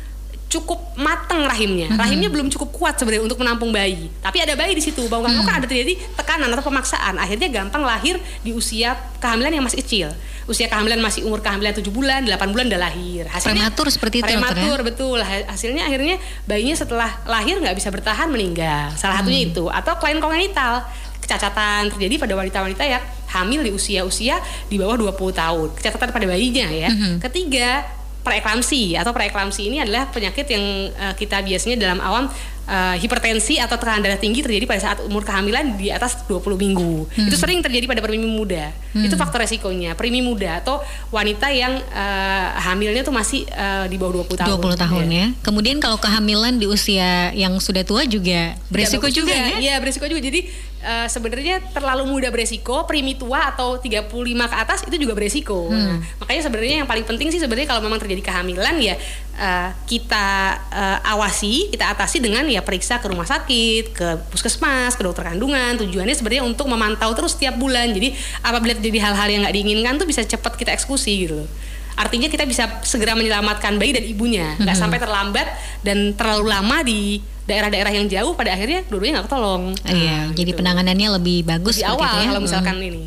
cukup 0.52 0.78
matang 1.00 1.48
rahimnya. 1.48 1.88
Mm 1.88 1.96
-hmm. 1.96 2.02
Rahimnya 2.04 2.28
belum 2.28 2.48
cukup 2.52 2.70
kuat 2.76 2.94
sebenarnya 3.00 3.24
untuk 3.24 3.40
menampung 3.40 3.72
bayi. 3.72 4.12
Tapi 4.20 4.44
ada 4.44 4.52
bayi 4.52 4.76
di 4.76 4.84
situ. 4.84 5.08
Bawang 5.08 5.32
mm 5.32 5.40
-hmm. 5.40 5.48
kan 5.48 5.54
ada 5.64 5.66
terjadi 5.66 5.96
tekanan 6.12 6.52
atau 6.52 6.64
pemaksaan. 6.68 7.16
Akhirnya 7.16 7.48
gampang 7.48 7.80
lahir 7.80 8.20
di 8.44 8.52
usia 8.52 8.92
kehamilan 9.16 9.48
yang 9.48 9.64
masih 9.64 9.80
kecil. 9.80 10.08
Usia 10.44 10.68
kehamilan 10.68 11.00
masih 11.00 11.24
umur 11.24 11.40
kehamilan 11.40 11.72
7 11.72 11.88
bulan, 11.88 12.28
8 12.28 12.52
bulan 12.52 12.68
udah 12.68 12.80
lahir. 12.84 13.24
Hasilnya 13.32 13.72
prematur 13.72 13.86
seperti 13.88 14.20
itu. 14.20 14.28
Ya? 14.28 14.36
Prematur 14.36 14.78
ya? 14.78 14.84
betul. 14.84 15.18
Hasilnya 15.24 15.88
akhirnya 15.88 16.20
bayinya 16.44 16.76
setelah 16.76 17.10
lahir 17.24 17.56
nggak 17.56 17.76
bisa 17.78 17.88
bertahan 17.88 18.28
meninggal. 18.28 18.92
Salah 19.00 19.24
satunya 19.24 19.48
mm. 19.48 19.48
itu 19.56 19.64
atau 19.72 19.96
klien 19.96 20.20
kongenital 20.20 20.84
kecacatan 21.32 21.88
terjadi 21.96 22.14
pada 22.20 22.34
wanita-wanita 22.36 22.84
yang 22.84 23.02
hamil 23.32 23.64
di 23.64 23.72
usia-usia 23.72 24.36
di 24.68 24.76
bawah 24.76 25.00
20 25.00 25.16
tahun. 25.32 25.68
Kecacatan 25.80 26.12
pada 26.12 26.26
bayinya 26.28 26.68
ya. 26.68 26.92
Mm 26.92 26.96
-hmm. 27.00 27.14
Ketiga, 27.24 27.88
preeklamsi 28.22 28.94
atau 28.94 29.10
preeklamsi 29.10 29.72
ini 29.72 29.82
adalah 29.82 30.06
penyakit 30.12 30.46
yang 30.46 30.64
uh, 30.94 31.14
kita 31.16 31.42
biasanya 31.42 31.76
dalam 31.80 31.98
awam 31.98 32.30
uh, 32.70 32.94
hipertensi 32.98 33.58
atau 33.58 33.74
tekanan 33.74 34.02
darah 34.02 34.18
tinggi 34.18 34.42
terjadi 34.46 34.64
pada 34.66 34.80
saat 34.80 34.98
umur 35.02 35.26
kehamilan 35.26 35.74
di 35.74 35.90
atas 35.90 36.22
20 36.30 36.38
minggu. 36.54 37.10
Hmm. 37.10 37.26
Itu 37.26 37.36
sering 37.38 37.58
terjadi 37.58 37.90
pada 37.90 37.98
primi 37.98 38.30
muda. 38.30 38.70
Hmm. 38.94 39.02
Itu 39.02 39.18
faktor 39.18 39.42
resikonya. 39.42 39.98
Primi 39.98 40.22
muda 40.22 40.62
atau 40.62 40.78
wanita 41.10 41.50
yang 41.50 41.82
uh, 41.90 42.46
hamilnya 42.62 43.02
tuh 43.02 43.14
masih 43.14 43.42
uh, 43.50 43.90
di 43.90 43.98
bawah 43.98 44.22
20 44.22 44.38
tahun. 44.38 44.58
20 44.60 44.84
tahun 44.86 45.04
ya. 45.10 45.18
ya. 45.18 45.26
Kemudian 45.42 45.76
kalau 45.82 45.98
kehamilan 45.98 46.62
di 46.62 46.70
usia 46.70 47.34
yang 47.34 47.58
sudah 47.58 47.82
tua 47.82 48.06
juga 48.06 48.54
beresiko 48.70 49.10
juga, 49.10 49.34
juga 49.34 49.34
ya? 49.34 49.48
Iya, 49.58 49.74
beresiko 49.82 50.06
juga. 50.06 50.22
Jadi 50.22 50.46
uh, 50.82 51.08
sebenarnya 51.08 51.62
terlalu 51.72 52.04
muda 52.10 52.28
beresiko, 52.28 52.84
primi 52.84 53.14
tua 53.14 53.54
atau 53.54 53.78
35 53.78 54.10
ke 54.50 54.56
atas 54.58 54.78
itu 54.84 54.96
juga 54.98 55.14
beresiko. 55.16 55.70
Hmm. 55.70 55.78
Nah, 55.78 55.96
makanya 56.20 56.42
sebenarnya 56.50 56.76
yang 56.84 56.88
paling 56.90 57.06
penting 57.06 57.30
sih 57.30 57.40
sebenarnya 57.40 57.70
kalau 57.70 57.82
memang 57.86 58.02
terjadi 58.02 58.20
kehamilan 58.20 58.76
ya 58.82 58.94
uh, 59.38 59.70
kita 59.86 60.58
uh, 60.68 60.98
awasi, 61.14 61.70
kita 61.70 61.94
atasi 61.94 62.18
dengan 62.18 62.44
ya 62.50 62.60
periksa 62.60 62.98
ke 62.98 63.06
rumah 63.08 63.26
sakit, 63.26 63.84
ke 63.94 64.08
puskesmas, 64.34 64.98
ke 64.98 65.02
dokter 65.06 65.24
kandungan. 65.24 65.78
Tujuannya 65.80 66.14
sebenarnya 66.18 66.44
untuk 66.44 66.68
memantau 66.68 67.14
terus 67.14 67.38
setiap 67.38 67.56
bulan. 67.56 67.94
Jadi 67.94 68.12
apabila 68.42 68.74
terjadi 68.76 69.10
hal-hal 69.10 69.28
yang 69.30 69.40
nggak 69.46 69.54
diinginkan 69.56 69.94
tuh 69.96 70.06
bisa 70.10 70.26
cepat 70.26 70.58
kita 70.58 70.74
eksekusi 70.74 71.30
gitu 71.30 71.46
Artinya 71.92 72.28
kita 72.32 72.48
bisa 72.48 72.80
segera 72.82 73.12
menyelamatkan 73.12 73.76
bayi 73.76 73.92
dan 73.92 74.04
ibunya, 74.04 74.56
nggak 74.56 74.64
-hmm. 74.64 74.80
sampai 74.80 74.98
terlambat 74.98 75.48
dan 75.84 76.16
terlalu 76.16 76.46
lama 76.48 76.80
di 76.80 77.20
daerah-daerah 77.42 77.90
yang 77.90 78.06
jauh 78.06 78.32
pada 78.38 78.54
akhirnya 78.54 78.86
dulunya 78.86 79.18
nggak 79.18 79.26
ketolong. 79.26 79.74
Iya, 79.82 80.30
nah, 80.30 80.36
jadi 80.36 80.50
gitu. 80.54 80.58
penanganannya 80.62 81.08
lebih 81.18 81.38
bagus 81.42 81.82
di 81.82 81.86
awal 81.86 82.22
ya. 82.22 82.28
kalau 82.30 82.42
misalkan 82.42 82.76
hmm. 82.78 82.88
ini. 82.88 83.02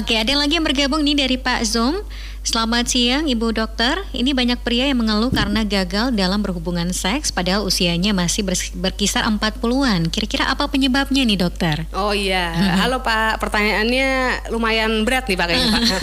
Oke, 0.00 0.14
ada 0.18 0.32
lagi 0.34 0.58
yang 0.58 0.66
bergabung 0.66 1.02
nih 1.06 1.16
dari 1.26 1.36
Pak 1.38 1.60
Zoom. 1.62 2.02
Selamat 2.40 2.88
siang 2.88 3.28
Ibu 3.28 3.52
Dokter. 3.52 4.00
Ini 4.16 4.32
banyak 4.32 4.64
pria 4.64 4.88
yang 4.88 5.04
mengeluh 5.04 5.28
karena 5.28 5.60
gagal 5.60 6.16
dalam 6.16 6.40
berhubungan 6.40 6.88
seks 6.88 7.28
padahal 7.28 7.68
usianya 7.68 8.16
masih 8.16 8.48
berkisar 8.80 9.28
40-an. 9.28 10.08
Kira-kira 10.08 10.48
apa 10.48 10.64
penyebabnya 10.72 11.20
nih 11.20 11.36
Dokter? 11.36 11.84
Oh 11.92 12.16
iya. 12.16 12.56
Halo 12.80 13.04
Pak, 13.04 13.36
pertanyaannya 13.44 14.08
lumayan 14.48 15.04
berat 15.04 15.28
nih 15.28 15.36
Pak 15.36 15.46
kayaknya 15.52 15.68
Pak. 15.68 16.00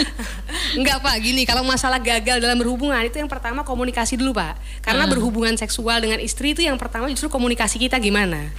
Enggak 0.78 0.98
Pak, 1.00 1.16
gini 1.24 1.48
kalau 1.48 1.64
masalah 1.64 2.04
gagal 2.04 2.36
dalam 2.44 2.60
berhubungan 2.60 3.00
itu 3.08 3.16
yang 3.16 3.32
pertama 3.32 3.64
komunikasi 3.64 4.20
dulu 4.20 4.36
Pak. 4.36 4.84
Karena 4.84 5.08
hmm. 5.08 5.12
berhubungan 5.16 5.54
seksual 5.56 6.04
dengan 6.04 6.20
istri 6.20 6.52
itu 6.52 6.60
yang 6.60 6.76
pertama 6.76 7.08
justru 7.08 7.32
komunikasi 7.32 7.80
kita 7.80 7.96
gimana 7.96 8.52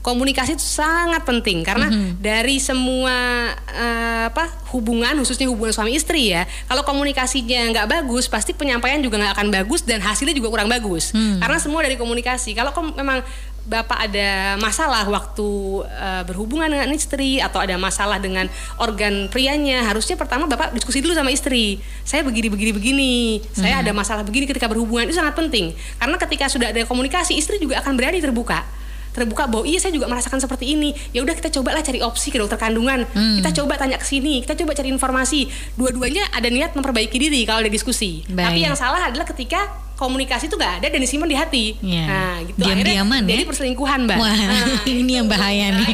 komunikasi 0.00 0.56
itu 0.56 0.64
sangat 0.64 1.22
penting 1.28 1.60
karena 1.60 1.92
mm-hmm. 1.92 2.20
dari 2.20 2.56
semua 2.56 3.16
uh, 3.52 4.24
apa 4.32 4.48
hubungan 4.72 5.12
khususnya 5.20 5.48
hubungan 5.48 5.76
suami 5.76 5.92
istri 5.92 6.32
ya 6.32 6.48
kalau 6.68 6.84
komunikasinya 6.84 7.72
nggak 7.76 7.86
bagus 7.88 8.24
pasti 8.26 8.56
penyampaian 8.56 9.00
juga 9.04 9.20
nggak 9.20 9.34
akan 9.36 9.48
bagus 9.52 9.84
dan 9.84 10.00
hasilnya 10.00 10.32
juga 10.32 10.48
kurang 10.48 10.72
bagus 10.72 11.12
mm. 11.12 11.44
karena 11.44 11.58
semua 11.60 11.84
dari 11.84 12.00
komunikasi 12.00 12.56
kalau 12.56 12.72
kom- 12.72 12.96
memang 12.96 13.20
Bapak 13.60 14.08
ada 14.08 14.56
masalah 14.56 15.04
waktu 15.04 15.48
uh, 15.84 16.24
berhubungan 16.24 16.66
dengan 16.72 16.88
istri 16.96 17.44
atau 17.44 17.60
ada 17.60 17.76
masalah 17.76 18.16
dengan 18.16 18.48
organ 18.80 19.28
prianya, 19.28 19.84
harusnya 19.84 20.16
pertama 20.16 20.48
Bapak 20.48 20.72
diskusi 20.72 21.04
dulu 21.04 21.12
sama 21.12 21.28
istri. 21.28 21.76
Saya 22.00 22.24
begini 22.24 22.48
begini 22.48 22.72
begini, 22.72 23.14
hmm. 23.38 23.52
saya 23.52 23.84
ada 23.84 23.92
masalah 23.92 24.24
begini 24.24 24.48
ketika 24.48 24.64
berhubungan 24.64 25.12
itu 25.12 25.20
sangat 25.20 25.36
penting. 25.36 25.76
Karena 26.00 26.16
ketika 26.16 26.48
sudah 26.48 26.72
ada 26.72 26.82
komunikasi, 26.88 27.36
istri 27.36 27.60
juga 27.60 27.84
akan 27.84 28.00
berani 28.00 28.18
terbuka 28.24 28.64
terbuka 29.10 29.46
bahwa 29.50 29.66
iya 29.66 29.78
saya 29.82 29.92
juga 29.94 30.06
merasakan 30.06 30.38
seperti 30.38 30.78
ini 30.78 30.94
ya 31.10 31.20
udah 31.22 31.34
kita 31.34 31.50
coba 31.50 31.74
lah 31.74 31.82
cari 31.82 32.00
opsi 32.00 32.30
ke 32.30 32.38
dokter 32.38 32.58
kandungan 32.58 33.06
hmm. 33.10 33.42
kita 33.42 33.50
coba 33.62 33.76
tanya 33.76 33.98
ke 33.98 34.06
sini 34.06 34.42
kita 34.42 34.54
coba 34.58 34.72
cari 34.76 34.88
informasi 34.90 35.50
dua-duanya 35.74 36.30
ada 36.34 36.48
niat 36.48 36.72
memperbaiki 36.74 37.16
diri 37.18 37.42
kalau 37.44 37.62
ada 37.66 37.72
diskusi 37.72 38.22
Baik. 38.30 38.46
tapi 38.46 38.58
yang 38.64 38.76
salah 38.78 39.10
adalah 39.10 39.26
ketika 39.26 39.89
komunikasi 40.00 40.48
itu 40.48 40.56
nggak 40.56 40.80
ada 40.80 40.86
dan 40.88 41.00
disimpan 41.04 41.28
di 41.28 41.36
hati. 41.36 41.64
Yeah. 41.84 42.08
Nah, 42.08 42.36
gitu. 42.48 42.56
Diam-diaman 42.64 43.28
ya. 43.28 43.36
Jadi 43.36 43.42
perselingkuhan, 43.44 44.08
Mbak. 44.08 44.16
Wah, 44.16 44.32
nah, 44.32 44.80
ini 44.88 45.12
yang 45.20 45.28
bahaya 45.28 45.76
nih. 45.76 45.92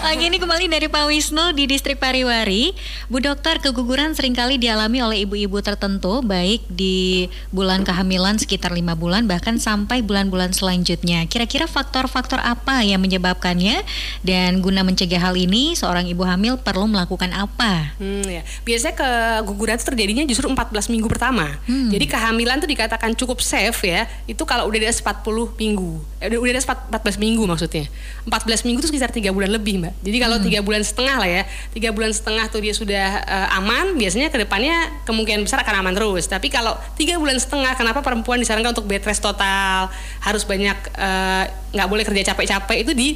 Lagi 0.00 0.24
ini 0.32 0.40
kembali 0.40 0.72
dari 0.72 0.88
Pak 0.88 1.04
Wisnu 1.12 1.52
di 1.52 1.68
Distrik 1.68 2.00
Pariwari. 2.00 2.72
Bu 3.12 3.20
Dokter, 3.20 3.60
keguguran 3.60 4.16
sering 4.16 4.32
kali 4.32 4.56
dialami 4.56 5.04
oleh 5.04 5.28
ibu-ibu 5.28 5.60
tertentu 5.60 6.24
baik 6.24 6.64
di 6.72 7.28
bulan 7.52 7.84
kehamilan 7.84 8.40
sekitar 8.40 8.72
lima 8.72 8.96
bulan 8.96 9.28
bahkan 9.28 9.60
sampai 9.60 10.00
bulan-bulan 10.00 10.56
selanjutnya. 10.56 11.28
Kira-kira 11.28 11.68
faktor-faktor 11.68 12.40
apa 12.40 12.80
yang 12.80 13.04
menyebabkannya 13.04 13.84
dan 14.24 14.64
guna 14.64 14.80
mencegah 14.80 15.20
hal 15.20 15.36
ini 15.36 15.76
seorang 15.76 16.08
ibu 16.08 16.24
hamil 16.24 16.56
perlu 16.56 16.88
melakukan 16.88 17.36
apa? 17.36 17.92
Hmm, 18.00 18.24
ya. 18.24 18.40
Biasanya 18.64 18.96
keguguran 18.96 19.76
itu 19.76 19.84
terjadinya 19.84 20.24
justru 20.24 20.48
14 20.48 20.88
minggu 20.88 21.12
pertama. 21.12 21.60
Hmm. 21.68 21.92
Jadi 21.92 22.08
kehamilan 22.08 22.61
itu 22.62 22.70
dikatakan 22.70 23.18
cukup 23.18 23.42
safe 23.42 23.90
ya, 23.90 24.06
itu 24.30 24.38
kalau 24.46 24.70
udah 24.70 24.78
di 24.78 24.86
atas 24.86 25.02
40 25.02 25.58
minggu. 25.58 25.98
Eh, 26.22 26.30
udah 26.30 26.54
di 26.54 26.58
atas 26.62 26.70
14 26.70 27.18
minggu 27.18 27.42
maksudnya. 27.42 27.90
14 28.22 28.62
minggu 28.62 28.78
itu 28.78 28.88
sekitar 28.94 29.10
tiga 29.10 29.34
bulan 29.34 29.50
lebih, 29.50 29.82
Mbak. 29.82 29.94
Jadi 30.06 30.16
kalau 30.22 30.36
hmm. 30.38 30.46
tiga 30.46 30.58
hmm. 30.62 30.66
bulan 30.70 30.82
setengah 30.86 31.16
lah 31.18 31.28
ya, 31.28 31.42
tiga 31.74 31.90
bulan 31.90 32.14
setengah 32.14 32.44
tuh 32.46 32.62
dia 32.62 32.74
sudah 32.78 33.08
uh, 33.26 33.58
aman, 33.58 33.98
biasanya 33.98 34.30
ke 34.30 34.38
depannya 34.38 35.02
kemungkinan 35.02 35.42
besar 35.42 35.66
akan 35.66 35.82
aman 35.82 35.92
terus. 35.98 36.30
Tapi 36.30 36.46
kalau 36.46 36.78
tiga 36.94 37.18
bulan 37.18 37.36
setengah, 37.42 37.74
kenapa 37.74 37.98
perempuan 38.00 38.38
disarankan 38.38 38.70
untuk 38.70 38.86
bed 38.86 39.02
rest 39.02 39.26
total, 39.26 39.90
harus 40.22 40.46
banyak 40.46 40.78
eh, 40.94 41.44
nggak 41.74 41.86
uh, 41.86 41.90
boleh 41.90 42.06
kerja 42.06 42.30
capek-capek 42.30 42.78
itu 42.86 42.92
di 42.94 43.08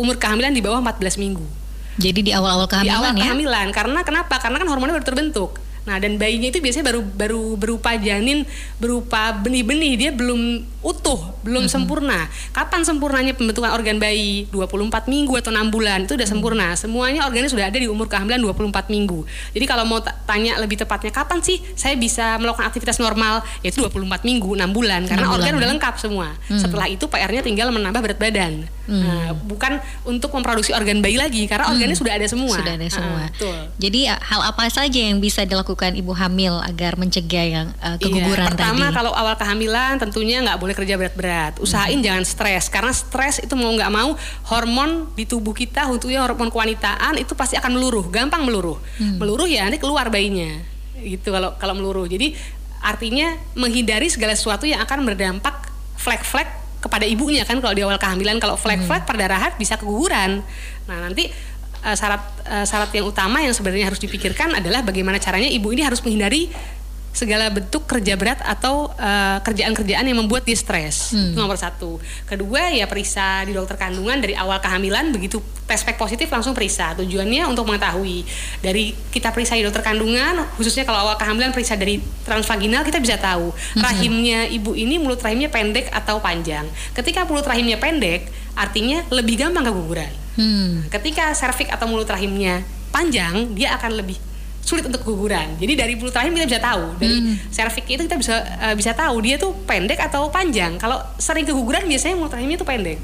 umur 0.00 0.16
kehamilan 0.16 0.56
di 0.56 0.64
bawah 0.64 0.80
14 0.80 1.20
minggu. 1.20 1.44
Jadi 2.00 2.20
di 2.24 2.32
awal-awal 2.32 2.64
kehamilan 2.64 2.88
di 2.88 2.96
awal 2.96 3.12
ya? 3.12 3.18
kehamilan. 3.20 3.66
Karena 3.76 4.00
kenapa? 4.00 4.40
Karena 4.40 4.56
kan 4.56 4.68
hormonnya 4.72 4.96
baru 4.96 5.06
terbentuk. 5.06 5.60
Nah, 5.88 5.96
dan 5.96 6.20
bayinya 6.20 6.52
itu 6.52 6.60
biasanya 6.60 6.92
baru 6.92 7.00
baru 7.02 7.42
berupa 7.56 7.96
janin, 7.96 8.44
berupa 8.76 9.32
benih-benih, 9.40 9.92
dia 9.96 10.10
belum 10.12 10.68
utuh, 10.80 11.36
belum 11.44 11.68
mm-hmm. 11.68 11.72
sempurna. 11.72 12.28
Kapan 12.52 12.84
sempurnanya 12.84 13.32
pembentukan 13.36 13.72
organ 13.72 13.96
bayi? 13.96 14.48
24 14.52 15.08
minggu 15.08 15.32
atau 15.40 15.52
6 15.52 15.72
bulan 15.72 16.04
itu 16.04 16.16
udah 16.16 16.24
mm-hmm. 16.24 16.28
sempurna. 16.28 16.66
Semuanya 16.76 17.28
organnya 17.28 17.48
sudah 17.52 17.68
ada 17.68 17.76
di 17.80 17.88
umur 17.88 18.08
kehamilan 18.08 18.40
24 18.40 18.92
minggu. 18.92 19.24
Jadi 19.56 19.64
kalau 19.68 19.84
mau 19.88 20.00
tanya 20.04 20.56
lebih 20.60 20.80
tepatnya 20.80 21.12
kapan 21.12 21.40
sih 21.40 21.60
saya 21.76 21.96
bisa 21.96 22.36
melakukan 22.40 22.68
aktivitas 22.68 23.00
normal? 23.00 23.44
Yaitu 23.64 23.80
24 23.84 24.24
minggu, 24.24 24.56
6 24.56 24.76
bulan 24.76 25.04
karena 25.08 25.28
6 25.28 25.36
organ 25.36 25.52
bulan, 25.52 25.60
udah 25.60 25.68
ya? 25.68 25.72
lengkap 25.76 25.94
semua. 25.96 26.28
Mm-hmm. 26.32 26.60
Setelah 26.60 26.86
itu 26.88 27.04
PR-nya 27.08 27.42
tinggal 27.44 27.68
menambah 27.72 28.00
berat 28.00 28.18
badan. 28.20 28.52
Mm-hmm. 28.64 29.00
Nah, 29.04 29.28
bukan 29.36 29.72
untuk 30.08 30.32
memproduksi 30.32 30.72
organ 30.76 31.00
bayi 31.04 31.20
lagi 31.20 31.44
karena 31.44 31.68
organnya 31.68 31.92
mm-hmm. 31.92 32.00
sudah 32.04 32.12
ada 32.16 32.26
semua. 32.28 32.56
Sudah 32.56 32.74
ada 32.76 32.88
semua. 32.88 33.22
Uh, 33.40 33.68
Jadi 33.76 34.08
hal 34.08 34.40
apa 34.44 34.64
saja 34.72 35.00
yang 35.00 35.20
bisa 35.20 35.44
dilakukan 35.44 35.69
dilakukan 35.70 35.94
ibu 35.94 36.10
hamil 36.18 36.58
agar 36.66 36.98
mencegah 36.98 37.46
yang 37.46 37.66
uh, 37.78 37.94
keguguran 37.94 38.42
iya, 38.42 38.50
pertama, 38.50 38.90
tadi? 38.90 38.96
kalau 38.98 39.12
awal 39.14 39.38
kehamilan 39.38 40.02
tentunya 40.02 40.42
nggak 40.42 40.58
boleh 40.58 40.74
kerja 40.74 40.98
berat-berat. 40.98 41.62
Usahain 41.62 42.02
hmm. 42.02 42.06
jangan 42.10 42.24
stres 42.26 42.66
karena 42.66 42.90
stres 42.90 43.38
itu 43.38 43.54
mau 43.54 43.70
nggak 43.70 43.92
mau 43.94 44.18
hormon 44.50 45.14
di 45.14 45.30
tubuh 45.30 45.54
kita 45.54 45.86
khususnya 45.86 46.26
hormon 46.26 46.50
kewanitaan 46.50 47.22
itu 47.22 47.38
pasti 47.38 47.54
akan 47.54 47.78
meluruh, 47.78 48.10
gampang 48.10 48.42
meluruh. 48.42 48.82
Hmm. 48.98 49.22
Meluruh 49.22 49.46
ya 49.46 49.62
nanti 49.62 49.78
keluar 49.78 50.10
bayinya. 50.10 50.58
Gitu 50.98 51.30
kalau 51.30 51.54
kalau 51.54 51.78
meluruh. 51.78 52.10
Jadi 52.10 52.34
artinya 52.82 53.38
menghindari 53.54 54.10
segala 54.10 54.34
sesuatu 54.34 54.66
yang 54.66 54.82
akan 54.82 55.06
berdampak 55.06 55.70
flek-flek 55.94 56.58
kepada 56.80 57.04
ibunya 57.04 57.44
kan 57.44 57.60
kalau 57.60 57.76
di 57.76 57.84
awal 57.84 58.00
kehamilan 58.00 58.40
kalau 58.42 58.56
flek-flek 58.58 59.06
hmm. 59.06 59.10
perdarahan 59.14 59.54
bisa 59.54 59.78
keguguran. 59.78 60.42
Nah, 60.90 60.98
nanti 61.06 61.30
uh, 61.84 61.96
syarat 61.96 62.22
uh, 62.46 62.64
syarat 62.66 62.90
yang 62.92 63.06
utama 63.06 63.40
yang 63.44 63.52
sebenarnya 63.52 63.88
harus 63.90 64.00
dipikirkan 64.00 64.56
adalah 64.56 64.84
bagaimana 64.84 65.20
caranya 65.20 65.48
ibu 65.48 65.72
ini 65.72 65.82
harus 65.84 66.00
menghindari 66.04 66.52
segala 67.10 67.50
bentuk 67.50 67.90
kerja 67.90 68.14
berat 68.14 68.38
atau 68.38 68.86
eh, 68.94 69.38
kerjaan-kerjaan 69.42 70.04
uh, 70.06 70.08
yang 70.14 70.18
membuat 70.22 70.46
dia 70.46 70.54
stres. 70.54 71.10
Hmm. 71.10 71.34
itu 71.34 71.38
nomor 71.38 71.58
satu. 71.58 71.98
Kedua 72.26 72.70
ya 72.70 72.86
periksa 72.86 73.42
di 73.42 73.52
dokter 73.52 73.74
kandungan 73.74 74.22
dari 74.22 74.38
awal 74.38 74.62
kehamilan. 74.62 75.10
Begitu 75.10 75.42
pack 75.66 75.98
positif 75.98 76.30
langsung 76.30 76.54
periksa. 76.54 76.94
Tujuannya 76.94 77.50
untuk 77.50 77.66
mengetahui 77.66 78.22
dari 78.62 78.94
kita 79.10 79.34
periksa 79.34 79.58
di 79.58 79.66
dokter 79.66 79.82
kandungan 79.82 80.46
khususnya 80.54 80.86
kalau 80.86 81.10
awal 81.10 81.18
kehamilan 81.18 81.50
periksa 81.50 81.74
dari 81.74 81.98
transvaginal 82.22 82.86
kita 82.86 83.02
bisa 83.02 83.18
tahu 83.18 83.50
hmm. 83.50 83.82
rahimnya 83.82 84.46
ibu 84.50 84.78
ini 84.78 85.02
mulut 85.02 85.18
rahimnya 85.18 85.50
pendek 85.50 85.90
atau 85.90 86.22
panjang. 86.22 86.66
Ketika 86.94 87.26
mulut 87.26 87.46
rahimnya 87.46 87.78
pendek 87.82 88.30
artinya 88.54 89.02
lebih 89.10 89.46
gampang 89.46 89.66
keguguran 89.66 90.19
Hmm. 90.40 90.88
Ketika 90.88 91.36
serviks 91.36 91.68
atau 91.68 91.84
mulut 91.84 92.08
rahimnya 92.08 92.64
panjang, 92.88 93.52
dia 93.52 93.76
akan 93.76 94.00
lebih 94.00 94.16
sulit 94.64 94.88
untuk 94.88 95.04
keguguran. 95.04 95.60
Jadi 95.60 95.72
dari 95.76 95.92
mulut 96.00 96.16
rahim 96.16 96.32
kita 96.32 96.48
bisa 96.48 96.60
tahu, 96.64 96.96
dari 96.96 97.16
hmm. 97.20 97.52
serviks 97.52 97.88
itu 97.92 98.02
kita 98.08 98.16
bisa 98.16 98.34
uh, 98.40 98.74
bisa 98.76 98.96
tahu 98.96 99.20
dia 99.20 99.36
tuh 99.36 99.52
pendek 99.68 100.00
atau 100.00 100.32
panjang. 100.32 100.80
Kalau 100.80 100.96
sering 101.20 101.44
keguguran 101.44 101.84
biasanya 101.84 102.16
mulut 102.16 102.32
rahimnya 102.32 102.56
itu 102.56 102.64
pendek. 102.64 102.98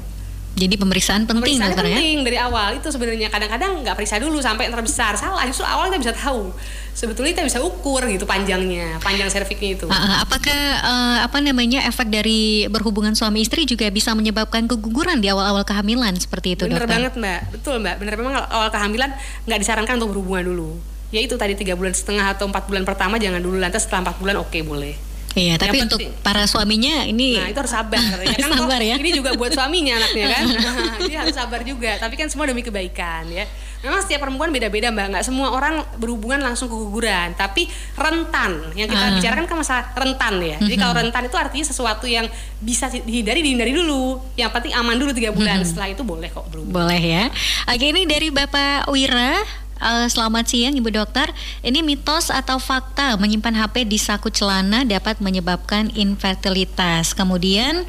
Jadi 0.57 0.73
pemeriksaan 0.73 1.29
penting 1.29 1.61
pemeriksaan 1.61 1.69
dokter 1.77 1.85
ya? 1.85 1.97
penting 2.01 2.17
dari 2.25 2.37
awal 2.41 2.69
itu 2.73 2.89
sebenarnya 2.89 3.29
kadang-kadang 3.29 3.85
nggak 3.85 3.93
periksa 3.93 4.17
dulu 4.17 4.41
sampai 4.41 4.73
terbesar 4.73 5.13
salah 5.13 5.45
justru 5.45 5.61
awal 5.61 5.93
kita 5.93 6.01
bisa 6.01 6.13
tahu 6.17 6.49
sebetulnya 6.97 7.37
kita 7.37 7.45
bisa 7.45 7.59
ukur 7.61 8.01
gitu 8.09 8.25
panjangnya 8.25 8.97
panjang 9.05 9.29
serviknya 9.29 9.77
itu. 9.77 9.85
Uh, 9.85 10.17
apakah 10.25 10.61
uh, 10.81 11.17
apa 11.29 11.37
namanya 11.45 11.85
efek 11.85 12.09
dari 12.09 12.65
berhubungan 12.73 13.13
suami 13.13 13.45
istri 13.45 13.69
juga 13.69 13.85
bisa 13.93 14.17
menyebabkan 14.17 14.65
keguguran 14.65 15.21
di 15.21 15.29
awal-awal 15.29 15.61
kehamilan 15.61 16.17
seperti 16.17 16.57
itu 16.57 16.65
Bener 16.65 16.89
dokter? 16.89 16.97
banget 16.97 17.13
mbak, 17.13 17.41
betul 17.53 17.77
mbak. 17.77 18.01
Bener 18.01 18.17
memang 18.17 18.41
awal 18.49 18.73
kehamilan 18.73 19.13
nggak 19.45 19.59
disarankan 19.61 20.01
untuk 20.01 20.17
berhubungan 20.17 20.49
dulu. 20.49 20.69
Ya 21.13 21.21
itu 21.21 21.37
tadi 21.37 21.53
tiga 21.53 21.77
bulan 21.77 21.93
setengah 21.93 22.33
atau 22.33 22.49
empat 22.49 22.65
bulan 22.65 22.83
pertama 22.83 23.21
jangan 23.21 23.39
dulu 23.39 23.61
lantas 23.61 23.85
setelah 23.85 24.09
empat 24.09 24.17
bulan 24.17 24.35
oke 24.41 24.49
okay, 24.49 24.65
boleh. 24.65 25.06
Iya, 25.37 25.53
Yang 25.53 25.61
tapi 25.61 25.77
penting- 25.77 26.09
untuk 26.09 26.25
para 26.25 26.43
suaminya 26.43 27.05
ini 27.05 27.37
Nah 27.37 27.47
itu 27.47 27.59
harus 27.59 27.69
sabar 27.71 28.01
ya 28.17 28.33
kan 28.33 28.49
Sabar 28.57 28.81
ya. 28.81 28.95
Ini 28.97 29.09
juga 29.13 29.29
buat 29.33 29.51
suaminya 29.51 29.93
anaknya 29.95 30.25
kan 30.27 30.43
Dia 31.05 31.17
harus 31.21 31.35
sabar 31.35 31.61
juga 31.61 31.91
Tapi 31.95 32.13
kan 32.13 32.25
semua 32.25 32.45
demi 32.45 32.61
kebaikan 32.61 33.29
ya 33.29 33.45
Memang 33.77 34.01
setiap 34.01 34.25
perempuan 34.25 34.49
beda-beda 34.49 34.89
mbak 34.89 35.13
Nggak 35.13 35.23
semua 35.23 35.53
orang 35.53 35.85
berhubungan 35.95 36.41
langsung 36.41 36.65
keguguran 36.65 37.31
Tapi 37.31 37.69
rentan 37.93 38.73
Yang 38.73 38.89
kita. 38.91 39.05
Mhm. 39.05 39.15
bicarakan 39.15 39.45
kan 39.45 39.57
masalah 39.57 39.83
rentan 39.93 40.33
ya 40.39 40.57
Jadi 40.57 40.75
kalau 40.75 40.93
rentan 40.95 41.21
itu 41.23 41.37
artinya 41.37 41.65
sesuatu 41.65 42.05
yang 42.05 42.25
bisa 42.57 42.89
dihindari 42.89 43.39
Dihindari 43.39 43.71
dulu 43.71 44.17
Yang 44.33 44.49
penting 44.51 44.73
aman 44.73 44.97
dulu 44.97 45.13
tiga 45.13 45.29
bulan. 45.29 45.61
Setelah 45.61 45.87
itu 45.87 46.01
boleh 46.01 46.27
kok 46.27 46.49
berhubungan 46.49 46.73
boleh 46.79 46.97
ya. 46.99 47.23
Oke, 47.67 47.85
ini 47.85 48.03
dari 48.03 48.27
Bapak 48.27 48.89
Wira. 48.89 49.66
Eh, 49.77 50.07
selamat 50.09 50.49
siang 50.49 50.73
Ibu 50.73 50.89
Dokter. 50.89 51.29
Ini 51.61 51.85
mitos 51.85 52.33
atau 52.33 52.57
fakta 52.57 53.13
menyimpan 53.21 53.53
HP 53.53 53.85
di 53.85 54.01
saku 54.01 54.33
celana 54.33 54.81
dapat 54.81 55.21
menyebabkan 55.21 55.93
infertilitas. 55.93 57.13
Kemudian 57.13 57.85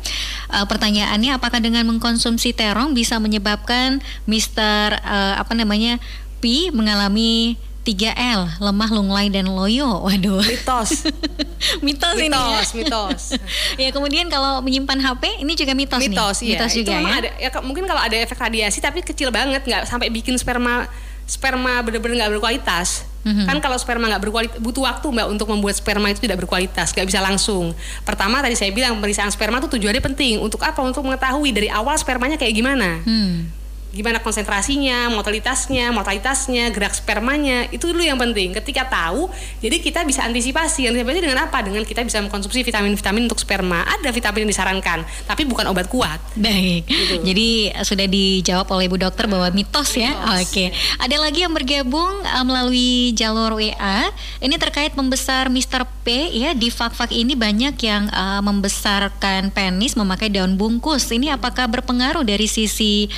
eh, 0.52 0.66
pertanyaannya 0.68 1.40
apakah 1.40 1.64
dengan 1.64 1.88
mengkonsumsi 1.88 2.52
terong 2.52 2.92
bisa 2.92 3.16
menyebabkan 3.16 4.04
Mister 4.28 5.00
eh, 5.00 5.34
apa 5.40 5.56
namanya 5.56 5.96
P 6.44 6.68
mengalami 6.76 7.56
3L, 7.88 8.60
lemah, 8.60 8.90
lunglai 8.92 9.32
dan 9.32 9.48
loyo. 9.48 10.04
Waduh. 10.04 10.44
Mitos 10.44 11.08
mitos 11.86 12.16
ini 12.20 12.30
ya. 12.30 12.60
Mitos, 12.60 12.70
mitos 12.76 13.22
ya 13.82 13.88
kemudian 13.90 14.28
kalau 14.30 14.60
menyimpan 14.62 15.00
HP 15.00 15.42
ini 15.42 15.56
juga 15.56 15.72
mitos, 15.74 15.98
mitos 15.98 16.38
nih. 16.44 16.54
iya 16.54 16.58
mitos 16.60 16.72
itu 16.76 16.78
juga 16.84 16.92
memang 17.00 17.12
ya. 17.12 17.18
ada 17.18 17.30
ya 17.34 17.48
mungkin 17.64 17.84
kalau 17.88 17.98
ada 17.98 18.14
efek 18.14 18.38
radiasi 18.38 18.78
tapi 18.78 19.02
kecil 19.02 19.34
banget 19.34 19.66
nggak 19.66 19.88
sampai 19.90 20.12
bikin 20.12 20.38
sperma 20.38 20.86
sperma 21.28 21.84
bener-bener 21.84 22.24
nggak 22.24 22.32
berkualitas. 22.40 23.04
Mhm. 23.18 23.44
kan 23.44 23.58
kalau 23.60 23.76
sperma 23.76 24.08
nggak 24.08 24.22
berkualitas 24.24 24.56
butuh 24.62 24.88
waktu 24.88 25.04
mbak 25.10 25.26
untuk 25.28 25.52
membuat 25.52 25.76
sperma 25.76 26.08
itu 26.08 26.22
tidak 26.24 26.40
berkualitas 26.40 26.96
nggak 26.96 27.04
bisa 27.04 27.20
langsung. 27.20 27.76
Pertama 28.06 28.40
tadi 28.40 28.56
saya 28.56 28.72
bilang 28.72 28.96
pemeriksaan 28.96 29.28
sperma 29.28 29.60
itu 29.60 29.68
tujuannya 29.68 30.00
penting. 30.00 30.40
Untuk 30.40 30.64
apa? 30.64 30.80
Untuk 30.80 31.04
mengetahui 31.04 31.52
dari 31.52 31.68
awal 31.68 32.00
spermanya 32.00 32.40
kayak 32.40 32.56
gimana. 32.56 33.04
Hmm. 33.04 33.52
Gimana 33.88 34.20
konsentrasinya, 34.20 35.08
mortalitasnya, 35.08 35.88
mortalitasnya, 35.96 36.68
gerak 36.76 36.92
spermanya, 36.92 37.72
itu 37.72 37.88
dulu 37.88 38.04
yang 38.04 38.20
penting. 38.20 38.52
Ketika 38.52 38.84
tahu, 38.84 39.32
jadi 39.64 39.80
kita 39.80 40.04
bisa 40.04 40.28
antisipasi. 40.28 40.92
Antisipasi 40.92 41.24
dengan 41.24 41.48
apa? 41.48 41.64
Dengan 41.64 41.80
kita 41.88 42.04
bisa 42.04 42.20
mengkonsumsi 42.20 42.60
vitamin-vitamin 42.60 43.24
untuk 43.24 43.40
sperma. 43.40 43.88
Ada 43.88 44.12
vitamin 44.12 44.44
yang 44.44 44.52
disarankan, 44.52 45.08
tapi 45.24 45.48
bukan 45.48 45.72
obat 45.72 45.88
kuat. 45.88 46.20
Baik, 46.36 46.84
jadi 47.24 47.72
eh, 47.72 47.84
sudah 47.84 48.04
dijawab 48.04 48.68
oleh 48.76 48.92
Ibu 48.92 48.96
Dokter 49.00 49.24
bahwa 49.24 49.48
mitos 49.56 49.96
ya. 49.96 50.12
Mitos. 50.12 50.52
Oke, 50.52 50.64
ada 51.00 51.16
lagi 51.16 51.40
yang 51.48 51.56
bergabung 51.56 52.12
eh, 52.28 52.44
melalui 52.44 53.16
jalur 53.16 53.56
WA. 53.56 54.12
Ini 54.44 54.54
terkait 54.60 54.92
membesar 54.92 55.48
Mr. 55.48 55.88
P 56.04 56.36
ya 56.36 56.52
di 56.52 56.68
fak-fak 56.68 57.08
ini 57.08 57.32
banyak 57.32 57.74
yang 57.80 58.12
eh, 58.12 58.40
membesarkan 58.44 59.48
penis 59.48 59.96
memakai 59.96 60.28
daun 60.28 60.60
bungkus. 60.60 61.08
Ini 61.08 61.40
apakah 61.40 61.64
berpengaruh 61.72 62.22
dari 62.22 62.44
sisi 62.44 63.08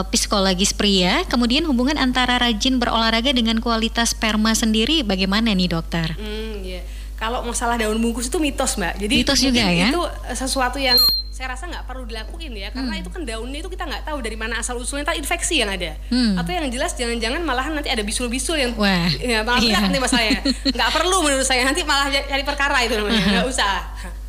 eh, 0.00 0.04
psikologis 0.12 0.72
pria? 0.76 1.24
Kemudian 1.28 1.64
hubungan 1.64 1.96
antara 1.96 2.36
rajin 2.36 2.76
berolahraga 2.76 3.32
dengan 3.32 3.60
kualitas 3.60 4.12
sperma 4.12 4.52
sendiri 4.52 5.04
bagaimana 5.06 5.52
nih 5.52 5.68
dokter? 5.70 6.16
Hmm, 6.16 6.64
iya. 6.64 6.95
Kalau 7.16 7.40
masalah 7.42 7.80
daun 7.80 7.96
bungkus 7.96 8.28
itu 8.28 8.36
mitos, 8.36 8.76
Mbak. 8.76 8.94
Jadi 9.00 9.14
Mitos 9.24 9.40
juga 9.40 9.64
ya? 9.66 9.88
Itu 9.88 10.04
eh, 10.04 10.36
sesuatu 10.36 10.76
yang 10.76 11.00
saya 11.32 11.52
rasa 11.52 11.68
nggak 11.68 11.84
perlu 11.84 12.08
dilakuin 12.08 12.48
ya, 12.56 12.72
karena 12.72 12.96
itu 12.96 13.12
kan 13.12 13.20
daunnya 13.20 13.60
itu 13.60 13.68
kita 13.68 13.84
nggak 13.84 14.08
tahu 14.08 14.24
dari 14.24 14.40
mana 14.40 14.56
asal 14.56 14.72
usulnya, 14.80 15.04
entah 15.04 15.20
infeksi 15.20 15.60
yang 15.60 15.68
ada, 15.68 15.92
Hmm. 16.08 16.32
atau 16.32 16.48
yang 16.48 16.64
jelas 16.72 16.96
jangan-jangan 16.96 17.44
malahan 17.44 17.76
nanti 17.76 17.92
ada 17.92 18.00
bisul-bisul 18.00 18.56
yang 18.56 18.72
Wah, 18.72 19.04
ya, 19.20 19.44
malah 19.44 19.60
iya. 19.60 19.76
berat 19.76 19.92
nih 19.92 20.00
mas 20.00 20.12
saya, 20.16 20.32
nggak 20.76 20.90
perlu 20.96 21.20
menurut 21.20 21.44
saya 21.44 21.68
nanti 21.68 21.84
malah 21.84 22.08
cari 22.08 22.40
perkara 22.40 22.80
itu 22.88 22.96
namanya, 22.96 23.20
nggak 23.20 23.48
usah. 23.52 23.84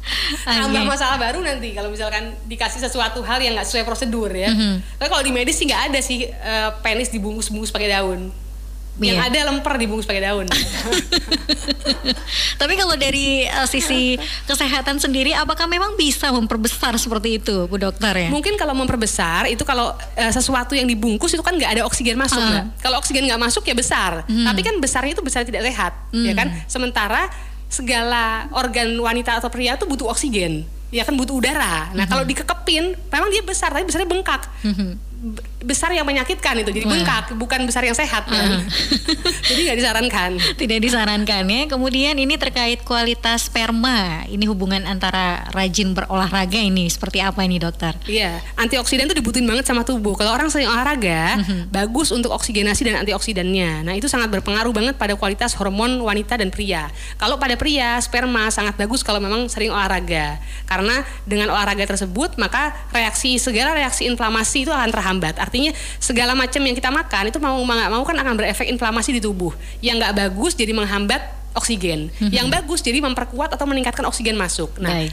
Tambah 0.43 0.83
masalah 0.83 1.15
baru 1.15 1.39
nanti 1.43 1.71
kalau 1.71 1.87
misalkan 1.87 2.35
dikasih 2.43 2.79
sesuatu 2.79 3.23
hal 3.23 3.39
yang 3.39 3.55
nggak 3.55 3.67
sesuai 3.67 3.87
prosedur 3.87 4.31
ya. 4.31 4.51
Mhm. 4.51 4.99
Tapi 4.99 5.07
kalau 5.07 5.23
di 5.23 5.31
medis 5.31 5.55
sih 5.55 5.63
nggak 5.63 5.91
ada 5.91 5.99
sih 6.03 6.27
eh, 6.27 6.69
penis 6.83 7.07
dibungkus-bungkus 7.07 7.71
pakai 7.71 7.87
daun. 7.87 8.31
Yang 8.97 9.17
Iya. 9.19 9.29
ada 9.29 9.39
lemper 9.47 9.73
dibungkus 9.77 10.03
pakai 10.03 10.23
daun. 10.23 10.49
Tapi 12.57 12.73
kalau 12.73 12.95
dari 12.95 13.45
uh, 13.45 13.65
sisi 13.65 14.17
kesehatan 14.43 14.97
sendiri, 14.97 15.31
apakah 15.31 15.65
memang 15.65 15.93
bisa 15.93 16.29
memperbesar 16.29 16.97
seperti 16.97 17.37
itu, 17.37 17.65
Bu 17.65 17.77
Dokter 17.77 18.09
ya? 18.17 18.29
Mungkin 18.29 18.57
kalau 18.57 18.73
memperbesar 18.73 19.45
itu 19.47 19.61
kalau 19.61 19.93
eh, 20.13 20.29
sesuatu 20.29 20.73
yang 20.73 20.85
dibungkus 20.85 21.29
itu 21.29 21.41
kan 21.41 21.53
nggak 21.53 21.71
ada 21.71 21.83
oksigen 21.83 22.17
masuk. 22.17 22.39
Mbak. 22.39 22.81
Kalau 22.81 22.97
oksigen 22.97 23.23
nggak 23.25 23.37
masuk 23.39 23.63
ya 23.63 23.75
besar. 23.75 24.25
Tapi 24.25 24.61
kan 24.61 24.75
besarnya 24.77 25.13
itu 25.13 25.21
besar 25.21 25.43
tidak 25.43 25.61
sehat, 25.63 25.93
ya 26.11 26.33
kan? 26.33 26.47
Sementara 26.65 27.29
segala 27.67 28.47
organ 28.51 28.95
wanita 28.95 29.37
atau 29.37 29.47
pria 29.47 29.75
itu 29.75 29.85
butuh 29.85 30.07
oksigen. 30.07 30.63
Ya 30.87 31.03
kan 31.03 31.13
butuh 31.13 31.35
udara. 31.35 31.91
Nah, 31.91 32.07
kalau 32.07 32.23
dikekepin 32.23 32.95
memang 33.05 33.27
dia 33.27 33.43
besar 33.43 33.69
tapi 33.69 33.83
besarnya 33.83 34.07
bengkak. 34.07 34.47
B- 35.17 35.41
besar 35.57 35.89
yang 35.89 36.05
menyakitkan 36.05 36.61
itu 36.61 36.69
jadi 36.69 36.85
Wah. 36.85 36.93
bengkak 36.93 37.25
bukan 37.33 37.65
besar 37.65 37.81
yang 37.81 37.97
sehat 37.97 38.29
kan? 38.29 38.61
jadi 39.49 39.59
nggak 39.65 39.77
disarankan 39.81 40.31
Tidak 40.53 40.79
disarankan 40.79 41.43
ya. 41.49 41.61
Kemudian 41.65 42.13
ini 42.17 42.37
terkait 42.37 42.85
kualitas 42.85 43.49
sperma. 43.49 44.27
Ini 44.29 44.45
hubungan 44.45 44.85
antara 44.85 45.49
rajin 45.55 45.97
berolahraga 45.97 46.61
ini 46.61 46.85
seperti 46.85 47.23
apa 47.25 47.41
ini, 47.41 47.57
Dokter? 47.57 47.97
Iya, 48.05 48.37
antioksidan 48.59 49.09
itu 49.09 49.17
dibutuhin 49.17 49.49
banget 49.49 49.65
sama 49.65 49.81
tubuh. 49.81 50.13
Kalau 50.13 50.35
orang 50.35 50.51
sering 50.53 50.69
olahraga, 50.69 51.41
bagus 51.73 52.13
untuk 52.13 52.35
oksigenasi 52.35 52.85
dan 52.85 53.01
antioksidannya. 53.01 53.87
Nah, 53.87 53.93
itu 53.97 54.05
sangat 54.05 54.29
berpengaruh 54.29 54.73
banget 54.75 54.95
pada 54.99 55.17
kualitas 55.17 55.57
hormon 55.57 56.03
wanita 56.05 56.37
dan 56.37 56.53
pria. 56.53 56.91
Kalau 57.17 57.41
pada 57.41 57.57
pria, 57.57 57.97
sperma 58.03 58.53
sangat 58.53 58.77
bagus 58.77 59.01
kalau 59.01 59.17
memang 59.17 59.49
sering 59.49 59.73
olahraga. 59.73 60.37
Karena 60.69 61.01
dengan 61.25 61.49
olahraga 61.49 61.87
tersebut, 61.87 62.37
maka 62.37 62.75
reaksi 62.93 63.41
segala 63.41 63.73
reaksi 63.73 64.05
inflamasi 64.05 64.67
itu 64.67 64.71
akan 64.73 64.89
terhambat. 64.93 65.39
Artinya 65.47 65.71
segala 66.03 66.35
macam 66.35 66.59
yang 66.59 66.75
kita 66.75 66.91
makan 66.91 67.31
itu 67.31 67.39
mau 67.39 67.55
nggak 67.55 67.89
mau 67.89 68.03
kan 68.03 68.19
akan 68.19 68.33
berefek 68.35 68.67
inflamasi 68.67 69.15
di 69.15 69.21
tubuh. 69.23 69.55
Yang 69.79 70.03
nggak 70.03 70.13
bagus 70.27 70.53
jadi 70.59 70.75
menghambat 70.75 71.23
oksigen. 71.55 72.11
Yang 72.19 72.47
bagus 72.51 72.79
jadi 72.83 72.99
memperkuat 72.99 73.55
atau 73.55 73.65
meningkatkan 73.65 74.03
oksigen 74.05 74.37
masuk. 74.37 74.69
Nah, 74.77 74.93
Baik. 74.93 75.11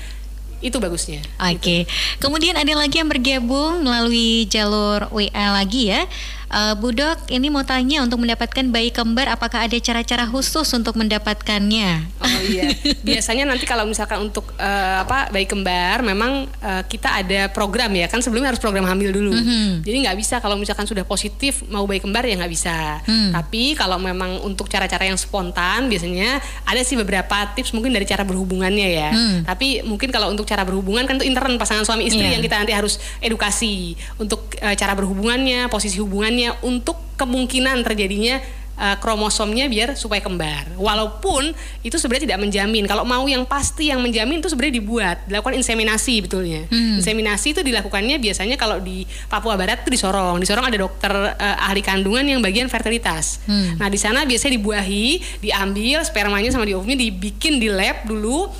itu 0.60 0.76
bagusnya. 0.76 1.24
Oke. 1.40 1.88
Kemudian 2.20 2.58
ada 2.58 2.72
lagi 2.76 3.00
yang 3.00 3.08
bergabung 3.08 3.80
melalui 3.80 4.44
jalur 4.50 5.08
WA 5.14 5.46
lagi 5.54 5.94
ya. 5.94 6.04
Eh, 6.50 6.74
Bu 6.76 6.92
Dok, 6.92 7.28
ini 7.28 7.48
mau 7.48 7.64
tanya 7.64 8.04
untuk 8.04 8.20
mendapatkan 8.20 8.66
bayi 8.68 8.92
kembar 8.92 9.26
apakah 9.28 9.64
ada 9.64 9.76
cara-cara 9.78 10.28
khusus 10.28 10.68
untuk 10.70 10.94
mendapatkannya? 10.94 12.04
Oh 12.20 12.40
iya, 12.46 12.68
biasanya 13.08 13.48
nanti 13.48 13.64
kalau 13.64 13.84
misalkan 13.84 14.20
untuk 14.22 14.52
eh, 14.56 14.96
apa 15.00 15.32
bayi 15.32 15.48
kembar, 15.48 16.04
memang 16.04 16.46
eh, 16.46 16.82
kita 16.86 17.22
ada 17.22 17.48
program 17.50 17.90
ya 17.90 18.06
kan 18.06 18.20
sebelumnya 18.20 18.52
harus 18.52 18.62
program 18.62 18.84
hamil 18.84 19.10
dulu. 19.10 19.32
Mhm. 19.32 19.82
Jadi 19.82 19.96
nggak 20.06 20.16
bisa 20.16 20.38
kalau 20.38 20.54
misalkan 20.54 20.84
sudah 20.84 21.02
positif 21.02 21.64
mau 21.66 21.88
bayi 21.88 21.98
kembar 21.98 22.22
ya 22.22 22.38
nggak 22.38 22.52
bisa. 22.52 23.00
Hmm. 23.02 23.32
Tapi 23.32 23.74
kalau 23.74 23.98
memang 23.98 24.38
untuk 24.44 24.68
cara-cara 24.68 25.08
yang 25.08 25.18
spontan 25.18 25.88
biasanya 25.88 26.38
ada 26.64 26.80
sih 26.80 26.94
beberapa 26.94 27.50
tips 27.56 27.72
mungkin 27.72 27.90
dari 27.90 28.04
cara 28.04 28.22
berhubungannya 28.22 28.88
ya. 28.90 29.10
Hmm. 29.10 29.38
Tapi 29.42 29.82
mungkin 29.82 30.14
kalau 30.14 30.30
untuk 30.30 30.46
cara 30.46 30.62
berhubungan 30.62 31.04
kan 31.04 31.18
itu 31.18 31.26
intern 31.26 31.56
pasangan 31.58 31.82
suami 31.82 32.06
istri 32.06 32.22
Iya. 32.24 32.38
yang 32.38 32.42
kita 32.42 32.56
nanti 32.56 32.72
harus 32.72 32.96
edukasi 33.20 33.92
untuk 34.16 34.48
eh, 34.56 34.72
cara 34.74 34.96
berhubungannya, 34.96 35.68
posisi 35.68 36.00
hubungannya 36.34 36.50
untuk 36.66 36.98
kemungkinan 37.14 37.86
terjadinya 37.86 38.42
eh, 38.74 38.96
kromosomnya 38.98 39.70
biar 39.70 39.94
supaya 39.94 40.18
kembar. 40.18 40.66
Walaupun 40.74 41.54
itu 41.86 41.94
sebenarnya 41.94 42.26
tidak 42.34 42.40
menjamin. 42.42 42.84
Kalau 42.90 43.06
mau 43.06 43.22
yang 43.30 43.46
pasti 43.46 43.94
yang 43.94 44.02
menjamin 44.02 44.42
itu 44.42 44.50
sebenarnya 44.50 44.74
dibuat, 44.82 45.16
dilakukan 45.30 45.54
inseminasi 45.54 46.26
betulnya. 46.26 46.66
Hmm. 46.66 46.98
Inseminasi 46.98 47.54
itu 47.54 47.62
dilakukannya 47.62 48.18
biasanya 48.18 48.58
kalau 48.58 48.82
di 48.82 49.06
Papua 49.30 49.54
Barat 49.54 49.86
itu 49.86 49.94
di 49.94 50.00
Sorong. 50.02 50.42
Di 50.42 50.46
Sorong 50.50 50.66
ada 50.66 50.74
dokter 50.74 51.12
eh, 51.38 51.66
ahli 51.70 51.86
kandungan 51.86 52.26
yang 52.26 52.42
bagian 52.42 52.66
fertilitas. 52.66 53.38
Hmm. 53.46 53.78
Nah, 53.78 53.86
di 53.86 53.98
sana 54.00 54.26
biasanya 54.26 54.58
dibuahi, 54.58 55.22
diambil 55.38 56.02
spermanya 56.02 56.50
sama 56.50 56.66
diovumnya 56.66 56.98
dibikin 56.98 57.62
di 57.62 57.70
lab 57.70 58.02
dulu 58.10 58.50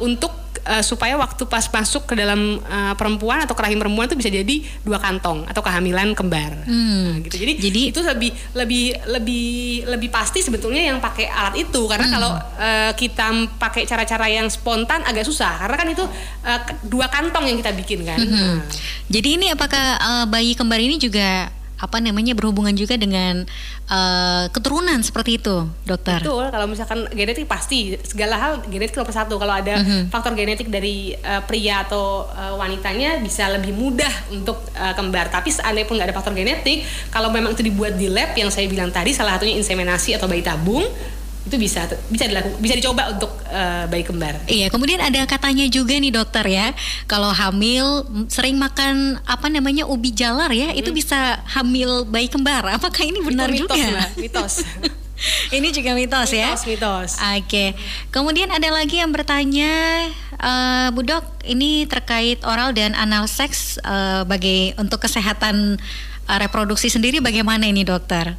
untuk 0.00 0.47
eh, 0.60 0.82
supaya 0.82 1.14
waktu 1.14 1.44
pas 1.44 1.64
masuk 1.64 2.04
ke 2.04 2.14
dalam 2.14 2.58
eh, 2.58 2.94
perempuan 2.94 3.40
atau 3.40 3.52
ke 3.52 3.62
rahim 3.62 3.76
perempuan 3.76 4.06
itu 4.06 4.14
bisa 4.14 4.28
jadi 4.28 4.54
dua 4.80 4.98
kantong 4.98 5.44
atau 5.44 5.60
kehamilan 5.60 6.12
kembar. 6.12 6.64
Hmm. 6.64 6.98
Nah, 7.08 7.14
gitu. 7.22 7.36
Jadi, 7.38 7.52
Jadi- 7.58 7.86
itu 7.90 8.00
lebih 8.00 8.30
lebih 8.52 8.84
lebih 9.06 9.48
lebih 9.86 10.08
pasti 10.08 10.40
sebetulnya 10.40 10.82
yang 10.84 10.98
pakai 10.98 11.26
alat 11.26 11.54
itu 11.56 11.82
karena 11.84 12.06
Hmm. 12.06 12.14
kalau 12.14 12.30
eh, 12.58 12.92
kita 12.94 13.26
pakai 13.56 13.82
cara-cara 13.84 14.26
yang 14.26 14.46
spontan 14.46 15.02
agak 15.02 15.22
susah 15.22 15.58
karena 15.58 15.76
kan 15.76 15.88
itu 15.88 16.04
ke- 16.40 16.78
dua 16.82 17.06
kantong 17.06 17.44
yang 17.44 17.56
kita 17.56 17.72
bikin 17.72 18.02
kan. 18.02 18.16
Mhm. 18.16 18.32
Nah, 18.32 18.56
Jadi 19.08 19.28
ini 19.34 19.46
apakah 19.48 19.86
eh, 19.96 20.24
bayi 20.26 20.52
kembar 20.52 20.78
ini 20.78 20.96
juga 20.96 21.48
apa 21.78 22.02
namanya 22.02 22.34
berhubungan 22.34 22.74
juga 22.74 22.98
dengan 22.98 23.46
eh, 23.88 24.44
keturunan 24.50 24.98
seperti 25.00 25.38
itu, 25.38 25.64
Dokter? 25.86 26.20
Betul, 26.20 26.50
kalau 26.50 26.66
misalkan 26.66 27.06
genetik 27.14 27.46
pasti 27.46 27.94
segala 28.02 28.34
hal 28.36 28.52
genetik 28.66 28.98
nomor 28.98 29.14
satu. 29.14 29.38
Kalau 29.38 29.54
ada 29.54 29.80
Mhm. 29.80 30.10
faktor 30.10 30.34
genetik 30.34 30.68
dari 30.68 31.14
eh, 31.14 31.42
pria 31.46 31.86
atau 31.86 32.26
eh, 32.28 32.54
wanitanya 32.54 33.22
bisa 33.22 33.48
lebih 33.48 33.72
mudah 33.72 34.10
untuk 34.28 34.58
eh, 34.74 34.92
kembar. 34.92 35.30
Tapi 35.30 35.54
seandainya 35.54 35.86
pun 35.86 35.96
nggak 35.96 36.10
ada 36.10 36.16
faktor 36.18 36.34
genetik, 36.34 36.82
kalau 37.08 37.30
memang 37.30 37.54
itu 37.54 37.62
dibuat 37.62 37.94
di 37.94 38.10
lab 38.10 38.34
yang 38.34 38.50
saya 38.50 38.66
bilang 38.66 38.90
tadi, 38.90 39.14
salah 39.14 39.38
satunya 39.38 39.56
inseminasi 39.56 40.18
atau 40.18 40.26
bayi 40.26 40.42
tabung, 40.42 40.84
itu 41.48 41.56
bisa 41.56 41.88
bisa 42.12 42.28
dilakukan 42.28 42.60
bisa 42.60 42.76
dicoba 42.76 43.08
untuk 43.16 43.32
uh, 43.48 43.88
bayi 43.88 44.04
kembar. 44.04 44.36
Iya, 44.44 44.68
kemudian 44.68 45.00
ada 45.00 45.24
katanya 45.24 45.64
juga 45.72 45.96
nih 45.96 46.12
dokter 46.12 46.44
ya, 46.44 46.76
kalau 47.08 47.32
hamil 47.32 48.04
sering 48.28 48.60
makan 48.60 49.16
apa 49.24 49.48
namanya 49.48 49.88
ubi 49.88 50.12
jalar 50.12 50.52
ya, 50.52 50.70
hmm. 50.70 50.80
itu 50.84 50.92
bisa 50.92 51.40
hamil 51.56 52.04
bayi 52.04 52.28
kembar. 52.28 52.68
Apakah 52.68 53.00
ini 53.00 53.24
benar 53.24 53.48
itu 53.48 53.64
mitos, 53.64 53.80
juga? 53.80 53.88
Mbak, 53.96 54.10
mitos. 54.20 54.54
ini 55.56 55.68
juga 55.72 55.90
mitos, 55.96 56.28
mitos 56.28 56.36
ya. 56.36 56.48
Mitos, 56.52 56.64
mitos. 56.68 57.10
Oke. 57.16 57.42
Okay. 57.48 57.68
Kemudian 58.12 58.52
ada 58.52 58.68
lagi 58.68 59.00
yang 59.00 59.10
bertanya, 59.10 59.72
uh, 60.36 60.92
Bu 60.92 61.00
Dok, 61.02 61.48
ini 61.48 61.88
terkait 61.88 62.44
oral 62.44 62.76
dan 62.76 62.92
anal 62.92 63.24
seks 63.24 63.80
uh, 63.82 64.22
bagi 64.28 64.76
untuk 64.76 65.00
kesehatan 65.00 65.80
uh, 66.28 66.38
reproduksi 66.38 66.92
sendiri 66.92 67.24
bagaimana 67.24 67.64
ini 67.66 67.82
dokter? 67.82 68.36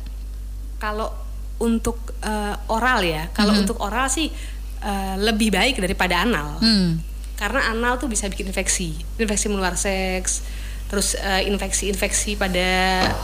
Kalau 0.79 1.11
untuk 1.59 2.15
uh, 2.23 2.55
oral 2.71 3.03
ya, 3.03 3.27
kalau 3.35 3.53
hmm. 3.53 3.61
untuk 3.67 3.77
oral 3.83 4.07
sih 4.07 4.31
uh, 4.83 5.15
lebih 5.19 5.51
baik 5.51 5.79
daripada 5.79 6.23
anal. 6.23 6.59
Hmm. 6.59 7.03
Karena 7.39 7.71
anal 7.71 7.95
tuh 7.99 8.11
bisa 8.11 8.27
bikin 8.27 8.51
infeksi, 8.51 8.99
infeksi 9.15 9.47
menular 9.47 9.79
seks, 9.79 10.43
terus 10.89 11.13
infeksi-infeksi 11.45 12.35
uh, 12.35 12.37
pada 12.41 12.69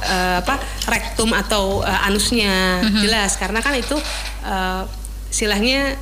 uh, 0.06 0.38
apa 0.46 0.56
rektum 0.86 1.34
atau 1.34 1.82
uh, 1.82 2.08
anusnya 2.08 2.86
hmm. 2.86 3.02
jelas 3.02 3.42
karena 3.42 3.60
kan 3.60 3.74
itu 3.74 3.98
uh, 4.46 4.86
silahnya 5.34 5.98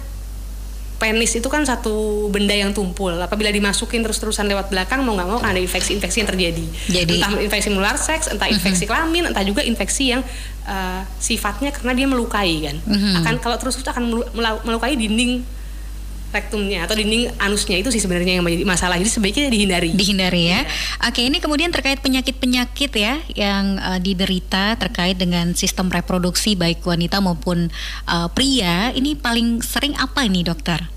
penis 0.99 1.35
itu 1.35 1.47
kan 1.51 1.67
satu 1.67 2.27
benda 2.31 2.55
yang 2.55 2.71
tumpul. 2.71 3.11
Apabila 3.11 3.51
dimasukin 3.51 3.99
terus-terusan 4.07 4.47
lewat 4.47 4.71
belakang 4.71 5.03
mau 5.03 5.17
nggak 5.19 5.27
mau 5.27 5.39
kan 5.41 5.51
ada 5.51 5.59
infeksi-infeksi 5.59 6.23
yang 6.23 6.29
terjadi. 6.31 6.65
Jadi 6.87 7.19
entah 7.19 7.31
infeksi 7.43 7.67
menular 7.73 7.99
seks, 7.99 8.31
entah 8.31 8.47
infeksi 8.47 8.87
uh-huh. 8.87 9.03
kelamin, 9.03 9.27
entah 9.27 9.43
juga 9.43 9.67
infeksi 9.67 10.15
yang 10.15 10.23
uh, 10.67 11.01
sifatnya 11.19 11.71
karena 11.71 11.93
dia 11.95 12.07
melukai 12.07 12.69
kan. 12.69 12.77
Uh-huh. 12.83 13.19
Akan 13.23 13.35
kalau 13.39 13.57
terus 13.59 13.79
terus 13.79 13.89
akan 13.89 14.23
melukai 14.63 14.95
dinding 14.95 15.43
rektumnya 16.33 16.89
atau 16.89 16.97
dinding 16.97 17.29
anusnya 17.37 17.77
itu 17.77 17.93
sih 17.93 18.01
sebenarnya 18.01 18.41
yang 18.41 18.43
menjadi 18.43 18.65
masalah. 18.65 18.97
Jadi 18.97 19.11
sebaiknya 19.13 19.53
dihindari. 19.53 19.89
Dihindari 19.93 20.43
ya. 20.49 20.65
ya. 20.65 21.07
Oke, 21.07 21.21
ini 21.29 21.37
kemudian 21.37 21.69
terkait 21.69 22.01
penyakit-penyakit 22.01 22.91
ya 22.97 23.21
yang 23.37 23.77
uh, 23.77 24.01
diderita 24.01 24.73
terkait 24.81 25.15
dengan 25.21 25.53
sistem 25.53 25.93
reproduksi 25.93 26.57
baik 26.57 26.81
wanita 26.81 27.21
maupun 27.21 27.69
uh, 28.09 28.27
pria. 28.33 28.89
Ini 28.97 29.13
paling 29.21 29.61
sering 29.61 29.93
apa 30.01 30.25
ini, 30.25 30.41
dokter? 30.41 30.92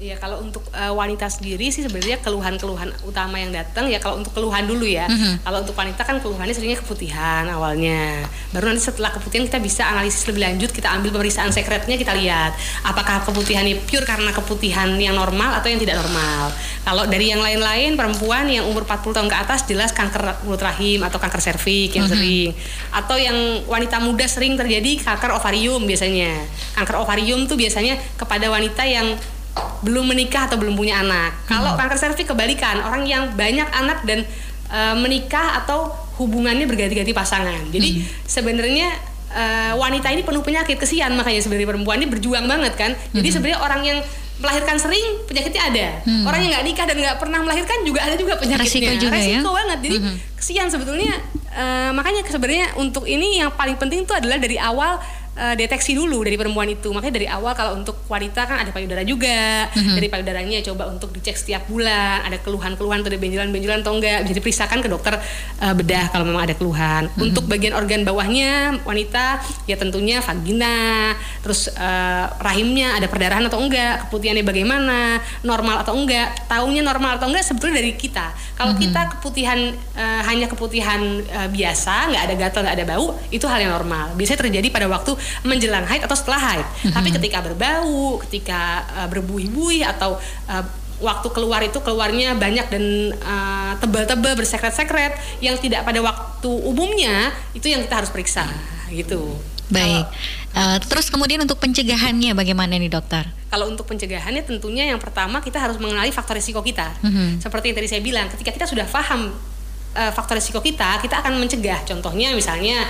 Iya 0.00 0.16
kalau 0.16 0.40
untuk 0.40 0.64
uh, 0.72 0.96
wanita 0.96 1.28
sendiri 1.28 1.68
sih 1.68 1.84
sebenarnya 1.84 2.24
keluhan-keluhan 2.24 2.88
utama 3.04 3.36
yang 3.36 3.52
datang 3.52 3.84
ya 3.84 4.00
kalau 4.00 4.16
untuk 4.16 4.32
keluhan 4.32 4.64
dulu 4.64 4.88
ya. 4.88 5.04
Mm-hmm. 5.04 5.44
Kalau 5.44 5.60
untuk 5.60 5.76
wanita 5.76 6.08
kan 6.08 6.16
keluhannya 6.24 6.56
seringnya 6.56 6.80
keputihan 6.80 7.44
awalnya. 7.52 8.24
Baru 8.48 8.72
nanti 8.72 8.88
setelah 8.88 9.12
keputihan 9.12 9.44
kita 9.44 9.60
bisa 9.60 9.84
analisis 9.92 10.24
lebih 10.24 10.40
lanjut, 10.48 10.72
kita 10.72 10.88
ambil 10.88 11.20
pemeriksaan 11.20 11.52
sekretnya 11.52 12.00
kita 12.00 12.16
lihat 12.16 12.56
apakah 12.80 13.28
keputihan 13.28 13.60
ini 13.60 13.76
pure 13.76 14.08
karena 14.08 14.32
keputihan 14.32 14.88
yang 14.96 15.12
normal 15.20 15.60
atau 15.60 15.68
yang 15.68 15.76
tidak 15.76 16.00
normal. 16.00 16.48
Kalau 16.80 17.04
dari 17.04 17.28
yang 17.28 17.44
lain-lain 17.44 17.92
perempuan 17.92 18.48
yang 18.48 18.64
umur 18.72 18.88
40 18.88 19.20
tahun 19.20 19.28
ke 19.28 19.36
atas 19.36 19.68
jelas 19.68 19.92
kanker 19.92 20.48
mulut 20.48 20.64
rahim 20.64 21.04
atau 21.04 21.20
kanker 21.20 21.44
serviks 21.44 21.92
yang 21.92 22.08
mm-hmm. 22.08 22.16
sering. 22.16 22.50
Atau 22.88 23.20
yang 23.20 23.36
wanita 23.68 24.00
muda 24.00 24.24
sering 24.24 24.56
terjadi 24.56 24.96
kanker 25.04 25.36
ovarium 25.36 25.84
biasanya. 25.84 26.40
Kanker 26.72 27.04
ovarium 27.04 27.44
tuh 27.44 27.60
biasanya 27.60 28.00
kepada 28.16 28.48
wanita 28.48 28.88
yang 28.88 29.12
belum 29.80 30.12
menikah 30.12 30.46
atau 30.46 30.56
belum 30.60 30.76
punya 30.76 31.00
anak. 31.00 31.34
Hmm. 31.46 31.60
Kalau 31.60 31.70
kanker 31.76 31.98
serviks 31.98 32.28
kebalikan, 32.28 32.84
orang 32.84 33.04
yang 33.08 33.32
banyak 33.34 33.68
anak 33.72 34.04
dan 34.04 34.22
uh, 34.70 34.94
menikah 34.96 35.64
atau 35.64 35.90
hubungannya 36.20 36.68
berganti-ganti 36.68 37.16
pasangan. 37.16 37.72
Jadi 37.72 38.00
hmm. 38.00 38.28
sebenarnya 38.28 38.88
uh, 39.32 39.72
wanita 39.80 40.12
ini 40.12 40.22
penuh 40.22 40.44
penyakit 40.44 40.76
kesian 40.76 41.16
makanya 41.16 41.40
sebenarnya 41.40 41.68
perempuan 41.70 41.96
ini 42.02 42.08
berjuang 42.08 42.44
banget 42.44 42.76
kan. 42.76 42.92
Jadi 43.16 43.28
hmm. 43.28 43.34
sebenarnya 43.34 43.58
orang 43.64 43.82
yang 43.82 43.98
melahirkan 44.40 44.76
sering 44.80 45.04
penyakitnya 45.28 45.62
ada. 45.68 45.86
Hmm. 46.08 46.24
Orang 46.24 46.40
yang 46.40 46.50
nggak 46.56 46.64
nikah 46.64 46.84
dan 46.88 46.96
nggak 46.96 47.18
pernah 47.20 47.40
melahirkan 47.44 47.78
juga 47.84 48.00
ada 48.08 48.16
juga 48.16 48.40
penyakitnya. 48.40 48.96
Resiko 48.96 49.04
juga 49.04 49.16
Resiko 49.16 49.50
ya? 49.52 49.56
banget. 49.64 49.78
Jadi 49.84 49.96
hmm. 50.00 50.16
kesian 50.36 50.68
sebetulnya. 50.72 51.12
Uh, 51.50 51.90
makanya 51.98 52.22
sebenarnya 52.30 52.78
untuk 52.78 53.10
ini 53.10 53.42
yang 53.42 53.50
paling 53.58 53.74
penting 53.74 54.06
itu 54.06 54.14
adalah 54.14 54.38
dari 54.38 54.54
awal 54.54 55.02
uh, 55.40 55.54
deteksi 55.56 55.96
dulu 55.96 56.20
dari 56.20 56.36
perempuan 56.36 56.68
itu. 56.68 56.92
Makanya 56.92 57.14
dari 57.16 57.26
awal 57.26 57.56
kalau 57.56 57.80
untuk 57.80 58.04
wanita 58.06 58.44
kan 58.44 58.60
ada 58.60 58.70
payudara 58.70 59.00
juga. 59.00 59.72
Mm-hmm. 59.72 59.96
Dari 59.96 60.08
payudaranya 60.12 60.58
coba 60.68 60.92
untuk 60.92 61.10
dicek 61.16 61.40
setiap 61.40 61.64
bulan, 61.66 62.28
ada 62.28 62.36
keluhan-keluhan 62.36 63.00
atau 63.00 63.10
ada 63.10 63.20
benjolan-benjolan 63.20 63.80
atau 63.80 63.96
enggak 63.96 64.28
bisa 64.28 64.34
diperiksakan 64.36 64.78
ke 64.84 64.88
dokter 64.92 65.16
uh, 65.64 65.74
bedah 65.74 66.12
kalau 66.12 66.28
memang 66.28 66.44
ada 66.44 66.54
keluhan. 66.54 67.08
Mm-hmm. 67.08 67.24
Untuk 67.24 67.44
bagian 67.48 67.72
organ 67.72 68.04
bawahnya 68.04 68.84
wanita 68.84 69.40
ya 69.64 69.80
tentunya 69.80 70.20
vagina, 70.20 71.16
terus 71.40 71.72
uh, 71.72 72.28
rahimnya 72.44 73.00
ada 73.00 73.08
perdarahan 73.08 73.48
atau 73.48 73.58
enggak, 73.64 74.06
keputihannya 74.06 74.44
bagaimana, 74.44 75.24
normal 75.40 75.80
atau 75.80 75.96
enggak. 75.96 76.44
Taunya 76.46 76.84
normal 76.84 77.16
atau 77.16 77.32
enggak 77.32 77.48
sebetulnya 77.48 77.80
dari 77.80 77.96
kita. 77.96 78.36
Kalau 78.60 78.76
mm-hmm. 78.76 78.84
kita 78.92 79.00
keputihan 79.16 79.60
uh, 79.96 80.20
hanya 80.28 80.46
keputihan 80.50 81.00
uh, 81.32 81.48
biasa, 81.48 82.12
nggak 82.12 82.22
ada 82.28 82.34
gatal, 82.36 82.60
nggak 82.66 82.76
ada 82.76 82.86
bau, 82.86 83.16
itu 83.32 83.46
hal 83.48 83.58
yang 83.62 83.72
normal. 83.72 84.12
Biasanya 84.18 84.40
terjadi 84.44 84.68
pada 84.68 84.86
waktu 84.90 85.16
menjelang 85.46 85.86
haid 85.86 86.02
atau 86.04 86.16
setelah 86.16 86.40
haid. 86.40 86.66
Mm-hmm. 86.66 86.94
Tapi 86.94 87.08
ketika 87.20 87.38
berbau, 87.44 88.18
ketika 88.28 88.60
uh, 88.96 89.08
berbuih-buih 89.08 89.86
atau 89.86 90.16
uh, 90.48 90.64
waktu 91.00 91.28
keluar 91.32 91.64
itu 91.64 91.80
keluarnya 91.80 92.36
banyak 92.36 92.66
dan 92.68 92.84
uh, 93.24 93.72
tebal-tebal 93.80 94.36
bersekret-sekret 94.36 95.16
yang 95.40 95.56
tidak 95.56 95.82
pada 95.88 95.98
waktu 96.04 96.50
umumnya 96.50 97.32
itu 97.56 97.72
yang 97.72 97.80
kita 97.84 98.04
harus 98.04 98.12
periksa 98.12 98.44
gitu. 98.92 99.40
Baik. 99.70 100.04
uh, 100.58 100.78
terus 100.82 101.08
kemudian 101.08 101.40
untuk 101.40 101.62
pencegahannya 101.62 102.34
bagaimana 102.34 102.74
nih 102.74 102.90
dokter? 102.90 103.22
Kalau 103.50 103.70
untuk 103.70 103.86
pencegahannya 103.86 104.42
tentunya 104.42 104.90
yang 104.90 104.98
pertama 104.98 105.38
kita 105.38 105.62
harus 105.62 105.78
mengenali 105.78 106.10
faktor 106.10 106.36
risiko 106.36 106.60
kita. 106.60 106.90
Mm-hmm. 107.00 107.42
Seperti 107.42 107.70
yang 107.70 107.76
tadi 107.78 107.88
saya 107.88 108.02
bilang, 108.02 108.26
ketika 108.30 108.50
kita 108.50 108.66
sudah 108.66 108.86
paham 108.90 109.30
uh, 109.94 110.12
faktor 110.12 110.38
risiko 110.38 110.58
kita, 110.58 110.98
kita 111.00 111.22
akan 111.22 111.38
mencegah. 111.38 111.86
Contohnya 111.86 112.34
misalnya 112.34 112.82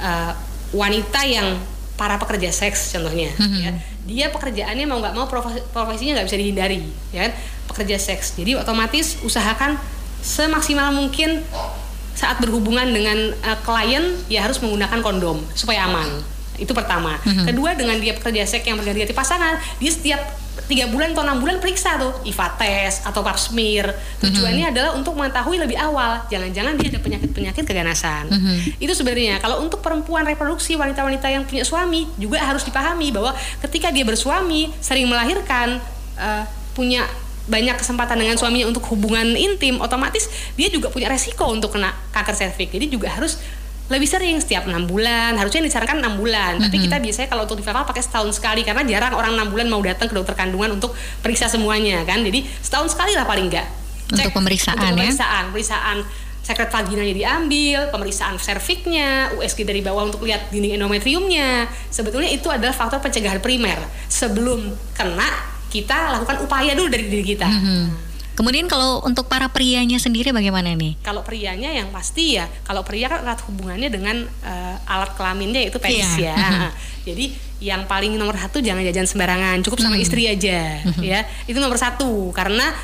uh, 0.00 0.32
wanita 0.72 1.20
yang 1.28 1.60
para 2.02 2.18
pekerja 2.18 2.50
seks 2.50 2.90
contohnya 2.90 3.30
mm-hmm. 3.38 3.60
ya 3.62 3.70
dia 4.02 4.26
pekerjaannya 4.34 4.90
mau 4.90 4.98
nggak 4.98 5.14
mau 5.14 5.30
profesinya 5.70 6.18
nggak 6.18 6.26
bisa 6.26 6.38
dihindari 6.42 6.82
ya 7.14 7.30
kan? 7.30 7.32
pekerja 7.70 7.96
seks 8.02 8.34
jadi 8.34 8.58
otomatis 8.58 9.22
usahakan 9.22 9.78
semaksimal 10.18 10.90
mungkin 10.90 11.46
saat 12.18 12.42
berhubungan 12.42 12.90
dengan 12.90 13.30
uh, 13.46 13.58
klien 13.62 14.18
ya 14.26 14.42
harus 14.42 14.58
menggunakan 14.58 14.98
kondom 14.98 15.38
supaya 15.54 15.86
aman 15.86 16.10
itu 16.58 16.74
pertama 16.74 17.22
mm-hmm. 17.22 17.46
kedua 17.54 17.78
dengan 17.78 17.96
dia 18.02 18.18
pekerja 18.18 18.42
seks 18.50 18.66
yang 18.66 18.82
berganti-ganti 18.82 19.14
pasangan 19.14 19.62
dia 19.78 19.90
setiap 19.94 20.41
tiga 20.70 20.88
bulan 20.88 21.12
atau 21.12 21.24
enam 21.26 21.38
bulan 21.42 21.56
periksa 21.58 21.98
tuh 21.98 22.12
IVA 22.22 22.48
tes 22.56 23.02
atau 23.02 23.20
pap 23.20 23.38
smear 23.38 23.92
tujuannya 24.22 24.66
mm-hmm. 24.68 24.72
adalah 24.72 24.90
untuk 24.94 25.14
mengetahui 25.18 25.58
lebih 25.58 25.78
awal 25.78 26.22
jangan-jangan 26.30 26.78
dia 26.78 26.88
ada 26.94 27.00
penyakit-penyakit 27.02 27.64
keganasan 27.66 28.30
mm-hmm. 28.30 28.56
itu 28.82 28.92
sebenarnya 28.94 29.42
kalau 29.42 29.60
untuk 29.60 29.82
perempuan 29.82 30.22
reproduksi 30.22 30.78
wanita-wanita 30.78 31.26
yang 31.28 31.44
punya 31.44 31.66
suami 31.66 32.06
juga 32.16 32.40
harus 32.40 32.62
dipahami 32.62 33.10
bahwa 33.10 33.34
ketika 33.68 33.90
dia 33.90 34.06
bersuami 34.06 34.70
sering 34.78 35.10
melahirkan 35.10 35.82
uh, 36.16 36.44
punya 36.72 37.04
banyak 37.42 37.74
kesempatan 37.74 38.22
dengan 38.22 38.38
suaminya 38.38 38.70
untuk 38.70 38.86
hubungan 38.94 39.34
intim 39.34 39.82
otomatis 39.82 40.30
dia 40.54 40.70
juga 40.70 40.94
punya 40.94 41.10
resiko 41.10 41.50
untuk 41.50 41.74
kena 41.74 41.90
kanker 42.14 42.38
serviks 42.38 42.70
jadi 42.70 42.86
juga 42.86 43.10
harus 43.10 43.42
lebih 43.90 44.08
sering 44.08 44.38
setiap 44.38 44.68
enam 44.68 44.86
bulan. 44.86 45.34
Harusnya 45.34 45.64
disarankan 45.64 45.98
enam 45.98 46.14
bulan. 46.20 46.58
Mm-hmm. 46.58 46.64
tapi 46.68 46.76
kita 46.84 46.96
biasanya 47.02 47.28
kalau 47.32 47.42
untuk 47.48 47.58
di 47.58 47.64
pakai 47.66 48.02
setahun 48.02 48.30
sekali 48.36 48.62
karena 48.62 48.86
jarang 48.86 49.14
orang 49.16 49.34
enam 49.34 49.48
bulan 49.50 49.66
mau 49.66 49.82
datang 49.82 50.06
ke 50.06 50.14
dokter 50.14 50.38
kandungan 50.38 50.78
untuk 50.78 50.94
periksa 51.24 51.50
semuanya 51.50 52.06
kan? 52.06 52.22
Jadi 52.22 52.46
setahun 52.62 52.94
sekali 52.94 53.16
lah 53.16 53.26
paling 53.26 53.50
enggak. 53.50 53.66
Cek, 54.12 54.28
untuk 54.28 54.44
pemeriksaan 54.44 54.76
untuk 54.76 54.88
pemeriksaan 54.94 55.42
ya? 55.42 55.48
pemeriksaan. 55.50 55.98
Sekret 56.42 56.74
vaginanya 56.74 57.14
diambil 57.14 57.86
pemeriksaan 57.94 58.34
serviknya 58.34 59.30
USG 59.38 59.62
dari 59.62 59.78
bawah 59.78 60.10
untuk 60.10 60.26
lihat 60.26 60.50
dinding 60.50 60.74
endometriumnya. 60.74 61.70
Sebetulnya 61.86 62.34
itu 62.34 62.50
adalah 62.50 62.74
faktor 62.74 62.98
pencegahan 62.98 63.38
primer. 63.38 63.78
Sebelum 64.10 64.74
kena 64.90 65.30
kita 65.70 66.18
lakukan 66.18 66.42
upaya 66.42 66.74
dulu 66.74 66.90
dari 66.90 67.06
diri 67.06 67.22
kita. 67.22 67.46
Mm-hmm 67.46 68.11
Kemudian 68.42 68.66
kalau 68.66 68.98
untuk 69.06 69.30
para 69.30 69.46
prianya 69.54 70.02
sendiri 70.02 70.34
bagaimana 70.34 70.74
nih? 70.74 70.98
Kalau 71.06 71.22
prianya 71.22 71.70
yang 71.70 71.94
pasti 71.94 72.34
ya, 72.34 72.50
kalau 72.66 72.82
pria 72.82 73.06
kan 73.06 73.22
erat 73.22 73.38
hubungannya 73.46 73.86
dengan 73.86 74.26
uh, 74.42 74.76
alat 74.90 75.14
kelaminnya 75.14 75.70
itu 75.70 75.78
penis 75.78 76.18
yeah. 76.18 76.34
ya. 76.34 76.74
Jadi 77.06 77.30
yang 77.62 77.86
paling 77.86 78.18
nomor 78.18 78.34
satu 78.34 78.58
jangan 78.58 78.82
jajan 78.82 79.06
sembarangan, 79.06 79.62
cukup 79.62 79.78
sama 79.78 79.94
mm. 79.94 80.02
istri 80.02 80.26
aja, 80.26 80.82
mm. 80.82 81.06
ya. 81.06 81.22
Itu 81.46 81.62
nomor 81.62 81.78
satu 81.78 82.34
karena 82.34 82.74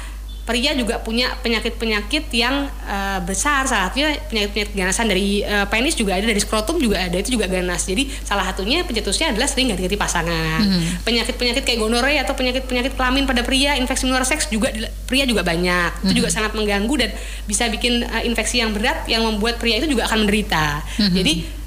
pria 0.49 0.73
juga 0.73 0.97
punya 1.05 1.37
penyakit-penyakit 1.45 2.33
yang 2.33 2.73
uh, 2.89 3.21
besar 3.21 3.69
salah 3.69 3.93
satunya 3.93 4.17
penyakit-penyakit 4.33 4.73
ganasan 4.73 5.05
dari 5.13 5.45
uh, 5.45 5.69
penis 5.69 5.93
juga 5.93 6.17
ada 6.17 6.25
dari 6.25 6.41
skrotum 6.41 6.81
juga 6.81 7.05
ada 7.05 7.21
itu 7.21 7.37
juga 7.37 7.45
ganas 7.53 7.85
jadi 7.85 8.09
salah 8.25 8.49
satunya 8.49 8.81
pencetusnya 8.89 9.37
adalah 9.37 9.45
sering 9.45 9.69
ganti-ganti 9.69 10.01
pasangan 10.01 10.65
hmm. 10.65 11.05
penyakit-penyakit 11.05 11.69
kayak 11.69 11.85
gonorrea 11.85 12.25
atau 12.25 12.33
penyakit-penyakit 12.33 12.97
kelamin 12.97 13.29
pada 13.29 13.45
pria 13.45 13.77
infeksi 13.77 14.09
menular 14.09 14.25
seks 14.25 14.49
juga 14.49 14.73
pria 15.05 15.29
juga 15.29 15.45
banyak 15.45 16.01
hmm. 16.01 16.05
itu 16.09 16.25
juga 16.25 16.33
sangat 16.33 16.57
mengganggu 16.57 16.95
dan 16.97 17.11
bisa 17.45 17.69
bikin 17.69 18.09
uh, 18.09 18.25
infeksi 18.25 18.65
yang 18.65 18.73
berat 18.73 19.05
yang 19.05 19.21
membuat 19.29 19.61
pria 19.61 19.77
itu 19.77 19.93
juga 19.93 20.09
akan 20.09 20.25
menderita 20.25 20.81
hmm. 20.97 21.13
jadi 21.13 21.58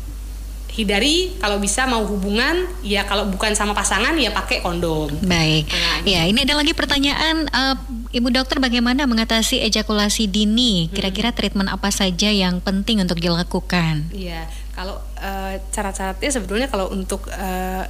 hindari 0.71 1.35
kalau 1.43 1.59
bisa 1.59 1.83
mau 1.83 2.07
hubungan 2.07 2.63
ya 2.79 3.03
kalau 3.03 3.27
bukan 3.27 3.51
sama 3.51 3.75
pasangan 3.75 4.15
ya 4.15 4.31
pakai 4.31 4.63
kondom. 4.63 5.11
Baik. 5.23 5.67
Nah, 5.67 5.97
Ya, 6.07 6.23
ini 6.25 6.47
ada 6.47 6.55
lagi 6.55 6.71
pertanyaan 6.71 7.47
eh, 7.51 7.75
Ibu 8.11 8.27
dokter 8.27 8.59
bagaimana 8.59 9.07
mengatasi 9.07 9.63
ejakulasi 9.71 10.27
dini? 10.27 10.91
Kira-kira 10.91 11.31
treatment 11.31 11.71
apa 11.71 11.87
saja 11.95 12.27
yang 12.27 12.59
penting 12.59 12.99
untuk 12.99 13.19
dilakukan? 13.23 14.11
Iya, 14.11 14.51
kalau 14.75 14.99
eh, 15.19 15.63
cara-caranya 15.71 16.31
sebetulnya 16.31 16.67
kalau 16.67 16.91
untuk 16.91 17.31
eh, 17.31 17.87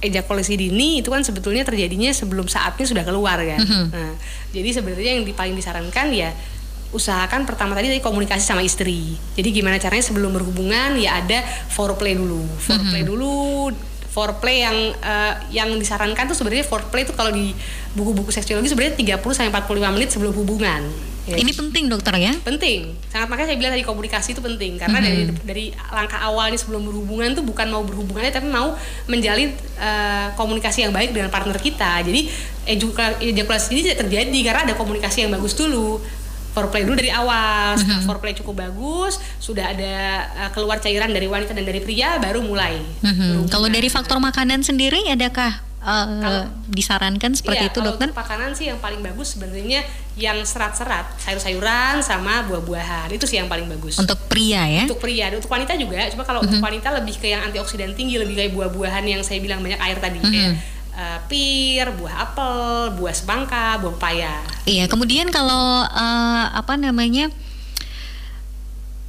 ejakulasi 0.00 0.56
dini 0.56 1.04
itu 1.04 1.12
kan 1.12 1.20
sebetulnya 1.22 1.62
terjadinya 1.62 2.10
sebelum 2.10 2.48
saatnya 2.48 2.88
sudah 2.88 3.04
keluar 3.04 3.36
kan. 3.36 3.60
Nah, 3.92 4.16
jadi 4.50 4.80
sebenarnya 4.80 5.20
yang 5.20 5.24
paling 5.36 5.54
disarankan 5.54 6.08
ya 6.10 6.32
usahakan 6.90 7.46
pertama 7.46 7.78
tadi 7.78 7.90
tadi 7.90 8.02
komunikasi 8.02 8.42
sama 8.42 8.62
istri. 8.62 9.14
Jadi 9.38 9.48
gimana 9.54 9.78
caranya 9.78 10.02
sebelum 10.02 10.34
berhubungan 10.34 10.98
ya 10.98 11.22
ada 11.22 11.42
foreplay 11.70 12.18
dulu. 12.18 12.42
Foreplay 12.58 13.02
dulu 13.06 13.70
foreplay 14.10 14.66
yang 14.66 14.78
eh, 14.98 15.34
yang 15.54 15.70
disarankan 15.78 16.26
tuh 16.26 16.34
sebenarnya 16.34 16.66
foreplay 16.66 17.06
itu 17.06 17.14
kalau 17.14 17.30
di 17.30 17.54
buku-buku 17.94 18.34
seksiologi 18.34 18.66
sebenarnya 18.66 18.98
30 19.22 19.22
sampai 19.38 19.50
45 19.54 19.94
menit 19.94 20.08
sebelum 20.10 20.34
hubungan. 20.34 20.82
Ya 21.28 21.36
Ini 21.36 21.52
penting 21.52 21.86
dokter 21.86 22.16
ya? 22.16 22.32
penting 22.42 22.96
sangat 23.12 23.28
makanya 23.30 23.54
saya 23.54 23.58
bilang 23.60 23.72
tadi 23.76 23.84
komunikasi 23.86 24.34
itu 24.34 24.42
penting 24.42 24.80
karena 24.80 24.98
dari 24.98 25.22
dari 25.46 25.64
langkah 25.92 26.16
awalnya 26.26 26.58
sebelum 26.58 26.82
berhubungan 26.82 27.36
tuh 27.36 27.44
bukan 27.46 27.70
mau 27.70 27.84
berhubungannya 27.86 28.32
tapi 28.34 28.48
mau 28.50 28.74
menjalin 29.06 29.52
eh, 29.78 30.26
komunikasi 30.34 30.88
yang 30.88 30.92
baik 30.96 31.14
dengan 31.14 31.30
partner 31.30 31.60
kita 31.60 32.02
jadi 32.02 32.26
ejakulasi 33.30 33.66
ini 33.76 33.80
tidak 33.84 34.08
terjadi 34.08 34.38
karena 34.42 34.60
ada 34.72 34.74
komunikasi 34.74 35.28
yang 35.28 35.30
bagus 35.30 35.54
dulu 35.54 36.00
foreplay 36.50 36.82
dulu 36.82 36.94
dari 36.94 37.10
awal. 37.10 37.74
Setelah 37.74 38.02
foreplay 38.02 38.34
cukup 38.34 38.54
bagus 38.60 39.16
sudah 39.38 39.70
ada 39.70 39.94
eh, 40.28 40.50
keluar 40.50 40.78
cairan 40.78 41.08
dari 41.08 41.26
wanita 41.26 41.50
dan 41.50 41.62
dari 41.62 41.78
pria 41.78 42.16
baru 42.16 42.40
mulai. 42.40 42.78
Mhm. 43.00 43.06
berhubungan. 43.06 43.48
Kalau 43.48 43.68
dari 43.68 43.88
faktor 43.88 44.18
makanan 44.18 44.60
sendiri 44.60 45.06
adakah 45.08 45.62
eh, 45.80 46.06
Kalau- 46.20 46.48
disarankan 46.66 47.32
seperti 47.32 47.64
Iya, 47.64 47.72
itu 47.72 47.80
dokter? 47.80 48.08
makanan 48.12 48.52
sih 48.52 48.68
yang 48.68 48.78
paling 48.78 49.00
bagus 49.00 49.32
sebenarnya 49.32 49.80
yang 50.14 50.36
serat-serat 50.42 51.16
sayur-sayuran 51.18 51.98
sama 52.00 52.44
buah-buahan. 52.44 53.08
Itu 53.10 53.24
sih 53.24 53.38
yang 53.38 53.48
paling 53.48 53.64
bagus. 53.66 53.96
Untuk 53.96 54.28
pria 54.28 54.66
ya? 54.66 54.84
untuk 54.84 55.00
pria. 55.00 55.32
Untuk 55.32 55.48
wanita 55.48 55.72
juga. 55.74 56.04
Cuma 56.10 56.22
kalau 56.22 56.44
untuk 56.44 56.60
wanita 56.60 56.92
lebih 56.92 57.16
ke 57.16 57.28
yang 57.28 57.42
antioksidan 57.42 57.96
tinggi 57.96 58.18
lebih 58.18 58.36
kayak 58.36 58.52
buah-buahan 58.52 59.04
yang 59.04 59.22
saya 59.22 59.40
bilang 59.40 59.62
banyak 59.62 59.78
air 59.78 59.96
tadi 59.96 60.18
kayak 60.20 60.52
eh, 60.92 61.18
pir 61.24 61.86
buah 61.92 62.14
apel 62.22 62.54
buah 62.94 63.12
semangka 63.12 63.78
buah 63.78 63.96
paya 63.96 64.34
Iya, 64.62 64.86
kemudian 64.86 65.28
kalau 65.28 65.62
eh, 65.84 66.44
apa 66.52 66.74
namanya 66.74 67.28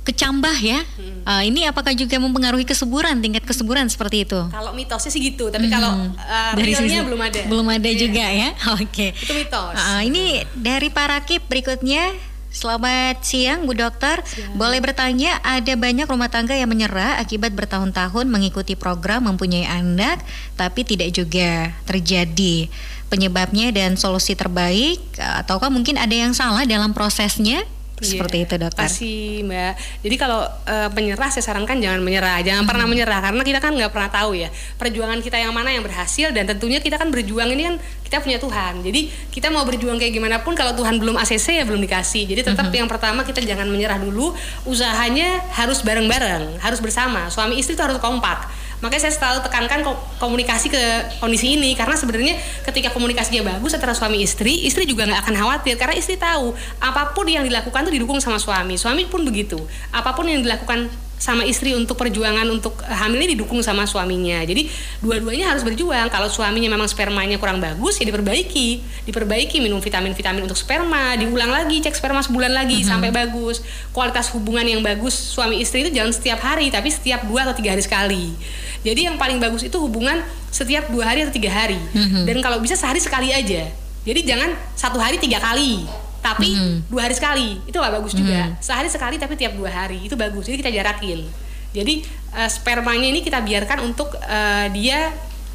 kecambah 0.02 0.58
ya, 0.58 0.82
eh, 0.98 1.44
ini 1.46 1.62
apakah 1.64 1.94
juga 1.94 2.18
mempengaruhi 2.18 2.66
kesuburan, 2.66 3.22
tingkat 3.22 3.46
kesuburan 3.46 3.86
seperti 3.86 4.26
itu? 4.26 4.40
kalau 4.50 4.74
mitosnya 4.74 5.08
sih 5.08 5.22
gitu 5.24 5.48
tapi 5.48 5.70
kalau 5.70 6.10
eh, 6.10 6.52
realnya 6.56 6.82
sisi- 6.98 7.06
belum 7.06 7.22
ada 7.22 7.40
Belum 7.46 7.68
ada 7.70 7.86
Iya. 7.86 8.00
juga 8.00 8.26
ya. 8.26 8.50
Oke. 8.76 9.14
itu 9.14 9.32
mitos 9.32 9.78
Ah, 9.78 10.02
ini 10.02 10.42
dari 10.56 10.90
para 10.90 11.22
kip 11.22 11.46
berikutnya. 11.46 12.31
Selamat 12.52 13.24
siang 13.24 13.64
Bu 13.64 13.72
Dokter. 13.72 14.20
Boleh 14.60 14.84
bertanya, 14.84 15.40
ada 15.40 15.72
banyak 15.80 16.04
rumah 16.04 16.28
tangga 16.28 16.52
yang 16.52 16.68
menyerah 16.68 17.16
akibat 17.24 17.56
bertahun-tahun 17.56 18.28
mengikuti 18.28 18.76
program 18.76 19.24
mempunyai 19.32 19.64
anak, 19.72 20.20
tapi 20.60 20.84
tidak 20.84 21.16
juga 21.16 21.72
terjadi 21.88 22.68
penyebabnya 23.08 23.72
dan 23.72 23.96
solusi 23.96 24.36
terbaik, 24.36 25.00
ataukah 25.16 25.72
mungkin 25.72 25.96
ada 25.96 26.12
yang 26.12 26.36
salah 26.36 26.68
dalam 26.68 26.92
prosesnya? 26.92 27.64
Seperti 28.02 28.36
Iya, 28.38 28.46
itu 28.50 28.56
Dokter. 28.58 28.82
Pasti 28.82 29.14
Mbak. 29.42 29.74
Jadi 30.02 30.16
kalau 30.18 30.42
eh, 30.66 30.90
penyerah 30.90 31.30
saya 31.30 31.46
sarankan 31.46 31.78
jangan 31.78 32.02
menyerah, 32.02 32.42
jangan 32.42 32.66
pernah 32.66 32.90
Hmm. 32.90 32.94
menyerah 32.98 33.20
karena 33.22 33.42
kita 33.46 33.60
kan 33.62 33.72
nggak 33.72 33.92
pernah 33.94 34.10
tahu 34.10 34.32
ya 34.34 34.50
perjuangan 34.76 35.22
kita 35.22 35.38
yang 35.38 35.54
mana 35.54 35.70
yang 35.70 35.86
berhasil 35.86 36.34
dan 36.34 36.50
tentunya 36.50 36.82
kita 36.82 36.98
kan 36.98 37.14
berjuang 37.14 37.54
ini 37.54 37.64
kan 37.64 37.76
kita 38.02 38.18
punya 38.20 38.42
Tuhan. 38.42 38.82
Jadi 38.82 39.02
kita 39.30 39.48
mau 39.48 39.64
berjuang 39.64 39.96
kayak 39.96 40.12
gimana 40.12 40.42
pun 40.42 40.52
kalau 40.52 40.74
Tuhan 40.74 40.98
belum 40.98 41.16
ACC 41.16 41.62
ya 41.62 41.64
belum 41.64 41.80
dikasih. 41.80 42.26
Jadi 42.26 42.42
tetap 42.44 42.68
Hmm. 42.68 42.76
yang 42.76 42.90
pertama 42.90 43.22
kita 43.22 43.40
jangan 43.40 43.70
menyerah 43.70 44.02
dulu. 44.02 44.34
Usahanya 44.66 45.46
harus 45.54 45.80
bareng-bareng, 45.82 46.58
harus 46.60 46.80
bersama. 46.80 47.30
Suami 47.30 47.56
istri 47.56 47.78
itu 47.78 47.84
harus 47.86 48.02
kompak. 48.02 48.50
Makanya 48.82 49.08
saya 49.08 49.14
selalu 49.14 49.40
tekankan 49.46 49.86
ko- 49.86 50.02
komunikasi 50.18 50.74
ke 50.74 50.84
kondisi 51.22 51.54
ini 51.54 51.78
karena 51.78 51.94
sebenarnya 51.94 52.36
ketika 52.66 52.90
komunikasinya 52.90 53.56
bagus 53.56 53.78
antara 53.78 53.94
suami 53.94 54.26
istri, 54.26 54.66
istri 54.66 54.90
juga 54.90 55.06
nggak 55.06 55.22
akan 55.30 55.36
khawatir 55.38 55.78
karena 55.78 55.94
istri 55.94 56.18
tahu 56.18 56.58
apa 56.82 57.14
pun 57.14 57.30
yang 57.30 57.46
dilakukan 57.46 57.86
tuh 57.86 57.94
didukung 57.94 58.18
sama 58.18 58.42
suami. 58.42 58.76
Suami 58.76 59.06
pun 59.06 59.22
begitu. 59.22 59.62
Apa 59.94 60.18
pun 60.18 60.26
yang 60.26 60.42
dilakukan 60.42 60.90
sama 61.22 61.46
istri 61.46 61.78
untuk 61.78 62.02
perjuangan 62.02 62.50
untuk 62.50 62.82
eh, 62.82 62.98
hamil 62.98 63.22
ini 63.22 63.38
didukung 63.38 63.62
sama 63.62 63.86
suaminya. 63.86 64.42
Jadi 64.42 64.66
dua-duanya 65.06 65.54
harus 65.54 65.62
berjuang. 65.62 66.10
Kalau 66.10 66.26
suaminya 66.26 66.66
memang 66.74 66.90
spermanya 66.90 67.38
kurang 67.38 67.62
bagus 67.62 68.02
ya 68.02 68.10
diperbaiki, 68.10 68.82
diperbaiki 69.06 69.62
minum 69.62 69.78
vitamin-vitamin 69.78 70.42
untuk 70.50 70.58
sperma, 70.58 71.14
diulang 71.22 71.54
lagi 71.54 71.78
cek 71.78 71.94
sperma 71.94 72.26
sebulan 72.26 72.50
lagi 72.50 72.82
sampai 72.82 73.14
bagus. 73.14 73.62
Kualitas 73.94 74.34
hubungan 74.34 74.66
yang 74.66 74.82
bagus 74.82 75.14
suami 75.14 75.62
istri 75.62 75.86
itu 75.86 75.94
jangan 75.94 76.10
setiap 76.10 76.42
hari 76.42 76.74
tapi 76.74 76.90
setiap 76.90 77.22
dua 77.30 77.46
atau 77.46 77.54
tiga 77.54 77.78
hari 77.78 77.86
sekali. 77.86 78.34
Jadi 78.82 79.06
yang 79.06 79.22
paling 79.22 79.38
bagus 79.38 79.62
itu 79.62 79.78
hubungan 79.78 80.26
setiap 80.50 80.90
dua 80.90 81.14
hari 81.14 81.22
atau 81.22 81.34
tiga 81.38 81.54
hari. 81.54 81.78
Dan 82.26 82.42
kalau 82.42 82.58
bisa 82.58 82.74
sehari 82.74 82.98
sekali 82.98 83.30
aja. 83.30 83.70
Jadi 84.02 84.26
jangan 84.26 84.58
satu 84.74 84.98
hari 84.98 85.22
tiga 85.22 85.38
kali 85.38 85.86
tapi 86.22 86.54
dua 86.86 87.10
hari 87.10 87.18
sekali 87.18 87.58
itu 87.66 87.74
nggak 87.76 87.94
bagus 87.98 88.14
juga. 88.14 88.54
Sehari 88.62 88.88
sekali 88.88 89.18
tapi 89.18 89.34
tiap 89.36 89.58
dua 89.58 89.74
hari 89.74 90.06
itu 90.06 90.14
bagus. 90.14 90.46
Jadi 90.46 90.62
kita 90.62 90.72
jarakin 90.72 91.26
jadi 91.72 92.04
eh, 92.36 92.50
spermanya 92.52 93.08
ini 93.08 93.24
kita 93.24 93.40
biarkan 93.40 93.80
untuk 93.88 94.16
eh, 94.20 94.68
dia 94.76 95.12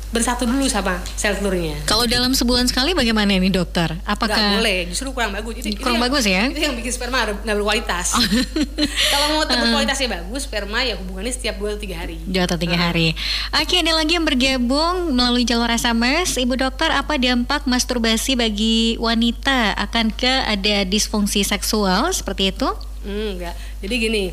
bersatu 0.07 0.47
dulu 0.47 0.65
sama 0.67 1.03
sel 1.13 1.35
telurnya 1.35 1.77
Kalau 1.85 2.07
dalam 2.07 2.31
sebulan 2.31 2.67
sekali 2.67 2.93
bagaimana 2.93 3.33
ini 3.33 3.49
dokter? 3.49 3.91
nggak 3.91 4.07
Apakah 4.07 4.57
boleh 4.57 4.87
justru 4.87 5.11
kurang 5.11 5.31
bagus 5.31 5.53
itu, 5.59 5.75
itu 5.75 5.79
Kurang 5.79 5.99
yang- 5.99 6.07
bagus 6.07 6.25
ya? 6.25 6.43
itu 6.47 6.61
yang 6.61 6.75
bikin 6.75 6.93
sperma 6.93 7.27
nggak 7.27 7.55
berkualitas 7.55 8.15
kalau 9.13 9.27
mau 9.33 9.43
tetap 9.45 9.67
kualitasnya 9.75 10.09
bagus 10.13 10.43
sperma 10.45 10.81
ya 10.81 10.95
hubungannya 10.97 11.33
setiap 11.33 11.57
dua 11.57 11.75
atau 11.75 11.81
tiga 11.81 11.97
hari 11.99 12.17
Dua 12.23 12.43
atau 12.45 12.57
tiga 12.57 12.77
hari. 12.77 13.13
Oke, 13.53 13.77
ada 13.77 13.93
lagi 13.93 14.13
yang 14.13 14.25
bergabung 14.25 15.13
melalui 15.13 15.43
jalur 15.43 15.69
SMS. 15.69 16.37
Ibu 16.37 16.55
dokter, 16.55 16.89
apa 16.89 17.17
dampak 17.17 17.65
masturbasi 17.65 18.35
bagi 18.35 18.97
wanita? 18.97 19.75
Akankah 19.77 20.49
ada 20.49 20.83
disfungsi 20.83 21.43
seksual 21.43 22.11
seperti 22.11 22.51
itu? 22.51 22.69
Hmm, 23.03 23.37
enggak. 23.37 23.55
Jadi 23.79 23.95
gini, 23.97 24.25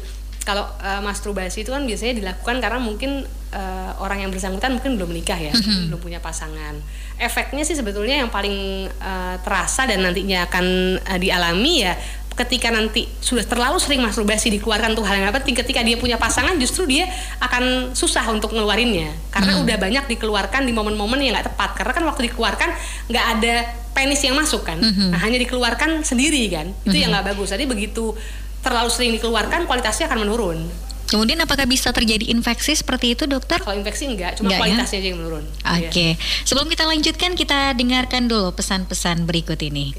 kalau 0.43 0.67
eh, 0.83 1.01
masturbasi 1.01 1.63
itu 1.63 1.71
kan 1.71 1.83
biasanya 1.87 2.19
dilakukan 2.19 2.59
karena 2.59 2.79
mungkin 2.79 3.23
eh, 3.51 3.91
orang 3.99 4.27
yang 4.27 4.31
bersangkutan 4.31 4.75
mungkin 4.75 4.99
belum 4.99 5.09
menikah 5.11 5.39
ya, 5.39 5.51
belum 5.89 5.99
punya 5.99 6.19
pasangan. 6.19 6.79
Efeknya 7.17 7.63
sih 7.63 7.75
sebetulnya 7.79 8.19
yang 8.19 8.29
paling 8.29 8.87
eh, 8.87 9.35
terasa 9.41 9.87
dan 9.87 10.03
nantinya 10.03 10.47
akan 10.51 10.65
eh, 10.99 11.19
dialami 11.19 11.87
ya 11.87 11.95
ketika 12.33 12.73
nanti 12.73 13.05
sudah 13.21 13.45
terlalu 13.45 13.77
sering 13.77 14.01
masturbasi 14.01 14.49
dikeluarkan 14.57 14.97
tuh 14.97 15.05
hal 15.05 15.21
yang 15.21 15.29
penting 15.29 15.53
ketika 15.53 15.85
dia 15.85 16.01
punya 16.01 16.17
pasangan 16.17 16.57
justru 16.57 16.89
dia 16.89 17.05
akan 17.37 17.93
susah 17.93 18.25
untuk 18.33 18.57
ngeluarinnya. 18.57 19.13
Karena 19.29 19.61
udah 19.61 19.77
banyak 19.77 20.09
dikeluarkan 20.17 20.65
di 20.65 20.73
momen-momen 20.73 21.21
yang 21.21 21.37
nggak 21.37 21.53
tepat. 21.53 21.77
Karena 21.77 21.93
kan 21.93 22.03
waktu 22.09 22.33
dikeluarkan 22.33 22.69
nggak 23.13 23.25
ada 23.37 23.55
penis 23.93 24.25
yang 24.25 24.33
masuk 24.33 24.65
kan. 24.65 24.81
Nah, 24.81 25.21
hanya 25.21 25.37
dikeluarkan 25.37 26.01
sendiri 26.01 26.49
kan. 26.49 26.73
Itu 26.81 26.97
yang 26.97 27.13
nggak 27.13 27.37
bagus. 27.37 27.53
Jadi 27.53 27.69
begitu 27.69 28.17
terlalu 28.63 28.89
sering 28.89 29.11
dikeluarkan 29.13 29.67
kualitasnya 29.67 30.07
akan 30.07 30.23
menurun 30.23 30.59
Kemudian 31.03 31.37
apakah 31.37 31.69
bisa 31.69 31.93
terjadi 31.93 32.25
infeksi 32.25 32.73
seperti 32.73 33.13
itu 33.13 33.27
dokter? 33.27 33.61
kalau 33.61 33.77
infeksi 33.77 34.07
enggak 34.07 34.33
cuma 34.33 34.49
Enggak 34.49 34.57
ya? 34.57 34.61
kualitasnya 34.65 34.97
aja 34.97 35.07
yang 35.07 35.19
menurun 35.19 35.45
Oke, 35.45 36.07
Iya. 36.09 36.13
sebelum 36.41 36.65
kita 36.65 36.83
lanjutkan 36.83 37.31
kita 37.35 37.59
dengarkan 37.75 38.25
dulu 38.25 38.49
pesan-pesan 38.51 39.27
berikut 39.27 39.61
ini. 39.61 39.93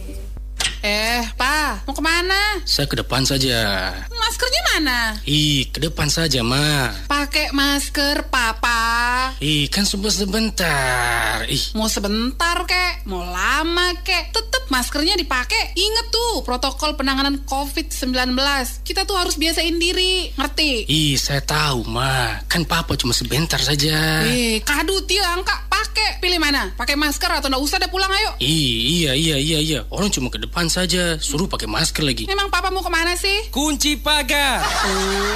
Eh, 0.84 1.24
Pa, 1.40 1.80
mau 1.88 1.96
ke 1.96 2.04
mana? 2.04 2.60
Saya 2.68 2.84
ke 2.84 2.92
depan 2.92 3.24
saja. 3.24 3.88
Maskernya 4.12 4.62
mana? 4.68 5.16
Ih, 5.24 5.64
ke 5.72 5.80
depan 5.80 6.12
saja, 6.12 6.44
Ma. 6.44 6.92
Pakai 7.08 7.56
masker, 7.56 8.28
Papa. 8.28 9.32
Ih, 9.40 9.64
kan 9.72 9.88
cuma 9.88 10.12
sebentar. 10.12 11.40
Ih, 11.48 11.72
Mau 11.72 11.88
sebentar 11.88 12.68
kek, 12.68 13.08
mau 13.08 13.24
lama 13.24 13.96
kek, 14.04 14.36
tetep 14.36 14.68
maskernya 14.68 15.16
dipakai. 15.16 15.72
Ingat 15.72 16.12
tuh 16.12 16.44
protokol 16.44 17.00
penanganan 17.00 17.40
COVID-19. 17.48 18.36
Kita 18.84 19.08
tuh 19.08 19.16
harus 19.16 19.40
biasain 19.40 19.80
diri, 19.80 20.36
ngerti? 20.36 20.84
ih, 20.84 21.16
saya 21.16 21.40
tahu, 21.40 21.88
Ma. 21.88 22.44
Kan 22.44 22.68
papa 22.68 22.92
cuma 23.00 23.16
sebentar 23.16 23.56
saja. 23.56 24.20
Eh, 24.28 24.60
kadut 24.60 25.08
ya, 25.08 25.32
angka 25.32 25.64
pakai. 25.64 26.20
Pilih 26.20 26.36
mana? 26.36 26.76
Pakai 26.76 26.92
masker 26.92 27.40
atau 27.40 27.48
nggak 27.48 27.64
usah 27.64 27.80
deh 27.80 27.88
pulang 27.88 28.12
ayo. 28.12 28.36
Ih, 28.36 29.00
iya, 29.00 29.16
iya, 29.16 29.40
iya, 29.40 29.58
iya. 29.64 29.80
Orang 29.88 30.12
cuma 30.12 30.28
ke 30.28 30.36
depan 30.36 30.68
saja. 30.74 31.14
Suruh 31.22 31.46
pakai 31.46 31.70
masker 31.70 32.02
lagi. 32.02 32.24
Memang 32.26 32.50
Papa 32.50 32.74
mau 32.74 32.82
ke 32.82 32.90
mana 32.90 33.14
sih? 33.14 33.46
Kunci 33.54 33.94
pagar. 33.94 34.58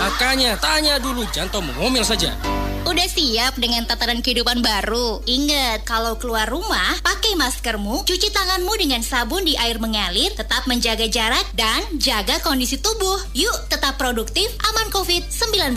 Makanya 0.03 0.59
tanya 0.59 0.99
dulu, 0.99 1.22
jangan 1.30 1.55
tahu 1.55 1.62
mau 1.70 1.86
ngomel 1.86 2.03
saja. 2.03 2.34
Udah 2.89 3.05
siap 3.05 3.61
dengan 3.61 3.84
tatanan 3.84 4.24
kehidupan 4.24 4.64
baru? 4.64 5.20
Ingat, 5.28 5.84
kalau 5.84 6.16
keluar 6.16 6.49
rumah, 6.49 6.97
pakai 7.05 7.36
maskermu, 7.36 8.03
cuci 8.09 8.32
tanganmu 8.32 8.72
dengan 8.80 9.05
sabun 9.05 9.45
di 9.45 9.55
air 9.61 9.76
mengalir, 9.76 10.32
tetap 10.34 10.64
menjaga 10.64 11.05
jarak, 11.07 11.45
dan 11.53 11.84
jaga 12.01 12.41
kondisi 12.41 12.80
tubuh. 12.80 13.20
Yuk, 13.36 13.68
tetap 13.68 14.01
produktif, 14.01 14.49
aman 14.72 14.89
COVID-19. 14.91 15.76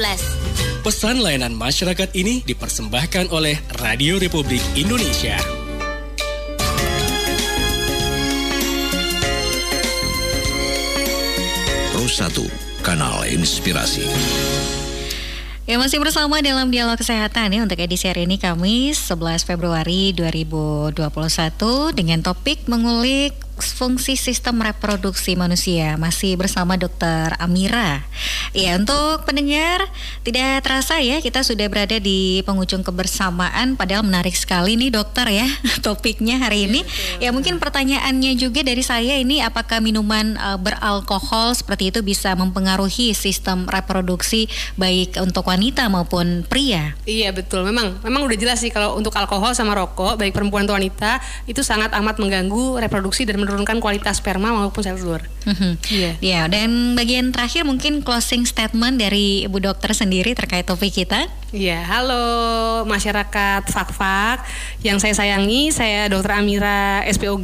Pesan 0.82 1.22
layanan 1.22 1.53
masyarakat 1.53 2.09
ini 2.18 2.41
dipersembahkan 2.47 3.30
oleh 3.30 3.59
Radio 3.84 4.18
Republik 4.18 4.64
Indonesia. 4.74 5.61
Pro 12.01 12.09
1, 12.09 12.81
Kanal 12.81 13.29
Inspirasi. 13.29 14.01
Ya 15.69 15.77
masih 15.77 16.01
bersama 16.01 16.41
dalam 16.41 16.73
dialog 16.73 16.97
kesehatan 16.97 17.53
ya 17.53 17.61
untuk 17.61 17.77
edisi 17.77 18.09
hari 18.09 18.25
ini 18.25 18.41
Kamis 18.41 18.97
11 19.05 19.45
Februari 19.45 20.09
2021 20.09 20.97
dengan 21.93 22.25
topik 22.25 22.65
mengulik 22.65 23.37
fungsi 23.70 24.18
sistem 24.18 24.66
reproduksi 24.66 25.38
manusia 25.38 25.93
masih 26.01 26.34
bersama 26.34 26.74
Dokter 26.74 27.38
Amira. 27.38 28.01
Ya 28.57 28.82
untuk 28.82 29.30
pendengar 29.30 29.86
tidak 30.26 30.66
terasa 30.66 30.97
ya 30.97 31.22
kita 31.22 31.45
sudah 31.45 31.70
berada 31.70 32.01
di 32.01 32.41
penghujung 32.41 32.82
kebersamaan 32.82 33.78
padahal 33.78 34.01
menarik 34.01 34.34
sekali 34.34 34.74
nih 34.74 34.89
dokter 34.89 35.30
ya 35.30 35.45
topiknya 35.86 36.41
hari 36.41 36.66
ini. 36.66 36.82
Ya 37.22 37.30
mungkin 37.30 37.62
pertanyaannya 37.62 38.34
juga 38.41 38.66
dari 38.66 38.82
saya 38.82 39.22
ini 39.22 39.45
apakah 39.45 39.78
minuman 39.84 40.36
uh, 40.41 40.57
beralkohol 40.57 41.53
seperti 41.53 41.93
itu 41.93 42.01
bisa 42.01 42.34
mempengaruhi 42.34 43.14
sistem 43.14 43.70
reproduksi 43.70 44.49
baik 44.80 45.22
untuk 45.22 45.45
wanita 45.45 45.86
maupun 45.91 46.47
pria? 46.47 46.97
Iya 47.05 47.30
betul, 47.36 47.68
memang 47.68 48.01
memang 48.01 48.26
udah 48.26 48.38
jelas 48.39 48.64
sih 48.64 48.74
kalau 48.74 48.97
untuk 48.97 49.14
alkohol 49.14 49.53
sama 49.53 49.78
rokok 49.78 50.18
baik 50.18 50.32
perempuan 50.32 50.64
atau 50.64 50.80
wanita 50.80 51.20
itu 51.49 51.59
sangat 51.66 51.91
amat 51.99 52.16
mengganggu 52.22 52.80
reproduksi 52.80 53.28
dan 53.28 53.41
menurunkan 53.51 53.83
kualitas 53.83 54.23
sperma 54.23 54.55
maupun 54.55 54.81
sel 54.81 54.95
telur. 54.95 55.21
Mhm. 55.43 55.71
Iya. 55.91 56.11
Ya, 56.21 56.41
dan 56.47 56.93
bagian 56.93 57.33
terakhir 57.33 57.65
mungkin 57.65 58.05
closing 58.05 58.47
statement 58.47 59.01
dari 59.01 59.43
Ibu 59.43 59.59
Dokter 59.59 59.91
sendiri 59.91 60.31
terkait 60.37 60.63
topik 60.63 60.93
kita. 60.93 61.27
Iya, 61.51 61.83
halo 61.83 62.23
masyarakat 62.87 63.67
Fakfak 63.67 64.47
yang 64.87 65.03
saya 65.03 65.11
sayangi, 65.11 65.67
saya 65.75 66.07
Dokter 66.07 66.39
Amira 66.39 67.03
SPOG. 67.11 67.43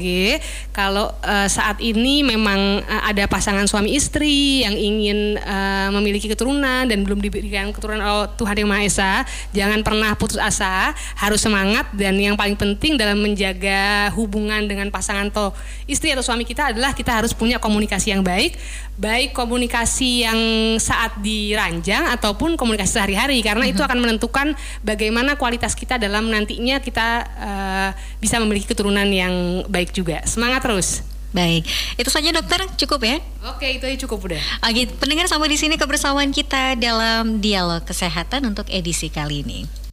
Kalau 0.72 1.12
eh, 1.28 1.52
saat 1.52 1.84
ini 1.84 2.24
memang 2.24 2.88
eh, 2.88 3.02
ada 3.04 3.28
pasangan 3.28 3.68
suami 3.68 4.00
istri 4.00 4.64
yang 4.64 4.80
ingin 4.80 5.36
eh, 5.36 5.90
memiliki 5.92 6.32
keturunan 6.32 6.88
dan 6.88 7.04
belum 7.04 7.20
diberikan 7.20 7.76
keturunan 7.76 8.00
oleh 8.00 8.32
Tuhan 8.40 8.56
Yang 8.56 8.70
Maha 8.72 8.84
Esa, 8.88 9.14
jangan 9.52 9.84
pernah 9.84 10.16
putus 10.16 10.40
asa, 10.40 10.96
harus 11.20 11.44
semangat 11.44 11.92
dan 11.92 12.16
yang 12.16 12.40
paling 12.40 12.56
penting 12.56 12.96
dalam 12.96 13.20
menjaga 13.20 14.08
hubungan 14.16 14.72
dengan 14.72 14.88
pasangan 14.88 15.36
atau 15.36 15.52
istri 15.84 15.97
atau 16.14 16.22
suami 16.22 16.46
kita 16.46 16.70
adalah 16.72 16.94
kita 16.94 17.10
harus 17.10 17.34
punya 17.34 17.58
komunikasi 17.58 18.14
yang 18.14 18.22
baik, 18.22 18.54
baik 18.96 19.34
komunikasi 19.34 20.26
yang 20.30 20.40
saat 20.78 21.18
diranjang 21.20 22.06
ataupun 22.14 22.54
komunikasi 22.54 23.02
sehari-hari 23.02 23.42
karena 23.42 23.66
itu 23.66 23.82
akan 23.82 23.98
menentukan 23.98 24.54
bagaimana 24.86 25.34
kualitas 25.36 25.74
kita 25.74 25.98
dalam 25.98 26.30
nantinya 26.30 26.78
kita 26.78 27.08
eh, 27.26 27.90
bisa 28.22 28.38
memiliki 28.38 28.70
keturunan 28.70 29.06
yang 29.10 29.66
baik 29.66 29.90
juga. 29.92 30.22
Semangat 30.30 30.62
terus. 30.62 31.02
Baik, 31.36 31.68
itu 32.00 32.08
saja 32.08 32.32
dokter 32.32 32.64
cukup 32.80 33.04
ya. 33.04 33.20
Oke, 33.52 33.68
itu 33.68 33.84
aja 33.84 33.98
cukup 34.08 34.32
udah. 34.32 34.42
Oke, 34.64 34.88
pendengar 34.96 35.28
sampai 35.28 35.52
di 35.52 35.60
sini 35.60 35.76
kebersamaan 35.76 36.32
kita 36.32 36.80
dalam 36.80 37.44
dialog 37.44 37.84
kesehatan 37.84 38.48
untuk 38.48 38.72
edisi 38.72 39.12
kali 39.12 39.44
ini. 39.44 39.87